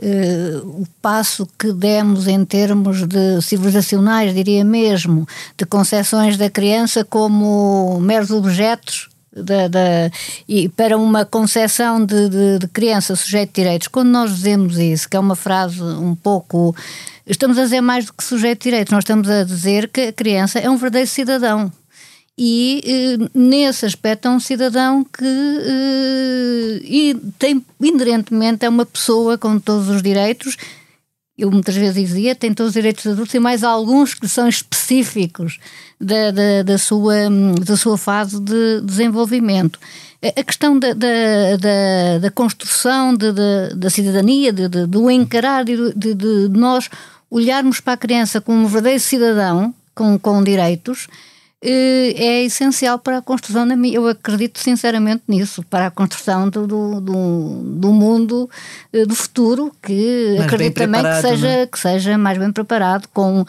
uh, 0.00 0.80
o 0.80 0.86
passo 1.00 1.46
que 1.58 1.72
demos 1.72 2.26
em 2.26 2.44
termos 2.44 3.06
de 3.06 3.40
civilizacionais, 3.40 4.34
diria 4.34 4.64
mesmo, 4.64 5.26
de 5.56 5.64
concepções 5.66 6.36
da 6.36 6.50
criança 6.50 7.04
como 7.04 7.98
meros 8.00 8.30
objetos 8.30 9.08
da, 9.34 9.66
da, 9.66 10.10
e 10.48 10.68
para 10.68 10.96
uma 10.96 11.24
concepção 11.24 12.04
de, 12.04 12.28
de, 12.28 12.58
de, 12.60 12.68
criança 12.68 13.16
sujeito 13.16 13.48
de 13.48 13.62
direitos, 13.62 13.88
quando 13.88 14.08
nós 14.08 14.30
dizemos 14.34 14.78
isso, 14.78 15.08
que 15.08 15.16
é 15.16 15.20
uma 15.20 15.34
frase 15.34 15.82
um 15.82 16.14
pouco. 16.14 16.74
Estamos 17.26 17.58
a 17.58 17.64
dizer 17.64 17.80
mais 17.80 18.04
do 18.04 18.12
que 18.12 18.22
sujeito 18.22 18.60
de 18.60 18.70
direitos, 18.70 18.92
nós 18.92 19.02
estamos 19.02 19.28
a 19.28 19.42
dizer 19.42 19.88
que 19.88 20.02
a 20.02 20.12
criança 20.12 20.58
é 20.58 20.70
um 20.70 20.76
verdadeiro 20.76 21.08
cidadão 21.08 21.72
e 22.36 22.80
eh, 22.84 23.30
nesse 23.32 23.86
aspecto 23.86 24.26
é 24.26 24.30
um 24.30 24.40
cidadão 24.40 25.04
que 25.04 25.24
eh, 25.24 26.80
e 26.82 27.16
tem 27.38 27.64
inerentemente 27.80 28.64
é 28.64 28.68
uma 28.68 28.84
pessoa 28.84 29.38
com 29.38 29.58
todos 29.58 29.88
os 29.88 30.02
direitos. 30.02 30.56
Eu 31.38 31.50
muitas 31.50 31.76
vezes 31.76 31.94
dizia 31.94 32.34
tem 32.34 32.52
todos 32.52 32.70
os 32.70 32.74
direitos 32.74 33.06
adultos 33.06 33.34
e 33.34 33.38
mais 33.38 33.62
alguns 33.62 34.14
que 34.14 34.28
são 34.28 34.48
específicos 34.48 35.58
da, 36.00 36.30
da, 36.30 36.62
da 36.64 36.78
sua, 36.78 37.14
da 37.64 37.76
sua 37.76 37.96
fase 37.96 38.40
de 38.40 38.80
desenvolvimento. 38.82 39.78
A 40.22 40.42
questão 40.42 40.78
da, 40.78 40.92
da, 40.94 41.56
da, 41.60 42.18
da 42.20 42.30
construção 42.30 43.14
de, 43.14 43.32
de, 43.32 43.74
da 43.76 43.90
cidadania, 43.90 44.52
de, 44.52 44.68
de, 44.68 44.86
do 44.86 45.10
encarar, 45.10 45.64
de, 45.64 45.92
de, 45.94 46.14
de 46.14 46.48
nós 46.48 46.88
olharmos 47.30 47.80
para 47.80 47.92
a 47.92 47.98
criança 47.98 48.40
como 48.40 48.58
um 48.58 48.66
verdadeiro 48.66 49.00
cidadão 49.00 49.74
com, 49.94 50.18
com 50.18 50.42
direitos, 50.42 51.08
é 51.70 52.44
essencial 52.44 52.98
para 52.98 53.18
a 53.18 53.22
construção 53.22 53.66
da 53.66 53.74
minha. 53.74 53.94
Eu 53.94 54.06
acredito 54.06 54.58
sinceramente 54.58 55.22
nisso, 55.26 55.62
para 55.62 55.86
a 55.86 55.90
construção 55.90 56.48
do, 56.48 56.66
do, 56.66 57.00
do, 57.00 57.62
do 57.62 57.92
mundo 57.92 58.50
eh, 58.92 59.06
do 59.06 59.14
futuro, 59.14 59.72
que 59.82 60.34
mais 60.36 60.46
acredito 60.46 60.74
também 60.74 61.02
que 61.02 61.20
seja, 61.20 61.48
é? 61.48 61.66
que 61.66 61.78
seja 61.78 62.18
mais 62.18 62.36
bem 62.36 62.52
preparado, 62.52 63.08
com, 63.14 63.44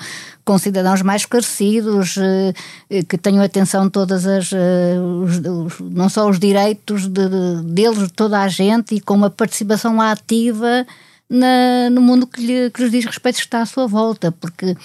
com 0.45 0.57
cidadãos 0.57 1.01
mais 1.01 1.23
esclarecidos, 1.23 2.15
eh, 2.17 3.03
que 3.03 3.17
tenham 3.17 3.43
atenção 3.43 3.89
todas 3.89 4.25
as. 4.25 4.51
Os, 4.51 5.37
os, 5.37 5.79
não 5.79 6.07
só 6.07 6.29
os 6.29 6.39
direitos 6.39 7.07
de, 7.07 7.27
de, 7.27 7.63
deles, 7.65 7.99
de 7.99 8.13
toda 8.13 8.39
a 8.39 8.47
gente, 8.47 8.95
e 8.95 9.01
com 9.01 9.13
uma 9.13 9.29
participação 9.29 9.99
ativa 9.99 10.85
na, 11.29 11.89
no 11.91 12.01
mundo 12.01 12.25
que, 12.27 12.45
lhe, 12.45 12.69
que 12.69 12.81
lhes 12.81 12.91
diz 12.91 13.05
respeito 13.05 13.35
que 13.35 13.41
está 13.41 13.61
à 13.61 13.65
sua 13.65 13.87
volta, 13.87 14.31
porque 14.31 14.75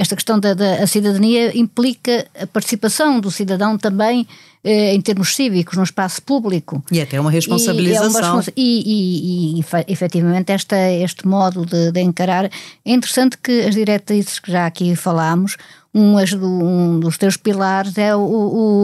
esta 0.00 0.16
questão 0.16 0.40
da, 0.40 0.54
da 0.54 0.86
cidadania 0.86 1.54
implica 1.54 2.26
a 2.40 2.46
participação 2.46 3.20
do 3.20 3.30
cidadão 3.30 3.76
também 3.76 4.26
eh, 4.64 4.94
em 4.94 5.00
termos 5.02 5.36
cívicos, 5.36 5.76
no 5.76 5.82
espaço 5.84 6.22
público. 6.22 6.82
E 6.90 7.02
até 7.02 7.20
uma 7.20 7.30
responsabilização. 7.30 8.42
E, 8.56 9.56
e, 9.56 9.58
e, 9.58 9.60
e 9.60 9.64
efetivamente 9.88 10.52
esta, 10.52 10.90
este 10.90 11.26
modo 11.26 11.66
de, 11.66 11.92
de, 11.92 12.00
encarar. 12.00 12.46
É 12.46 12.92
interessante 12.92 13.36
que 13.36 13.60
as 13.60 13.74
diretrizes 13.74 14.38
que 14.38 14.50
já 14.50 14.64
aqui 14.64 14.96
falámos, 14.96 15.58
um, 15.94 16.16
um 16.16 16.98
dos 16.98 17.18
teus 17.18 17.36
pilares 17.36 17.98
é 17.98 18.16
o, 18.16 18.20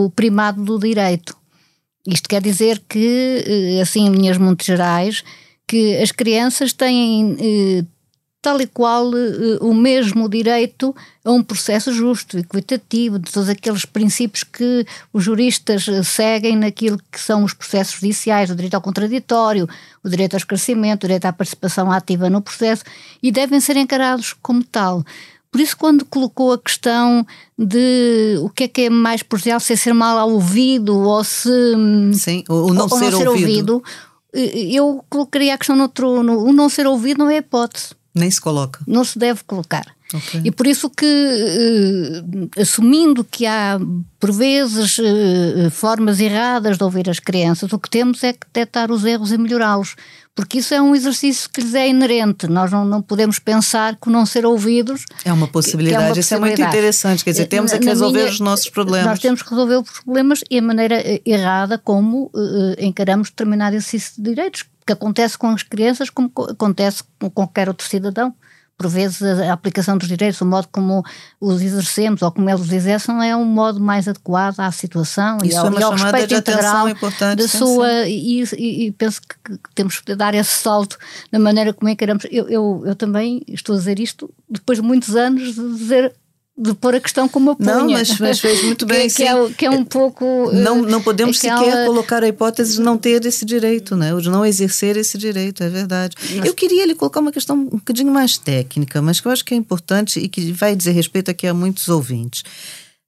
o 0.05 0.11
primado 0.11 0.63
do 0.63 0.79
direito. 0.79 1.35
Isto 2.07 2.29
quer 2.29 2.43
dizer 2.43 2.83
que, 2.87 3.43
eh, 3.79 3.81
assim, 3.81 4.07
em 4.07 4.11
linhas 4.11 4.37
muito 4.37 4.63
gerais, 4.63 5.25
que 5.67 5.97
as 5.97 6.13
crianças 6.13 6.75
têm 6.75 7.37
eh, 7.41 7.85
tal 8.47 8.61
e 8.61 8.67
qual 8.69 9.09
uh, 9.09 9.59
o 9.61 9.75
mesmo 9.75 10.29
direito 10.29 10.95
a 11.25 11.33
um 11.33 11.43
processo 11.43 11.93
justo, 11.93 12.39
equitativo, 12.39 13.19
de 13.19 13.33
todos 13.33 13.49
aqueles 13.49 13.85
princípios 13.85 14.45
que 14.45 14.87
os 15.13 15.25
juristas 15.25 15.89
eh, 15.89 16.05
seguem 16.05 16.55
naquilo 16.55 16.97
que 17.11 17.21
são 17.21 17.43
os 17.43 17.53
processos 17.53 17.95
judiciais, 17.95 18.49
o 18.49 18.55
direito 18.55 18.75
ao 18.75 18.81
contraditório, 18.81 19.69
o 20.05 20.09
direito 20.09 20.35
ao 20.35 20.39
esclarecimento, 20.39 21.05
o 21.05 21.09
direito 21.09 21.25
à 21.25 21.33
participação 21.33 21.91
ativa 21.91 22.31
no 22.31 22.41
processo, 22.41 22.85
e 23.21 23.33
devem 23.33 23.59
ser 23.59 23.77
encarados 23.77 24.33
como 24.41 24.63
tal. 24.63 25.05
Por 25.51 25.61
isso, 25.61 25.77
quando 25.77 26.05
colocou 26.05 26.53
a 26.53 26.59
questão 26.59 27.27
de 27.59 28.39
o 28.41 28.49
que 28.49 28.63
é 28.63 28.69
que 28.69 28.83
é 28.83 28.91
mais 28.91 29.25
prejudicial, 29.25 29.59
se 29.59 29.73
é 29.73 29.77
ser 29.77 29.93
mal 29.93 30.31
ouvido 30.31 30.97
ou 30.97 31.25
se. 31.25 31.51
Sim, 32.13 32.45
o 32.49 32.73
não, 32.73 32.85
ou, 32.85 32.89
ser, 32.91 33.11
não 33.11 33.19
ser 33.19 33.29
ouvido. 33.29 33.83
ouvido. 33.83 33.83
eu 34.73 35.05
colocaria 35.11 35.53
a 35.53 35.59
questão 35.59 35.75
no 35.75 35.83
outro. 35.83 36.23
No, 36.23 36.45
o 36.45 36.53
não 36.53 36.69
ser 36.69 36.87
ouvido 36.87 37.19
não 37.19 37.31
é 37.31 37.39
hipótese. 37.39 37.97
Nem 38.17 38.31
se 38.31 38.41
coloca. 38.41 38.81
Não 38.87 39.05
se 39.05 39.19
deve 39.19 39.45
colocar. 39.45 39.95
Okay. 40.15 40.41
E 40.45 40.51
por 40.51 40.67
isso 40.67 40.89
que, 40.89 41.05
eh, 41.05 42.63
assumindo 42.63 43.23
que 43.23 43.45
há, 43.45 43.79
por 44.19 44.33
vezes, 44.33 44.99
eh, 44.99 45.69
formas 45.71 46.19
erradas 46.19 46.79
de 46.79 46.85
ouvir 46.85 47.11
as 47.11 47.21
crianças, 47.21 47.71
o 47.73 47.79
que 47.79 47.91
temos 47.91 48.25
é 48.25 48.33
que 48.33 48.47
detectar 48.47 48.91
os 48.91 49.05
erros 49.05 49.33
e 49.33 49.39
melhorá-los. 49.39 49.97
Porque 50.37 50.59
isso 50.59 50.75
é 50.75 50.83
um 50.83 50.95
exercício 50.95 51.49
que 51.49 51.63
lhes 51.63 51.75
é 51.75 51.89
inerente. 51.89 52.47
Nós 52.47 52.71
não, 52.71 52.85
não 52.85 53.01
podemos 53.01 53.39
pensar 53.39 53.97
que 53.97 54.11
não 54.11 54.27
ser 54.27 54.45
ouvidos. 54.45 55.07
É 55.25 55.33
uma 55.33 55.49
possibilidade. 55.49 56.05
É 56.05 56.09
uma 56.09 56.21
isso 56.21 56.35
é 56.35 56.39
muito 56.39 56.61
interessante. 56.61 57.25
Quer 57.25 57.31
dizer, 57.31 57.45
eh, 57.45 57.47
temos 57.47 57.73
é 57.73 57.79
que 57.79 57.87
resolver 57.87 58.19
minha, 58.19 58.31
os 58.31 58.39
nossos 58.39 58.69
problemas. 58.69 59.07
Nós 59.07 59.19
temos 59.19 59.43
que 59.43 59.49
resolver 59.49 59.79
os 59.79 60.01
problemas 60.01 60.45
e 60.51 60.59
a 60.59 60.63
maneira 60.63 61.03
errada 61.25 61.79
como 61.79 62.31
encaramos 62.79 63.31
determinado 63.31 63.77
exercício 63.77 64.13
de 64.23 64.35
direitos 64.35 64.67
que 64.87 64.93
acontece 64.93 65.39
com 65.39 65.49
as 65.49 65.63
crianças 65.63 66.11
como 66.11 66.31
acontece 66.51 67.03
com 67.19 67.31
qualquer 67.31 67.69
outro 67.69 67.89
cidadão. 67.89 68.35
Por 68.77 68.89
vezes 68.89 69.23
a 69.23 69.53
aplicação 69.53 69.97
dos 69.97 70.07
direitos, 70.07 70.41
o 70.41 70.45
modo 70.45 70.69
como 70.71 71.03
os 71.41 71.63
exercemos 71.63 72.21
ou 72.21 72.31
como 72.31 72.49
eles 72.51 72.61
os 72.61 72.73
exercem 72.73 73.27
é 73.27 73.35
um 73.35 73.45
modo 73.45 73.81
mais 73.81 74.07
adequado 74.07 74.61
à 74.61 74.71
situação 74.71 75.39
Isso 75.43 75.55
e 75.55 75.57
ao, 75.57 75.75
é 75.75 75.81
e 75.81 75.83
ao 75.83 75.93
respeito 75.93 76.35
integral 76.35 76.87
da 77.37 77.49
sua 77.49 78.07
e, 78.07 78.43
e, 78.43 78.87
e, 78.87 78.93
penso 78.93 79.23
que, 79.23 79.57
que, 79.57 79.75
temos 79.75 80.01
que 80.01 80.15
dar 80.15 80.35
esse 80.35 80.51
salto 80.51 80.99
na 81.33 81.39
maneira 81.39 81.73
como 81.73 81.89
encaramos. 81.89 82.27
Eu, 82.31 82.49
eu, 82.51 82.83
eu 82.85 82.95
também 82.95 83.43
estou 83.49 83.75
a 83.75 83.79
dizer 83.79 83.99
isto 83.99 84.33
depois 84.49 84.79
de 84.79 84.85
muitos 84.85 85.17
anos 85.17 85.55
de 85.55 85.75
dizer 85.75 86.13
de 86.59 86.73
pôr 86.73 86.95
a 86.95 87.01
questão 87.01 87.29
como 87.29 87.51
eu 87.51 87.57
punha. 87.57 87.75
Não, 87.75 87.91
mas, 87.91 88.19
mas 88.19 88.41
fez 88.41 88.63
muito 88.65 88.87
bem. 88.87 89.09
que, 89.09 89.17
que, 89.17 89.23
é, 89.25 89.51
que, 89.51 89.67
é, 89.67 89.71
um 89.71 89.85
pouco. 89.85 90.51
Não, 90.53 90.81
não 90.81 91.03
podemos 91.03 91.39
aquela... 91.39 91.59
sequer 91.61 91.87
colocar 91.87 92.23
a 92.23 92.29
hipótese 92.29 92.77
de 92.77 92.81
não 92.81 92.97
ter 92.97 93.25
esse 93.27 93.45
direito, 93.45 93.95
né? 93.95 94.15
de 94.15 94.31
não 94.31 94.45
exercer 94.45 94.97
esse 94.97 95.19
direito, 95.19 95.63
é 95.63 95.69
verdade. 95.69 96.17
Mas... 96.37 96.47
Eu 96.47 96.55
queria 96.55 96.87
lhe 96.87 96.95
colocar 96.95 97.21
uma 97.21 97.33
questão 97.33 97.57
um 97.57 97.77
bocadinho 97.77 98.11
mais 98.11 98.39
técnica, 98.39 99.03
mas 99.03 99.21
que 99.21 99.29
eu 99.29 99.33
acho 99.33 99.45
que 99.45 99.53
é 99.53 99.57
importante 99.57 100.19
e 100.19 100.29
que 100.29 100.53
vai 100.53 100.75
dizer 100.75 100.93
respeito 100.93 101.31
aqui 101.31 101.47
a 101.47 101.53
muitos 101.53 101.89
ouvintes. 101.89 102.43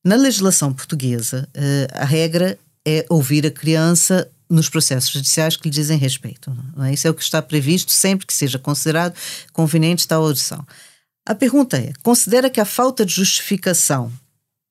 Na 0.05 0.17
legislação 0.17 0.73
portuguesa, 0.73 1.49
eh, 1.55 1.89
a 1.93 2.05
regra 2.05 2.59
é 2.87 3.05
ouvir 3.09 3.47
a 3.47 3.51
criança 3.51 4.31
nos 4.49 4.69
processos 4.69 5.11
judiciais 5.11 5.57
que 5.57 5.69
lhe 5.69 5.71
dizem 5.71 5.99
respeito. 5.99 6.57
Não 6.77 6.85
é? 6.85 6.95
Isso 6.95 7.07
é 7.07 7.11
o 7.11 7.15
que 7.15 7.23
está 7.23 7.43
previsto 7.43 7.93
sempre 7.93 8.27
que 8.27 8.33
seja 8.33 8.59
considerado 8.59 9.15
conveniente 9.53 10.09
tal 10.09 10.23
audição. 10.23 10.65
A 11.29 11.35
pergunta 11.35 11.77
é: 11.77 11.93
considera 12.03 12.49
que 12.49 12.59
a 12.59 12.65
falta 12.65 13.05
de 13.05 13.13
justificação 13.13 14.11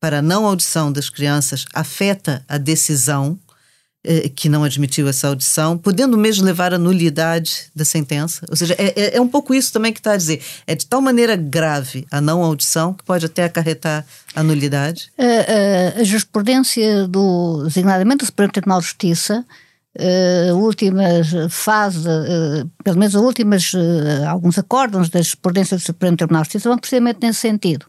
para 0.02 0.20
a 0.20 0.22
não 0.24 0.44
audição 0.44 0.92
das 0.92 1.08
crianças 1.08 1.66
afeta 1.72 2.44
a 2.50 2.58
decisão 2.58 3.38
eh, 4.04 4.28
que 4.30 4.50
não 4.50 4.64
admitiu 4.64 5.08
essa 5.08 5.28
audição, 5.28 5.78
podendo 5.78 6.18
mesmo 6.18 6.44
levar 6.44 6.74
à 6.74 6.80
nulidade 6.80 7.66
da 7.76 7.86
sentença? 7.86 8.44
Ou 8.50 8.56
seja, 8.56 8.76
é, 8.80 8.94
é, 9.00 9.18
é 9.18 9.22
um 9.22 9.28
pouco 9.28 9.54
isso 9.54 9.72
também 9.72 9.94
que 9.94 10.00
está 10.00 10.14
a 10.14 10.18
dizer. 10.18 10.42
É 10.66 10.74
de 10.74 10.88
tal 10.88 11.00
maneira 11.00 11.36
grave 11.36 12.08
a 12.10 12.20
não 12.20 12.44
audição 12.44 12.92
que 12.92 13.04
pode 13.04 13.28
até 13.28 13.44
acarretar 13.44 14.04
a 14.34 14.42
nulidade? 14.42 15.12
A, 15.16 16.00
a, 16.00 16.02
a 16.02 16.04
jurisprudência 16.04 17.08
do, 17.08 17.66
designadamente 17.66 18.20
do 18.20 18.26
Supremo 18.26 18.52
Tribunal 18.52 18.80
de 18.80 18.88
Justiça, 18.88 19.46
uh, 20.00 20.56
últimas 20.56 21.28
fases, 21.50 22.06
uh, 22.06 22.70
pelo 22.84 22.98
menos 22.98 23.16
as 23.16 23.22
últimas, 23.22 23.74
uh, 23.74 24.28
alguns 24.28 24.58
acórdãos 24.58 25.10
das 25.10 25.28
jurisprudências 25.28 25.82
do 25.82 25.86
Supremo 25.86 26.18
Tribunal 26.18 26.44
de 26.44 26.48
Justiça 26.48 26.70
vão 26.70 26.78
precisamente 26.78 27.20
nesse 27.22 27.40
sentido. 27.40 27.86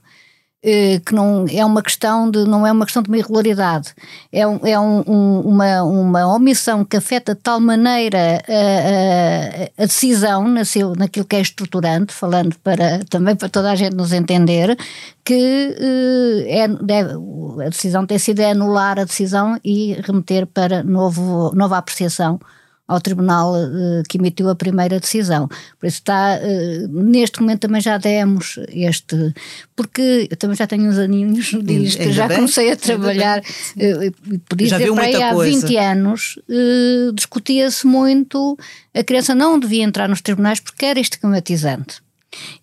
Eh, 0.61 0.98
que 1.06 1.14
não 1.14 1.46
é 1.48 1.64
uma 1.64 1.80
questão 1.80 2.28
de 2.28 2.44
não 2.44 2.66
é 2.66 2.72
uma 2.72 2.84
questão 2.84 3.00
de 3.00 3.09
uma 3.09 3.16
irregularidade. 3.18 3.94
É, 4.32 4.40
é 4.40 4.80
um, 4.80 5.04
um, 5.06 5.40
uma, 5.42 5.82
uma 5.84 6.34
omissão 6.34 6.84
que 6.84 6.96
afeta 6.96 7.32
de 7.32 7.40
tal 7.40 7.61
maneira 7.61 8.42
a, 8.48 9.80
a, 9.80 9.84
a, 9.84 9.86
decisão 9.86 10.48
naquilo 10.96 11.26
que 11.26 11.36
é 11.36 11.40
estruturante 11.40 12.12
falando 12.12 12.56
para 12.59 13.04
também 13.04 13.36
para 13.36 13.48
toda 13.48 13.70
a 13.70 13.76
gente 13.76 13.94
nos 13.94 14.12
entender 14.12 14.76
que 15.24 15.76
é, 16.48 16.66
deve, 16.66 17.12
a 17.64 17.68
decisão 17.68 18.04
tem 18.04 18.18
sido 18.18 18.40
é 18.40 18.50
anular 18.50 18.98
a 18.98 19.04
decisão 19.04 19.61
e 19.64 19.92
remeter 20.04 20.44
para 20.44 20.82
novo, 20.82 21.52
nova 21.54 21.78
apreciação 21.78 22.40
ao 22.89 23.01
tribunal 23.03 23.53
uh, 23.55 24.03
que 24.09 24.16
emitiu 24.16 24.49
a 24.49 24.55
primeira 24.55 24.99
decisão. 24.99 25.47
Por 25.78 25.86
isso 25.86 25.99
está, 25.99 26.39
uh, 26.39 26.89
neste 26.89 27.41
momento 27.41 27.61
também 27.61 27.82
já 27.82 27.99
demos 27.99 28.59
este, 28.70 29.34
porque 29.76 30.26
eu 30.30 30.36
também 30.39 30.57
já 30.57 30.66
tenho 30.66 30.89
uns 30.89 30.97
aninhos 30.97 31.55
disto, 31.62 32.11
já 32.11 32.26
bem, 32.26 32.39
comecei 32.39 32.72
a 32.72 32.76
trabalhar, 32.76 33.41
uh, 33.41 34.41
por 34.49 34.59
isso 34.59 34.74
para 34.74 35.03
aí 35.05 35.22
há 35.22 35.34
coisa. 35.34 35.66
20 35.66 35.76
anos 35.76 36.39
discutia-se 37.14 37.86
muito, 37.86 38.57
a 38.95 39.05
criança 39.05 39.34
não 39.34 39.59
devia 39.59 39.84
entrar 39.84 40.09
nos 40.09 40.22
tribunais 40.22 40.59
porque 40.59 40.86
era 40.86 40.99
estigmatizante. 40.99 42.07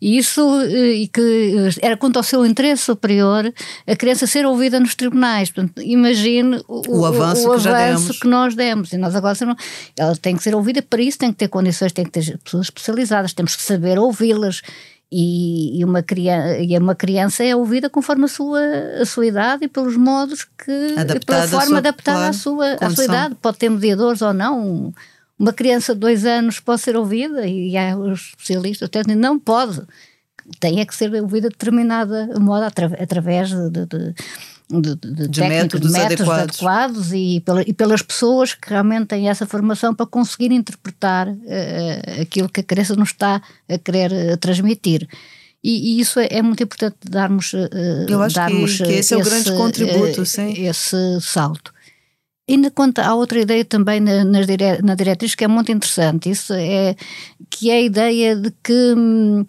E 0.01 0.17
isso 0.17 0.41
eh, 0.61 0.93
e 0.93 1.07
que 1.07 1.21
eh, 1.21 1.69
era 1.81 1.97
quanto 1.97 2.17
ao 2.17 2.23
seu 2.23 2.45
interesse 2.45 2.83
superior 2.83 3.51
a 3.87 3.95
criança 3.95 4.27
ser 4.27 4.45
ouvida 4.45 4.79
nos 4.79 4.95
tribunais. 4.95 5.49
Portanto, 5.49 5.81
imagine 5.81 6.61
o, 6.67 6.99
o 6.99 7.05
avanço, 7.05 7.49
o, 7.49 7.55
o 7.55 7.57
que, 7.57 8.19
que, 8.19 8.27
nós 8.27 8.55
demos. 8.55 8.91
E 8.93 8.97
nós 8.97 9.15
agora 9.15 9.35
ela 9.97 10.15
tem 10.15 10.35
que 10.35 10.43
ser 10.43 10.55
ouvida, 10.55 10.81
para 10.81 11.01
isso 11.01 11.17
tem 11.17 11.31
que 11.31 11.37
ter 11.37 11.47
condições, 11.47 11.91
tem 11.91 12.05
que 12.05 12.11
ter 12.11 12.37
pessoas 12.39 12.67
especializadas, 12.67 13.33
temos 13.33 13.55
que 13.55 13.61
saber 13.61 13.99
ouvi-las. 13.99 14.61
E, 15.17 15.85
uma 15.85 16.01
criança, 16.01 16.57
e 16.59 16.77
uma 16.77 16.95
criança 16.95 17.43
é 17.43 17.55
ouvida 17.55 17.89
conforme 17.89 18.25
a 18.25 18.27
sua, 18.27 18.59
a 18.99 19.05
sua 19.05 19.25
idade 19.25 19.65
e 19.65 19.67
pelos 19.67 19.95
modos 19.95 20.43
que, 20.43 20.95
adaptada 20.97 21.47
pela 21.47 21.61
forma 21.61 21.77
adaptada 21.77 22.17
claro, 22.17 22.29
à, 22.29 22.33
sua, 22.33 22.73
à 22.81 22.89
sua 22.89 23.05
idade. 23.05 23.35
Pode 23.41 23.57
ter 23.57 23.69
mediadores 23.69 24.21
ou 24.21 24.33
não 24.33 24.93
uma 25.37 25.53
criança 25.53 25.93
de 25.93 25.99
dois 25.99 26.25
anos 26.25 26.59
pode 26.59 26.81
ser 26.81 26.95
ouvida 26.95 27.45
e 27.45 27.77
há 27.77 27.97
os 27.97 28.29
especialistas 28.29 28.87
até 28.87 29.01
dizem, 29.01 29.15
não 29.15 29.37
pode, 29.37 29.81
tem 30.59 30.79
é 30.79 30.85
que 30.85 30.95
ser 30.95 31.13
ouvida 31.21 31.49
de 31.49 31.55
determinada 31.55 32.27
modo 32.39 32.63
através 32.63 33.49
de, 33.49 33.69
de, 33.69 33.85
de, 33.85 34.95
de, 34.95 35.27
de 35.27 35.41
métodos, 35.41 35.91
métodos 35.91 36.21
adequados, 36.21 36.55
adequados 36.55 37.13
e, 37.13 37.41
pela, 37.41 37.61
e, 37.61 37.73
pelas 37.73 38.01
pessoas 38.01 38.53
que 38.53 38.69
realmente 38.69 39.07
têm 39.07 39.29
essa 39.29 39.45
formação 39.45 39.93
para 39.93 40.05
conseguir 40.05 40.51
interpretar 40.51 41.27
uh, 41.27 42.21
aquilo 42.21 42.49
que 42.49 42.61
a 42.61 42.63
criança 42.63 42.95
nos 42.95 43.09
está 43.09 43.41
a 43.69 43.77
querer 43.77 44.11
uh, 44.11 44.37
transmitir. 44.37 45.07
E, 45.63 45.97
e, 45.97 45.99
isso 45.99 46.19
é, 46.19 46.27
é, 46.29 46.41
muito 46.41 46.61
importante 46.63 46.97
darmos, 47.09 47.53
uh, 47.53 47.67
Eu 48.07 48.21
acho 48.21 48.35
darmos 48.35 48.77
que, 48.77 48.83
que 48.83 48.89
esse, 48.91 48.99
esse, 48.99 49.13
é 49.15 49.17
o 49.17 49.23
grande 49.23 49.51
contributo, 49.51 50.25
sim. 50.25 50.53
esse 50.65 51.19
salto. 51.21 51.73
Ainda 52.47 52.69
quanto 52.69 52.99
há 52.99 53.15
outra 53.15 53.39
ideia 53.39 53.65
também 53.65 53.99
na, 53.99 54.23
nas 54.23 54.45
dire, 54.45 54.81
na 54.83 54.93
diretriz 54.93 55.33
que 55.33 55.43
é 55.43 55.47
muito 55.47 55.71
interessante, 55.71 56.29
isso 56.29 56.53
é 56.53 56.95
que 57.49 57.71
é 57.71 57.75
a 57.75 57.81
ideia 57.81 58.35
de 58.35 58.51
que 58.63 58.93
hum, 58.95 59.45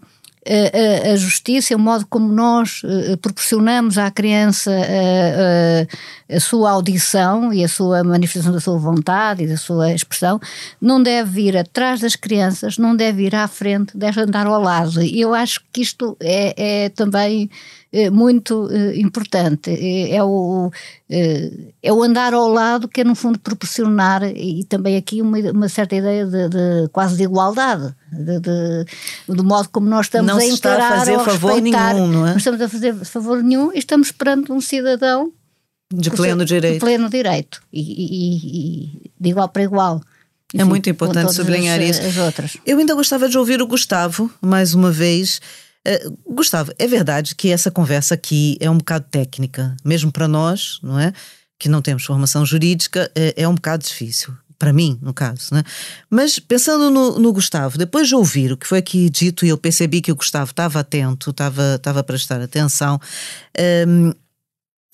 a, 0.46 1.08
a, 1.08 1.12
a, 1.12 1.16
justiça, 1.16 1.74
o 1.74 1.78
modo 1.78 2.06
como 2.08 2.32
nós 2.32 2.82
uh, 2.84 3.16
proporcionamos 3.18 3.98
à 3.98 4.10
criança 4.10 4.70
uh, 4.70 6.32
uh, 6.32 6.36
a 6.36 6.40
sua 6.40 6.70
audição 6.70 7.52
e 7.52 7.64
a 7.64 7.68
sua 7.68 8.04
manifestação 8.04 8.52
da 8.52 8.60
sua 8.60 8.78
vontade 8.78 9.42
e 9.44 9.46
da 9.46 9.56
sua 9.56 9.92
expressão, 9.92 10.40
não 10.80 11.02
deve 11.02 11.30
vir 11.30 11.56
atrás 11.56 12.00
das 12.00 12.14
crianças, 12.14 12.78
não 12.78 12.94
deve 12.94 13.24
ir 13.24 13.34
à 13.34 13.48
frente, 13.48 13.96
deve 13.96 14.20
andar 14.20 14.46
ao 14.46 14.60
lado. 14.60 15.02
E 15.02 15.20
eu 15.20 15.34
acho 15.34 15.60
que 15.72 15.82
isto 15.82 16.16
é, 16.20 16.84
é 16.84 16.88
também 16.90 17.50
eh, 17.85 17.85
muito 18.10 18.68
eh, 18.70 18.98
importante. 18.98 19.70
É, 19.70 20.16
é 20.16 20.22
o, 20.22 20.70
eh, 21.08 21.50
é 21.82 21.92
o 21.92 22.02
andar 22.02 22.34
ao 22.34 22.48
lado 22.48 22.88
que 22.88 23.00
é, 23.00 23.04
no 23.04 23.14
fundo, 23.14 23.38
proporcionar 23.38 24.22
e 24.24 24.64
também 24.64 24.96
aqui 24.96 25.22
uma, 25.22 25.38
uma 25.52 25.68
certa 25.68 25.94
ideia 25.94 26.26
de, 26.26 26.48
de, 26.48 26.88
quase 26.92 27.16
de 27.16 27.22
igualdade, 27.22 27.94
de, 28.12 28.40
de, 28.40 28.84
do 29.28 29.44
modo 29.44 29.68
como 29.70 29.88
nós 29.88 30.06
estamos 30.06 30.30
não 30.30 30.38
a 30.38 30.44
encarar 30.44 30.78
está 30.78 30.94
a 30.94 30.98
fazer 30.98 31.18
favor 31.18 31.60
nenhum, 31.60 32.06
não 32.08 32.26
é? 32.26 32.30
Não 32.30 32.36
estamos 32.36 32.60
a 32.60 32.68
fazer 32.68 32.94
favor 33.04 33.42
nenhum 33.42 33.72
e 33.72 33.78
estamos 33.78 34.12
perante 34.12 34.52
um 34.52 34.60
cidadão 34.60 35.32
de 35.92 36.10
pleno 36.10 36.44
direito. 36.44 36.74
De 36.74 36.80
pleno 36.80 37.08
direito 37.08 37.62
e, 37.72 37.80
e, 37.80 38.36
e 38.36 39.10
de 39.18 39.30
igual 39.30 39.48
para 39.48 39.62
igual. 39.62 40.00
Enfim, 40.52 40.62
é 40.62 40.64
muito 40.64 40.88
importante 40.88 41.34
sublinhar 41.34 41.80
as, 41.80 41.98
isso. 41.98 42.00
As. 42.02 42.56
Eu 42.64 42.78
ainda 42.78 42.94
gostava 42.94 43.28
de 43.28 43.36
ouvir 43.36 43.60
o 43.60 43.66
Gustavo, 43.66 44.30
mais 44.40 44.74
uma 44.74 44.90
vez, 44.92 45.40
Uh, 45.86 46.34
Gustavo, 46.34 46.72
é 46.78 46.86
verdade 46.88 47.34
que 47.36 47.50
essa 47.50 47.70
conversa 47.70 48.14
aqui 48.14 48.56
é 48.60 48.68
um 48.68 48.78
bocado 48.78 49.06
técnica, 49.08 49.76
mesmo 49.84 50.10
para 50.10 50.26
nós, 50.26 50.80
não 50.82 50.98
é? 50.98 51.12
Que 51.58 51.68
não 51.68 51.80
temos 51.80 52.04
formação 52.04 52.44
jurídica, 52.44 53.10
é, 53.14 53.34
é 53.36 53.48
um 53.48 53.54
bocado 53.54 53.84
difícil. 53.84 54.34
Para 54.58 54.72
mim, 54.72 54.98
no 55.02 55.12
caso, 55.12 55.54
né? 55.54 55.62
Mas 56.08 56.38
pensando 56.38 56.90
no, 56.90 57.18
no, 57.18 57.32
Gustavo, 57.32 57.76
depois 57.76 58.08
de 58.08 58.14
ouvir 58.14 58.52
o 58.52 58.56
que 58.56 58.66
foi 58.66 58.78
aqui 58.78 59.10
dito 59.10 59.44
e 59.44 59.50
eu 59.50 59.58
percebi 59.58 60.00
que 60.00 60.10
o 60.10 60.16
Gustavo 60.16 60.50
estava 60.50 60.80
atento, 60.80 61.30
estava, 61.30 61.74
estava 61.76 62.00
a 62.00 62.02
prestar 62.02 62.40
atenção, 62.40 62.98
um, 62.98 64.08
ehm, 64.08 64.12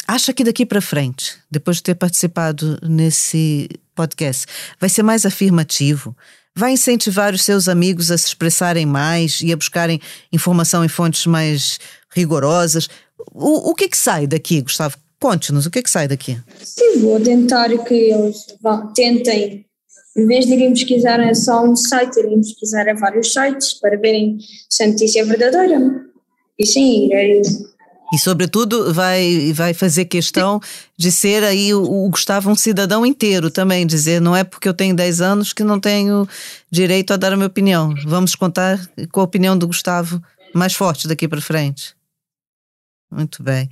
acha 0.07 0.33
que 0.33 0.43
daqui 0.43 0.67
para 0.67 0.81
frente, 0.81 1.39
depois 1.49 1.77
de 1.77 1.85
ter 1.85 1.95
participado 1.95 2.77
nesse 2.83 3.69
podcast, 3.95 4.47
vai 4.81 4.91
ser 4.91 5.05
mais 5.05 5.25
afirmativo? 5.25 6.17
Vai 6.55 6.73
incentivar 6.73 7.35
os 7.35 7.43
seus 7.43 7.69
amigos 7.69 8.11
a 8.11 8.19
se 8.19 8.27
expressarem 8.27 8.87
mais 8.87 9.41
e 9.41 9.53
a 9.53 9.57
buscarem 9.57 10.01
informação 10.33 10.85
em 10.85 10.89
fontes 10.89 11.27
mais 11.27 11.79
rigorosas. 12.15 12.89
O, 13.33 13.71
o 13.71 13.75
que 13.75 13.85
é 13.85 13.89
que 13.89 13.97
sai 13.97 14.27
daqui, 14.27 14.61
Gustavo? 14.61 14.97
Conte-nos, 15.21 15.67
o 15.67 15.71
que 15.71 15.79
é 15.79 15.83
que 15.83 15.91
sai 15.91 16.09
daqui? 16.09 16.37
Sim, 16.61 16.99
vou 17.01 17.21
tentar 17.21 17.69
que 17.85 17.95
eles 17.95 18.45
tentem, 18.95 19.65
em 20.17 20.27
vez 20.27 20.47
de 20.47 20.55
irem 20.55 20.73
pesquisar 20.73 21.35
só 21.35 21.65
um 21.65 21.77
site, 21.77 22.19
irem 22.19 22.41
pesquisar 22.41 22.89
a 22.89 22.95
vários 22.95 23.33
sites 23.33 23.75
para 23.75 23.97
verem 23.97 24.39
se 24.69 24.83
a 24.83 24.89
notícia 24.89 25.21
é 25.21 25.25
verdadeira. 25.25 25.79
E 26.59 26.67
sim, 26.67 27.07
irei 27.07 27.41
e, 28.13 28.19
sobretudo, 28.19 28.93
vai, 28.93 29.53
vai 29.55 29.73
fazer 29.73 30.05
questão 30.05 30.61
de 30.99 31.11
ser 31.11 31.43
aí 31.43 31.73
o, 31.73 31.83
o, 31.83 32.11
Gustavo 32.11 32.51
um 32.51 32.55
cidadão 32.55 33.07
inteiro 33.07 33.51
também, 33.51 33.87
dizer 33.87 34.21
não 34.21 34.37
é 34.37 34.45
porque 34.45 34.69
eu 34.69 34.75
tenho 34.75 34.95
10 34.95 35.21
anos 35.23 35.53
que 35.55 35.65
não 35.65 35.81
tenho 35.81 36.29
direito 36.71 37.13
a 37.13 37.17
dar 37.17 37.33
a 37.33 37.37
minha 37.37 37.47
opinião. 37.47 37.95
Vamos 38.05 38.35
contar 38.35 38.79
com 39.11 39.21
a 39.21 39.25
opinião 39.25 39.57
do 39.57 39.67
Gustavo 39.67 40.23
mais 40.55 40.75
forte 40.75 41.09
daqui 41.09 41.27
para 41.27 41.41
frente. 41.41 41.95
Muito 43.11 43.43
bem. 43.43 43.71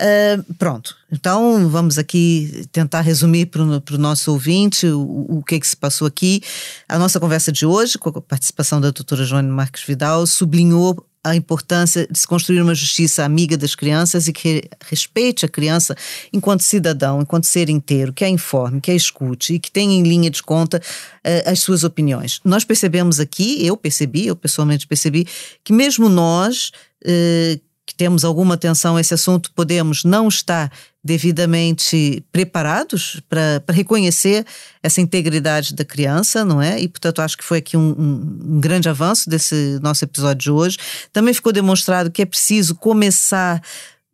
Uh, 0.00 0.54
pronto, 0.54 0.96
então 1.12 1.68
vamos 1.68 1.96
aqui 1.96 2.66
tentar 2.72 3.02
resumir 3.02 3.46
para 3.46 3.62
o 3.62 3.98
nosso 3.98 4.32
ouvinte 4.32 4.86
o, 4.86 5.38
o 5.38 5.42
que, 5.44 5.54
é 5.54 5.60
que 5.60 5.66
se 5.66 5.76
passou 5.76 6.06
aqui. 6.06 6.42
A 6.88 6.98
nossa 6.98 7.20
conversa 7.20 7.52
de 7.52 7.64
hoje, 7.64 7.98
com 7.98 8.08
a 8.08 8.20
participação 8.20 8.80
da 8.80 8.90
doutora 8.90 9.24
Joane 9.24 9.48
Marques 9.48 9.84
Vidal, 9.84 10.26
sublinhou 10.26 11.06
a 11.24 11.36
importância 11.36 12.06
de 12.10 12.18
se 12.18 12.26
construir 12.26 12.60
uma 12.60 12.74
justiça 12.74 13.24
amiga 13.24 13.56
das 13.56 13.74
crianças 13.74 14.26
e 14.26 14.32
que 14.32 14.68
respeite 14.84 15.44
a 15.44 15.48
criança 15.48 15.96
enquanto 16.32 16.62
cidadão, 16.62 17.22
enquanto 17.22 17.44
ser 17.44 17.68
inteiro, 17.68 18.12
que 18.12 18.24
a 18.24 18.28
informe, 18.28 18.80
que 18.80 18.90
a 18.90 18.94
escute 18.94 19.54
e 19.54 19.58
que 19.60 19.70
tenha 19.70 19.94
em 19.94 20.02
linha 20.02 20.30
de 20.30 20.42
conta 20.42 20.78
uh, 20.78 21.50
as 21.50 21.60
suas 21.60 21.84
opiniões. 21.84 22.40
Nós 22.44 22.64
percebemos 22.64 23.20
aqui, 23.20 23.64
eu 23.64 23.76
percebi, 23.76 24.26
eu 24.26 24.34
pessoalmente 24.34 24.86
percebi, 24.86 25.26
que 25.62 25.72
mesmo 25.72 26.08
nós 26.08 26.72
uh, 27.04 27.60
que 27.84 27.94
temos 27.94 28.24
alguma 28.24 28.54
atenção 28.54 28.96
a 28.96 29.00
esse 29.00 29.12
assunto, 29.12 29.50
podemos 29.52 30.04
não 30.04 30.28
estar 30.28 30.72
devidamente 31.04 32.24
preparados 32.30 33.20
para 33.28 33.62
reconhecer 33.70 34.46
essa 34.82 35.00
integridade 35.00 35.74
da 35.74 35.84
criança, 35.84 36.44
não 36.44 36.62
é? 36.62 36.80
E, 36.80 36.86
portanto, 36.86 37.20
acho 37.20 37.36
que 37.36 37.44
foi 37.44 37.58
aqui 37.58 37.76
um, 37.76 37.90
um, 37.90 38.54
um, 38.54 38.60
grande 38.60 38.88
avanço 38.88 39.28
desse 39.28 39.80
nosso 39.82 40.04
episódio 40.04 40.42
de 40.42 40.50
hoje. 40.50 40.78
Também 41.12 41.34
ficou 41.34 41.52
demonstrado 41.52 42.10
que 42.10 42.22
é 42.22 42.26
preciso 42.26 42.76
começar 42.76 43.60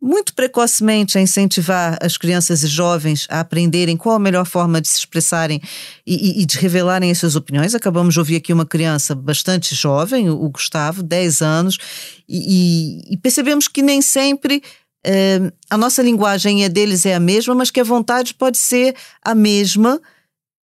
muito 0.01 0.33
precocemente 0.33 1.17
a 1.17 1.21
incentivar 1.21 1.97
as 2.01 2.15
crianças 2.15 2.63
e 2.63 2.67
jovens 2.67 3.27
a 3.29 3.41
aprenderem 3.41 3.97
qual 3.97 4.15
a 4.15 4.19
melhor 4.19 4.45
forma 4.45 4.79
de 4.79 4.87
se 4.87 4.97
expressarem 4.99 5.61
e, 6.07 6.41
e, 6.41 6.45
de 6.45 6.57
revelarem 6.57 7.11
as 7.11 7.17
suas 7.17 7.35
opiniões. 7.35 7.75
Acabamos 7.75 8.13
de 8.13 8.19
ouvir 8.19 8.37
aqui 8.37 8.53
uma 8.53 8.65
criança 8.65 9.13
bastante 9.13 9.75
jovem, 9.75 10.29
o 10.29 10.49
Gustavo, 10.49 11.03
10 11.03 11.41
anos, 11.41 11.77
e, 12.27 13.13
e 13.13 13.17
percebemos 13.17 13.67
que 13.67 13.81
nem 13.81 14.01
sempre 14.01 14.63
é, 15.05 15.51
a 15.69 15.77
nossa 15.77 16.01
linguagem 16.01 16.63
é 16.63 16.69
deles 16.69 17.05
é 17.05 17.15
a 17.15 17.19
mesma, 17.19 17.55
mas 17.55 17.71
que 17.71 17.79
a 17.79 17.83
vontade 17.83 18.33
pode 18.33 18.57
ser 18.57 18.95
a 19.23 19.33
mesma 19.33 20.01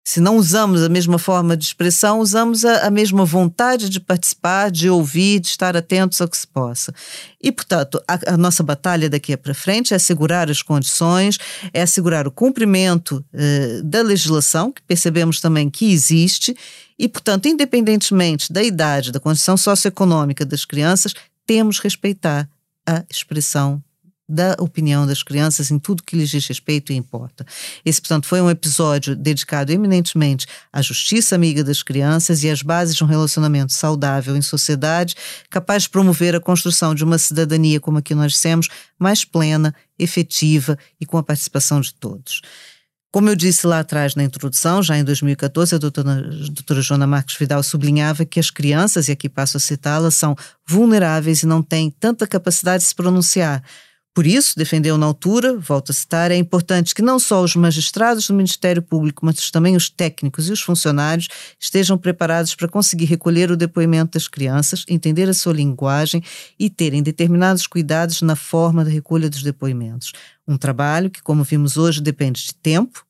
se 0.05 0.21
não 0.21 0.37
usamos 0.37 0.83
a 0.83 0.89
mesma 0.89 1.17
forma 1.17 1.57
de 1.57 1.65
expressão, 1.65 2.19
usamos 2.19 2.65
a, 2.65 2.87
a, 2.87 2.91
mesma 2.91 3.25
vontade 3.25 3.89
de 3.89 4.01
participar, 4.01 4.71
de 4.71 4.91
ouvir, 4.91 5.39
de 5.39 5.47
estar 5.47 5.77
atentos 5.77 6.21
ao 6.21 6.29
que 6.29 6.37
se 6.37 6.47
possa. 6.47 6.93
E, 7.41 7.53
portanto, 7.53 8.03
a, 8.09 8.35
a 8.35 8.37
nossa 8.37 8.65
batalha 8.65 9.09
daqui 9.09 9.37
para 9.37 9.55
frente 9.55 9.93
é 9.93 9.97
assegurar 9.97 10.51
as 10.51 10.61
condições, 10.61 11.39
é 11.73 11.83
assegurar 11.83 12.27
o 12.27 12.33
cumprimento 12.33 13.25
eh, 13.33 13.81
da 13.85 14.03
legislação, 14.03 14.73
que 14.73 14.83
percebemos 14.83 15.41
também 15.41 15.71
que 15.71 15.93
existe, 15.93 16.57
e, 16.99 17.09
portanto, 17.09 17.47
independentemente 17.47 18.53
da 18.53 18.63
idade, 18.63 19.13
da 19.13 19.21
condição 19.21 19.57
socioeconômica 19.57 20.45
das 20.45 20.65
crianças, 20.65 21.15
temos 21.47 21.79
respeitar 21.79 22.49
a 22.85 23.05
expressão 23.09 23.83
da 24.33 24.57
opinião 24.59 25.07
das 25.07 25.23
crianças 25.23 25.71
em 25.71 25.79
tudo 25.79 26.03
que 26.03 26.17
lhes 26.17 26.31
diz 26.31 26.47
respeito 26.47 26.93
e 26.93 26.97
importa. 26.97 27.45
Esse, 27.85 28.01
portanto, 28.01 28.27
foi 28.27 28.41
um 28.41 28.49
episódio 28.49 29.15
dedicado 29.15 29.71
eminentemente 29.71 30.47
à 30.73 30.81
justiça 30.81 31.35
amiga 31.35 31.63
das 31.63 31.83
crianças 31.83 32.43
e 32.43 32.49
às 32.49 32.63
bases 32.63 32.97
de 32.97 33.05
um 33.05 33.07
relacionamento 33.07 33.73
saudável 33.73 34.35
em 34.35 34.43
sociedade, 34.43 35.15
capaz 35.51 35.83
de 35.83 35.91
promover 35.91 36.35
a 36.35 36.41
construção 36.41 36.95
de 36.95 37.05
uma 37.05 37.19
cidadania, 37.19 37.79
como 37.79 37.99
aqui 37.99 38.15
nós 38.15 38.33
dissemos, 38.33 38.69
mais 38.99 39.25
plena, 39.25 39.75
efetiva 39.99 40.79
e 40.99 41.05
com 41.05 41.19
a 41.19 41.23
participação 41.23 41.81
de 41.81 41.93
todos. 41.93 42.41
Como 43.13 43.29
eu 43.29 43.37
disse 43.37 43.67
lá 43.67 43.81
atrás 43.81 44.15
na 44.15 44.25
introdução, 44.25 44.83
já 44.83 44.97
em 44.97 45.05
2014, 45.05 45.75
a 45.75 45.79
doutora, 45.79 46.13
a 46.13 46.51
doutora 46.51 46.81
Joana 46.81 47.07
Marques 47.07 47.37
Vidal 47.37 47.63
sublinhava 47.63 48.25
que 48.25 48.41
as 48.41 48.51
crianças, 48.51 49.07
e 49.07 49.13
aqui 49.13 49.29
passo 49.29 49.59
a 49.59 49.61
citá-la, 49.61 50.11
são 50.11 50.35
vulneráveis 50.67 51.43
e 51.43 51.47
não 51.47 51.63
têm 51.63 51.91
tanta 51.91 52.27
capacidade 52.27 52.83
de 52.83 52.89
se 52.89 52.95
pronunciar 52.95 53.63
por 54.15 54.27
isso, 54.27 54.59
defendeu 54.59 54.99
na 54.99 55.07
altura, 55.07 55.57
volto 55.57 55.91
a 55.91 55.95
citar, 55.95 56.31
é 56.31 56.37
importante 56.37 56.95
que 56.95 57.01
não 57.01 57.19
só 57.19 57.43
os 57.43 57.57
magistrados 57.57 58.27
do 58.27 58.35
Ministério 58.35 58.83
Público, 58.83 59.25
mas 59.25 59.51
também 59.51 59.75
os 59.75 59.89
técnicos 59.89 60.51
e 60.51 60.53
os 60.53 60.61
funcionários 60.61 61.29
estejam 61.59 61.97
preparados 61.97 62.55
para 62.55 62.69
conseguir 62.69 63.07
recolher 63.07 63.51
o 63.51 63.57
depoimento 63.57 64.19
das 64.19 64.29
crianças, 64.29 64.85
entender 64.87 65.31
a 65.31 65.35
sua 65.35 65.55
linguagem 65.55 66.23
e 66.59 66.69
terem 66.69 67.03
determinados 67.03 67.67
cuidados 67.67 68.21
na 68.21 68.37
forma 68.37 68.85
da 68.85 68.91
recolha 68.91 69.31
dos 69.31 69.43
depoimentos. 69.43 70.13
Um 70.47 70.59
trabalho 70.59 71.09
que, 71.09 71.23
como 71.23 71.43
vimos 71.43 71.79
hoje, 71.79 72.03
depende 72.03 72.45
de 72.45 72.55
tempo, 72.55 73.07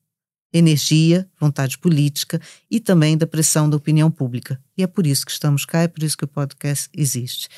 energia, 0.53 1.27
vontade 1.37 1.77
política 1.79 2.39
e 2.71 2.79
também 2.79 3.17
da 3.17 3.27
pressão 3.27 3.69
da 3.69 3.75
opinião 3.75 4.09
pública. 4.09 4.57
E 4.77 4.83
é 4.83 4.87
por 4.87 5.05
isso 5.05 5.25
que 5.25 5.31
estamos 5.31 5.65
cá, 5.65 5.81
é 5.81 5.87
por 5.87 6.01
isso 6.01 6.15
que 6.15 6.23
o 6.23 6.27
podcast 6.27 6.87
existe. 6.95 7.49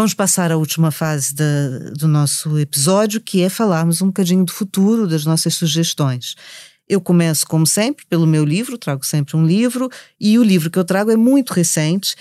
Vamos 0.00 0.14
passar 0.14 0.50
à 0.50 0.56
última 0.56 0.90
fase 0.90 1.34
do 1.34 2.08
nosso 2.08 2.58
episódio, 2.58 3.20
que 3.20 3.42
é 3.42 3.50
falarmos 3.50 4.00
um 4.00 4.06
bocadinho 4.06 4.46
do 4.46 4.50
futuro, 4.50 5.06
das 5.06 5.26
nossas 5.26 5.52
sugestões. 5.52 6.36
Eu 6.88 7.02
começo, 7.02 7.46
como 7.46 7.66
sempre, 7.66 8.06
pelo 8.06 8.26
meu 8.26 8.42
livro, 8.42 8.78
trago 8.78 9.04
sempre 9.04 9.36
um 9.36 9.44
livro, 9.44 9.90
e 10.18 10.38
o 10.38 10.42
livro 10.42 10.70
que 10.70 10.78
eu 10.78 10.86
trago 10.86 11.10
é 11.10 11.18
muito 11.18 11.52
recente, 11.52 12.16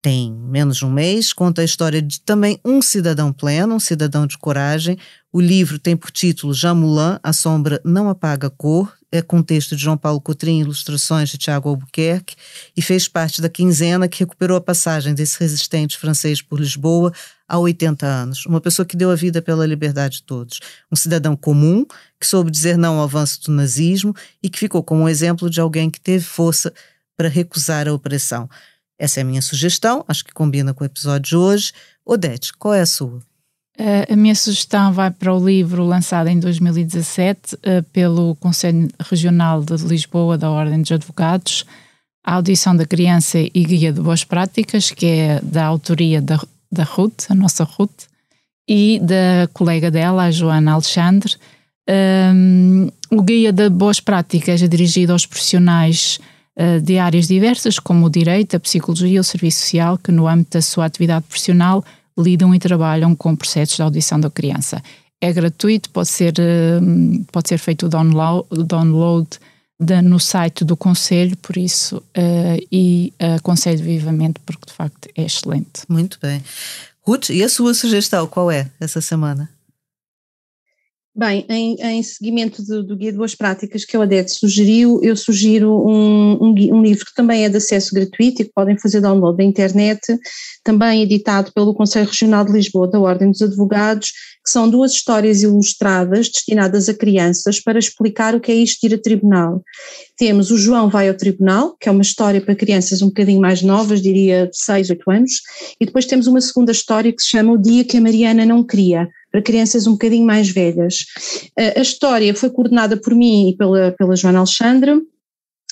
tem 0.00 0.32
menos 0.32 0.76
de 0.76 0.86
um 0.86 0.92
mês, 0.92 1.32
conta 1.32 1.62
a 1.62 1.64
história 1.64 2.00
de 2.00 2.20
também 2.20 2.60
um 2.64 2.80
cidadão 2.80 3.32
pleno, 3.32 3.74
um 3.74 3.80
cidadão 3.80 4.24
de 4.24 4.38
coragem. 4.38 4.96
O 5.32 5.40
livro 5.40 5.80
tem 5.80 5.96
por 5.96 6.12
título 6.12 6.54
Jean 6.54 6.76
Moulin, 6.76 7.18
A 7.24 7.32
Sombra 7.32 7.80
Não 7.84 8.08
Apaga 8.08 8.48
Cor, 8.48 8.96
é 9.12 9.20
com 9.20 9.42
texto 9.42 9.74
de 9.74 9.82
João 9.82 9.96
Paulo 9.96 10.20
Coutrinho, 10.20 10.64
ilustrações 10.64 11.28
de 11.28 11.38
Tiago 11.38 11.68
Albuquerque, 11.68 12.36
e 12.76 12.82
fez 12.82 13.08
parte 13.08 13.42
da 13.42 13.48
quinzena 13.48 14.08
que 14.08 14.20
recuperou 14.20 14.56
a 14.56 14.60
passagem 14.60 15.14
desse 15.14 15.38
resistente 15.40 15.98
francês 15.98 16.40
por 16.40 16.60
Lisboa 16.60 17.12
há 17.48 17.58
80 17.58 18.06
anos. 18.06 18.46
Uma 18.46 18.60
pessoa 18.60 18.86
que 18.86 18.96
deu 18.96 19.10
a 19.10 19.16
vida 19.16 19.42
pela 19.42 19.66
liberdade 19.66 20.16
de 20.16 20.22
todos. 20.22 20.60
Um 20.90 20.96
cidadão 20.96 21.34
comum 21.34 21.84
que 22.20 22.26
soube 22.26 22.50
dizer 22.50 22.78
não 22.78 22.98
ao 22.98 23.04
avanço 23.04 23.42
do 23.42 23.52
nazismo 23.52 24.14
e 24.42 24.48
que 24.48 24.58
ficou 24.58 24.82
como 24.82 25.02
um 25.02 25.08
exemplo 25.08 25.50
de 25.50 25.60
alguém 25.60 25.90
que 25.90 26.00
teve 26.00 26.24
força 26.24 26.72
para 27.16 27.28
recusar 27.28 27.88
a 27.88 27.92
opressão. 27.92 28.48
Essa 28.98 29.20
é 29.20 29.22
a 29.22 29.26
minha 29.26 29.42
sugestão, 29.42 30.04
acho 30.06 30.24
que 30.24 30.32
combina 30.32 30.72
com 30.72 30.84
o 30.84 30.86
episódio 30.86 31.30
de 31.30 31.36
hoje. 31.36 31.72
Odete, 32.04 32.52
qual 32.52 32.74
é 32.74 32.82
a 32.82 32.86
sua? 32.86 33.29
Uh, 33.80 34.12
a 34.12 34.16
minha 34.16 34.34
sugestão 34.34 34.92
vai 34.92 35.10
para 35.10 35.34
o 35.34 35.42
livro 35.42 35.82
lançado 35.82 36.28
em 36.28 36.38
2017 36.38 37.54
uh, 37.54 37.58
eh, 37.62 37.82
pelo 37.90 38.34
Conselho 38.34 38.90
Regional 39.08 39.62
de 39.64 39.74
Lisboa 39.76 40.36
da 40.36 40.50
Ordem 40.50 40.82
dos 40.82 40.92
Advogados, 40.92 41.64
A 42.22 42.34
Audição 42.34 42.76
da 42.76 42.84
Criança 42.84 43.38
e 43.38 43.64
Guia 43.64 43.90
de 43.90 43.98
Boas 44.02 44.22
Práticas, 44.22 44.90
que 44.90 45.06
é 45.06 45.40
da 45.42 45.64
autoria 45.64 46.20
da, 46.20 46.38
da 46.70 46.84
Ruth, 46.84 47.30
a 47.30 47.34
nossa 47.34 47.64
Ruth, 47.64 48.02
e 48.68 49.00
da 49.00 49.48
colega 49.54 49.90
dela, 49.90 50.24
a 50.24 50.30
Joana 50.30 50.72
Alexandre. 50.72 51.36
Um, 51.88 52.90
o 53.10 53.22
Guia 53.22 53.50
de 53.50 53.70
Boas 53.70 53.98
Práticas 53.98 54.62
é 54.62 54.68
dirigido 54.68 55.14
aos 55.14 55.24
profissionais 55.24 56.20
uh, 56.54 56.82
de 56.82 56.98
áreas 56.98 57.26
diversas, 57.26 57.78
como 57.78 58.04
o 58.04 58.10
direito, 58.10 58.56
a 58.56 58.60
psicologia 58.60 59.16
e 59.16 59.18
o 59.18 59.24
serviço 59.24 59.60
social, 59.60 59.96
que 59.96 60.12
no 60.12 60.28
âmbito 60.28 60.58
da 60.58 60.60
sua 60.60 60.84
atividade 60.84 61.24
profissional 61.24 61.82
lidam 62.20 62.54
e 62.54 62.58
trabalham 62.58 63.14
com 63.14 63.34
processos 63.34 63.76
de 63.76 63.82
audição 63.82 64.18
da 64.20 64.30
criança. 64.30 64.82
É 65.20 65.32
gratuito, 65.32 65.90
pode 65.90 66.08
ser, 66.08 66.34
hum, 66.82 67.24
pode 67.30 67.48
ser 67.48 67.58
feito 67.58 67.86
o 67.86 67.88
download, 68.64 69.28
no 70.04 70.20
site 70.20 70.64
do 70.64 70.76
Conselho, 70.76 71.36
por 71.38 71.56
isso, 71.56 71.96
uh, 71.96 72.66
e 72.70 73.12
aconselho 73.36 73.82
vivamente, 73.82 74.38
porque 74.44 74.66
de 74.66 74.72
facto 74.72 75.08
é 75.16 75.24
excelente. 75.24 75.82
Muito 75.88 76.18
bem. 76.20 76.42
Ruth, 77.00 77.30
e 77.30 77.42
a 77.42 77.48
sua 77.48 77.72
sugestão 77.72 78.26
qual 78.26 78.50
é 78.50 78.70
essa 78.78 79.00
semana? 79.00 79.48
Bem, 81.20 81.44
em, 81.50 81.76
em 81.82 82.02
seguimento 82.02 82.62
do, 82.62 82.82
do, 82.82 82.96
Guia 82.96 83.12
de 83.12 83.18
Boas 83.18 83.34
Práticas 83.34 83.84
que 83.84 83.94
a 83.94 84.00
Odete 84.00 84.30
sugeriu, 84.30 84.98
eu 85.02 85.14
sugiro 85.14 85.86
um, 85.86 86.32
um, 86.40 86.54
um, 86.72 86.82
livro 86.82 87.04
que 87.04 87.14
também 87.14 87.44
é 87.44 87.48
de 87.50 87.58
acesso 87.58 87.94
gratuito 87.94 88.40
e 88.40 88.46
que 88.46 88.52
podem 88.54 88.78
fazer 88.78 89.02
download 89.02 89.36
da 89.36 89.44
internet, 89.44 90.00
também 90.64 91.02
editado 91.02 91.52
pelo 91.52 91.74
Conselho 91.74 92.06
Regional 92.06 92.42
de 92.42 92.52
Lisboa 92.52 92.88
da 92.88 92.98
Ordem 92.98 93.30
dos 93.30 93.42
Advogados, 93.42 94.12
que 94.42 94.50
são 94.50 94.70
duas 94.70 94.92
histórias 94.92 95.42
ilustradas 95.42 96.30
destinadas 96.30 96.88
a 96.88 96.94
crianças 96.94 97.60
para 97.60 97.78
explicar 97.78 98.34
o 98.34 98.40
que 98.40 98.50
é 98.50 98.54
isto 98.54 98.80
de 98.80 98.94
ir 98.94 98.96
a 98.96 99.02
tribunal. 99.02 99.62
Temos 100.16 100.50
o 100.50 100.56
João 100.56 100.88
vai 100.88 101.10
ao 101.10 101.14
tribunal, 101.14 101.76
que 101.78 101.90
é 101.90 101.92
uma 101.92 102.00
história 102.00 102.40
para 102.40 102.54
crianças 102.54 103.02
um 103.02 103.08
bocadinho 103.08 103.42
mais 103.42 103.60
novas, 103.60 104.00
diria 104.00 104.46
de 104.46 104.56
6, 104.56 104.88
8 104.88 105.10
anos, 105.10 105.32
e 105.78 105.84
depois 105.84 106.06
temos 106.06 106.26
uma 106.26 106.40
segunda 106.40 106.72
história 106.72 107.12
que 107.12 107.20
se 107.20 107.28
chama 107.28 107.52
O 107.52 107.58
Dia 107.58 107.84
que 107.84 107.98
a 107.98 108.00
Mariana 108.00 108.46
Não 108.46 108.64
Queria, 108.64 109.06
para 109.30 109.42
crianças 109.42 109.86
um 109.86 109.92
bocadinho 109.92 110.26
mais 110.26 110.48
velhas. 110.48 111.04
A 111.76 111.80
história 111.80 112.34
foi 112.34 112.50
coordenada 112.50 112.96
por 112.96 113.14
mim 113.14 113.50
e 113.50 113.56
pela, 113.56 113.92
pela 113.92 114.16
Joana 114.16 114.38
Alexandre, 114.38 115.00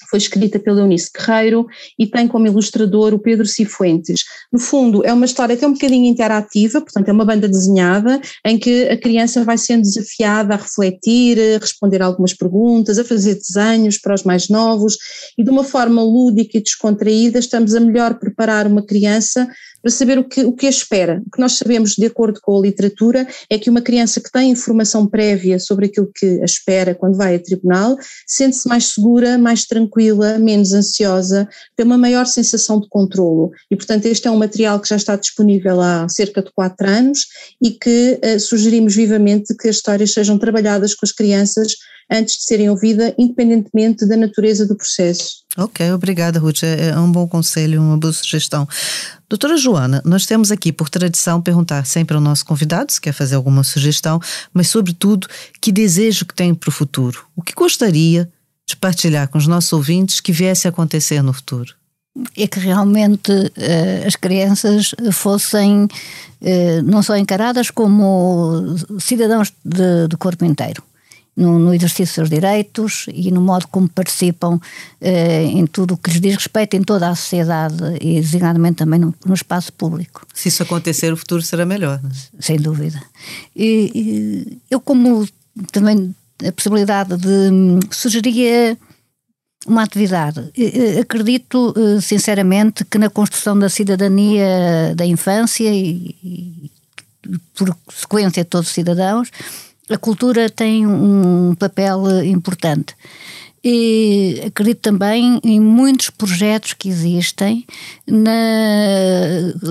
foi 0.09 0.19
escrita 0.19 0.59
pelo 0.59 0.79
Eunice 0.81 1.11
Guerreiro 1.13 1.67
e 1.99 2.07
tem 2.07 2.27
como 2.27 2.47
ilustrador 2.47 3.13
o 3.13 3.19
Pedro 3.19 3.47
Cifuentes. 3.47 4.25
No 4.53 4.59
fundo, 4.59 5.05
é 5.05 5.13
uma 5.13 5.27
história 5.27 5.55
até 5.55 5.67
um 5.67 5.75
bocadinho 5.75 6.07
interativa, 6.07 6.81
portanto, 6.81 7.09
é 7.09 7.13
uma 7.13 7.25
banda 7.25 7.49
desenhada 7.49 8.21
em 8.45 8.59
que 8.59 8.89
a 8.89 8.97
criança 8.97 9.45
vai 9.45 9.59
sendo 9.59 9.83
desafiada 9.83 10.55
a 10.55 10.57
refletir, 10.57 11.39
a 11.39 11.59
responder 11.59 12.01
algumas 12.01 12.33
perguntas, 12.33 12.99
a 12.99 13.05
fazer 13.05 13.35
desenhos 13.35 13.99
para 13.99 14.15
os 14.15 14.23
mais 14.23 14.49
novos 14.49 14.97
e 15.37 15.45
de 15.45 15.51
uma 15.51 15.65
forma 15.65 16.03
lúdica 16.03 16.57
e 16.57 16.63
descontraída 16.63 17.39
estamos 17.39 17.75
a 17.75 17.81
melhor 17.81 18.19
preparar 18.19 18.67
uma 18.67 18.85
criança 18.85 19.49
para 19.81 19.91
saber 19.91 20.19
o 20.19 20.25
que, 20.25 20.45
o 20.45 20.53
que 20.53 20.67
a 20.67 20.71
espera. 20.71 21.23
O 21.27 21.31
que 21.31 21.41
nós 21.41 21.53
sabemos, 21.53 21.93
de 21.93 22.07
acordo 22.07 22.41
com 22.41 22.59
a 22.59 22.61
literatura, 22.61 23.27
é 23.49 23.59
que 23.59 23.71
uma 23.71 23.81
criança 23.81 24.21
que 24.21 24.31
tem 24.31 24.51
informação 24.51 25.07
prévia 25.07 25.59
sobre 25.59 25.87
aquilo 25.87 26.11
que 26.15 26.41
a 26.41 26.45
espera 26.45 26.95
quando 26.95 27.17
vai 27.17 27.35
a 27.35 27.39
tribunal 27.39 27.97
sente-se 28.27 28.69
mais 28.69 28.87
segura, 28.87 29.39
mais 29.39 29.65
tranquila, 29.65 30.39
menos 30.39 30.73
ansiosa, 30.73 31.49
tem 31.77 31.87
uma 31.87 31.99
maior 31.99 32.27
sensação 32.27 32.81
de 32.81 32.89
controlo. 32.89 33.51
E, 33.71 33.77
portanto, 33.77 34.07
este 34.07 34.27
é 34.29 34.31
um 34.31 34.39
material 34.39 34.81
que 34.81 34.89
já 34.89 34.97
está 34.97 35.17
disponível 35.17 35.81
há 35.81 36.09
cerca 36.09 36.43
de 36.43 36.53
quatro 36.53 36.89
anos 36.89 37.27
e 37.63 37.71
que 37.71 38.21
uh, 38.25 38.41
sugerimos 38.41 38.95
vivamente 38.95 39.55
que 39.57 39.69
as 39.69 39.77
histórias 39.77 40.13
sejam 40.13 40.39
trabalhadas 40.39 40.95
com 40.95 41.05
as 41.05 41.13
crianças 41.13 41.75
antes 42.11 42.39
de 42.39 42.45
serem 42.45 42.71
ouvidas, 42.71 43.13
independentemente 43.19 44.07
da 44.07 44.17
natureza 44.17 44.67
do 44.67 44.75
processo. 44.75 45.43
Ok, 45.57 45.93
obrigada, 45.93 46.39
Ruth. 46.39 46.63
É, 46.63 46.91
é 46.91 46.99
um 46.99 47.11
bom 47.11 47.27
conselho, 47.27 47.83
uma 47.83 47.99
boa 47.99 48.13
sugestão. 48.13 48.67
Doutora 49.29 49.57
Joana, 49.57 50.01
nós 50.05 50.25
temos 50.25 50.51
aqui, 50.51 50.73
por 50.73 50.89
tradição, 50.89 51.43
perguntar 51.43 51.85
sempre 51.85 52.17
ao 52.17 52.23
nosso 52.23 52.45
convidado 52.47 52.93
se 52.93 53.01
quer 53.01 53.13
fazer 53.13 53.35
alguma 53.35 53.63
sugestão, 53.63 54.21
mas, 54.53 54.69
sobretudo, 54.69 55.27
que 55.61 55.71
desejo 55.71 56.25
que 56.25 56.35
tem 56.35 56.55
para 56.55 56.69
o 56.69 56.73
futuro. 56.73 57.27
O 57.37 57.43
que 57.43 57.53
gostaria 57.53 58.31
de 58.67 58.77
partilhar 58.77 59.29
com 59.29 59.37
os 59.37 59.47
nossos 59.47 59.73
ouvintes 59.73 60.21
que 60.21 60.33
viesse 60.33 60.67
a 60.67 60.71
acontecer 60.71 61.23
no 61.23 61.33
futuro? 61.33 61.75
É 62.37 62.47
que 62.47 62.59
realmente 62.59 63.31
uh, 63.31 64.07
as 64.07 64.17
crianças 64.17 64.95
fossem 65.13 65.85
uh, 65.85 66.83
não 66.85 67.03
só 67.03 67.17
encaradas 67.17 67.71
como 67.71 68.77
cidadãos 68.99 69.53
de, 69.65 70.09
de 70.09 70.17
corpo 70.17 70.45
inteiro 70.45 70.83
no, 71.39 71.59
no, 71.59 71.73
exercício 71.73 72.05
dos 72.05 72.15
seus 72.15 72.31
direitos 72.31 73.07
e 73.13 73.31
no 73.31 73.41
modo 73.41 73.69
como 73.69 73.89
participam 73.89 74.61
eh, 75.01 75.45
em 75.45 75.67
tudo 75.67 75.95
o 75.95 75.97
que 75.97 76.11
lhes 76.11 76.21
diz 76.21 76.35
respeito 76.35 76.75
em 76.75 76.83
toda 76.83 77.09
a 77.09 77.15
sociedade 77.15 77.77
e 78.01 78.21
designadamente 78.21 78.77
também 78.77 78.99
no, 78.99 79.15
no 79.25 79.35
espaço 79.35 79.73
público. 79.73 80.27
Se 80.35 80.49
isso 80.49 80.63
acontecer, 80.63 81.13
o 81.13 81.17
futuro 81.17 81.41
será 81.43 81.65
melhor. 81.65 82.03
Né? 82.03 82.11
Sem 82.41 82.59
dúvida. 82.59 83.01
E, 83.55 83.93
e, 83.95 84.59
eu, 84.69 84.81
como 84.81 85.27
também 85.71 86.15
a 86.47 86.53
possibilidade 86.53 87.17
de 87.17 87.53
hum, 87.53 87.79
sugeria 87.91 88.77
uma 89.67 89.83
atividade. 89.83 90.51
Acredito 91.01 91.75
eh, 91.77 92.01
sinceramente 92.01 92.85
que 92.85 92.97
na 92.97 93.11
construção 93.11 93.59
da 93.59 93.69
cidadania 93.69 94.95
da 94.95 95.05
infância 95.05 95.69
e, 95.69 96.15
e 96.23 96.71
por 97.55 97.77
sequência 97.93 98.45
todos 98.45 98.69
os 98.69 98.75
cidadãos, 98.75 99.31
a 99.91 99.97
cultura 99.97 100.51
tem 100.51 100.87
um 100.87 101.55
papel 101.55 102.25
importante. 102.25 102.95
E 103.63 104.41
acredito 104.47 104.81
também 104.81 105.41
em 105.43 105.59
muitos 105.61 106.11
projetos 106.11 106.75
que 106.75 106.89
existem 106.89 107.67
na, 108.07 108.41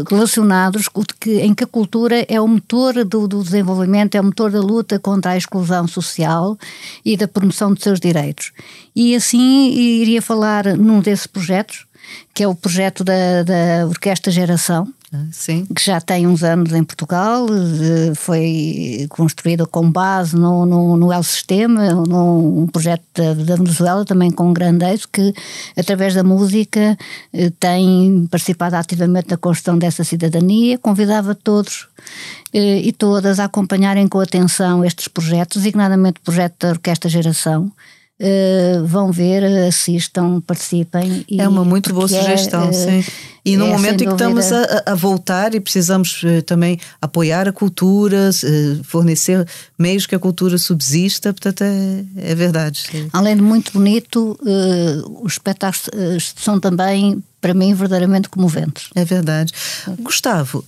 relacionados 0.10 0.90
que, 1.20 1.40
em 1.40 1.54
que 1.54 1.64
a 1.64 1.68
cultura 1.68 2.26
é 2.28 2.40
o 2.40 2.48
motor 2.48 3.06
do, 3.06 3.28
do, 3.28 3.42
desenvolvimento, 3.42 4.16
é 4.16 4.22
o 4.22 4.26
motor 4.26 4.52
da 4.52 4.60
luta 4.60 5.00
contra 5.00 5.32
a 5.32 5.38
exclusão 5.38 5.88
social 5.88 6.58
e 7.04 7.16
da 7.16 7.28
promoção 7.28 7.74
dos 7.74 7.82
seus 7.82 8.00
direitos. 8.00 8.52
E 8.94 9.16
assim 9.16 9.72
iria 9.72 10.22
falar 10.22 10.66
num 10.78 11.00
desses 11.00 11.26
projetos, 11.26 11.86
que 12.34 12.44
é 12.44 12.48
o 12.48 12.56
projeto 12.56 13.06
da, 13.06 13.44
da 13.44 13.88
Orquestra 13.88 14.32
Geração, 14.32 14.88
sim. 15.32 15.66
que 15.66 15.84
já 15.84 16.00
tem 16.00 16.28
uns 16.28 16.44
anos 16.44 16.74
em 16.74 16.84
Portugal, 16.84 17.48
foi 18.16 19.06
construída 19.10 19.66
com 19.66 19.90
base 19.92 20.36
no, 20.36 20.66
no, 20.66 20.98
no 20.98 21.12
El 21.12 21.24
Sistema, 21.24 21.94
num 21.94 22.68
projeto 22.68 23.04
da, 23.16 23.34
da, 23.34 23.56
Venezuela, 23.56 24.06
também 24.06 24.32
com 24.32 24.50
um 24.50 24.54
grande 24.54 24.86
êxito, 24.86 25.10
que 25.12 25.34
através 25.78 26.14
da 26.14 26.24
música 26.24 26.98
eh, 27.34 27.52
tem 27.60 28.28
participado 28.30 28.76
ativamente 28.76 29.30
na 29.30 29.38
construção 29.38 29.78
dessa 29.78 30.04
cidadania. 30.04 30.78
Convidava 30.78 31.36
todos 31.36 31.88
eh, 32.54 32.82
e 32.82 32.92
todas 32.92 33.40
a 33.40 33.46
acompanharem 33.46 34.08
com 34.08 34.20
atenção 34.20 34.84
estes 34.84 35.08
projetos, 35.08 35.58
designadamente 35.58 36.20
o 36.20 36.24
projeto 36.24 36.56
da 36.60 36.70
Orquestra 36.70 37.10
Geração, 37.10 37.72
Uh, 38.20 38.84
vão 38.84 39.12
ver, 39.12 39.44
assistam, 39.68 40.42
participem. 40.42 41.24
E, 41.30 41.40
é 41.40 41.48
uma 41.48 41.64
muito 41.64 41.94
boa 41.94 42.06
é, 42.06 42.08
sugestão, 42.08 42.70
é, 42.70 42.74
sim. 42.74 43.06
E 43.46 43.56
no 43.56 43.68
é, 43.68 43.70
momento 43.70 44.04
em 44.04 44.08
que 44.08 44.14
estamos 44.14 44.52
a, 44.52 44.84
a, 44.88 44.96
voltar 44.96 45.54
e 45.54 45.60
precisamos 45.60 46.24
uh, 46.24 46.42
também 46.42 46.80
apoiar 47.00 47.48
a 47.48 47.52
cultura, 47.52 48.32
uh, 48.32 48.84
fornecer 48.84 49.48
meios 49.78 50.08
que 50.08 50.16
a 50.16 50.20
cultura 50.20 50.58
subsista, 50.58 51.32
portanto 51.32 51.62
é, 51.62 52.06
é 52.18 52.34
verdade. 52.34 52.88
Sim. 52.92 53.08
Além 53.14 53.36
de 53.36 53.44
muito 53.44 53.72
bonito, 53.72 54.36
os 55.22 55.34
espetáculos 55.34 56.34
são 56.38 56.60
também 56.60 57.24
para 57.40 57.54
mim, 57.54 57.76
verdadeiramente 57.76 58.30
comoventes. 58.30 58.90
É 58.96 59.06
verdade. 59.06 59.54
Gustavo, 60.00 60.66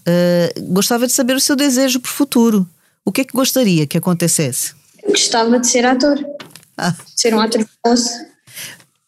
gostava 0.68 1.08
de 1.08 1.14
saber 1.14 1.36
o 1.36 1.40
seu 1.40 1.56
desejo 1.56 2.00
para 2.00 2.10
o 2.10 2.14
futuro. 2.14 2.70
O 3.04 3.12
que 3.12 3.22
é 3.22 3.24
que 3.24 3.34
gostaria 3.34 3.88
que 3.88 3.98
acontecesse? 3.98 4.74
Eu 5.04 5.10
gostava 5.10 5.60
de 5.60 5.68
ser 5.68 5.84
ator. 5.84 6.24
Ser 7.16 7.34
um 7.34 7.40
ator. 7.40 7.66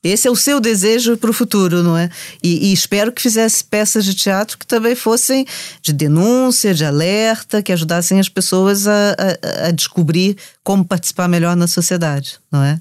Esse 0.03 0.28
é 0.28 0.32
o 0.32 0.36
seu 0.36 0.59
desejo 0.59 1.15
para 1.15 1.30
o 1.30 1.34
futuro, 1.34 1.84
não 1.84 1.95
é? 1.95 2.09
E, 2.41 2.69
e, 2.69 2.74
espero 2.74 3.11
que 3.11 3.22
fizesse 3.22 3.63
peças 3.63 4.03
de 4.03 4.15
teatro 4.15 4.57
que 4.57 4.65
também 4.65 4.95
fossem 4.95 5.45
de 5.80 5.93
denúncia, 5.93 6.74
de 6.74 6.84
alerta, 6.84 7.61
que 7.61 7.72
ajudassem 7.72 8.19
as 8.19 8.28
pessoas 8.28 8.88
a, 8.88 9.11
a, 9.11 9.67
a 9.67 9.72
descobrir 9.72 10.38
como 10.63 10.84
participar 10.84 11.28
melhor 11.28 11.55
na 11.55 11.67
sociedade, 11.67 12.39
não 12.51 12.63
é? 12.63 12.80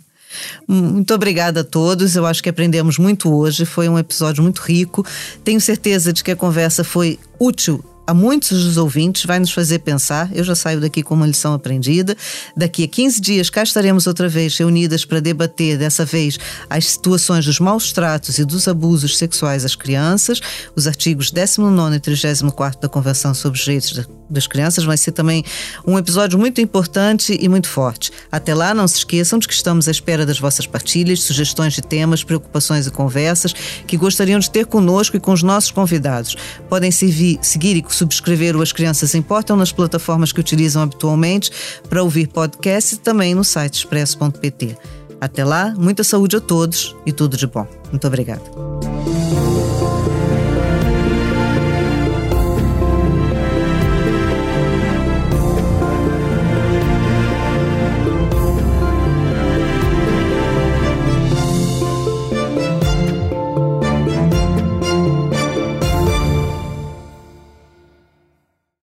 Muito 0.66 1.12
obrigada 1.12 1.60
a 1.60 1.64
todos. 1.64 2.16
Eu 2.16 2.24
acho 2.24 2.42
que 2.42 2.48
aprendemos 2.48 2.96
muito 2.98 3.34
hoje. 3.34 3.66
Foi 3.66 3.88
um 3.88 3.98
episódio 3.98 4.42
muito 4.42 4.60
rico. 4.60 5.04
Tenho 5.44 5.60
certeza 5.60 6.12
de 6.12 6.22
que 6.22 6.30
a 6.30 6.36
conversa 6.36 6.84
foi 6.84 7.18
útil 7.38 7.84
a 8.10 8.14
muitos 8.14 8.64
dos 8.64 8.76
ouvintes, 8.76 9.24
vai 9.24 9.38
nos 9.38 9.52
fazer 9.52 9.78
pensar. 9.78 10.28
Eu 10.34 10.42
já 10.42 10.56
saio 10.56 10.80
daqui 10.80 11.00
com 11.00 11.14
uma 11.14 11.28
lição 11.28 11.54
aprendida. 11.54 12.16
Daqui 12.56 12.82
a 12.82 12.88
15 12.88 13.20
dias 13.20 13.48
cá 13.48 13.62
estaremos 13.62 14.08
outra 14.08 14.28
vez 14.28 14.56
reunidas 14.56 15.04
para 15.04 15.20
debater, 15.20 15.78
dessa 15.78 16.04
vez, 16.04 16.36
as 16.68 16.86
situações 16.86 17.44
dos 17.44 17.60
maus 17.60 17.92
tratos 17.92 18.40
e 18.40 18.44
dos 18.44 18.66
abusos 18.66 19.16
sexuais 19.16 19.64
às 19.64 19.76
crianças, 19.76 20.40
os 20.74 20.88
artigos 20.88 21.30
19 21.30 21.96
e 21.96 22.00
34 22.00 22.80
da 22.80 22.88
Convenção 22.88 23.32
sobre 23.32 23.56
os 23.56 23.64
Direitos 23.64 24.08
das 24.28 24.48
Crianças. 24.48 24.82
Vai 24.82 24.96
ser 24.96 25.12
também 25.12 25.44
um 25.86 25.96
episódio 25.96 26.36
muito 26.36 26.60
importante 26.60 27.38
e 27.40 27.48
muito 27.48 27.68
forte. 27.68 28.10
Até 28.32 28.52
lá, 28.52 28.74
não 28.74 28.88
se 28.88 28.98
esqueçam 28.98 29.38
de 29.38 29.46
que 29.46 29.54
estamos 29.54 29.86
à 29.86 29.90
espera 29.92 30.26
das 30.26 30.40
vossas 30.40 30.66
partilhas, 30.66 31.22
sugestões 31.22 31.74
de 31.74 31.82
temas, 31.82 32.24
preocupações 32.24 32.88
e 32.88 32.90
conversas 32.90 33.52
que 33.86 33.96
gostariam 33.96 34.40
de 34.40 34.50
ter 34.50 34.66
conosco 34.66 35.16
e 35.16 35.20
com 35.20 35.32
os 35.32 35.44
nossos 35.44 35.70
convidados. 35.70 36.36
Podem 36.68 36.90
seguir, 36.90 37.38
seguir 37.40 37.76
e 37.76 37.82
subscrever 38.00 38.56
o 38.56 38.62
As 38.62 38.72
Crianças 38.72 39.14
Importam 39.14 39.56
nas 39.56 39.72
plataformas 39.72 40.32
que 40.32 40.40
utilizam 40.40 40.82
habitualmente 40.82 41.50
para 41.88 42.02
ouvir 42.02 42.28
podcasts 42.28 42.92
e 42.92 42.96
também 42.98 43.34
no 43.34 43.44
site 43.44 43.74
expresso.pt. 43.74 44.76
Até 45.20 45.44
lá, 45.44 45.74
muita 45.76 46.02
saúde 46.02 46.36
a 46.36 46.40
todos 46.40 46.96
e 47.04 47.12
tudo 47.12 47.36
de 47.36 47.46
bom. 47.46 47.66
Muito 47.90 48.06
obrigada. 48.06 48.42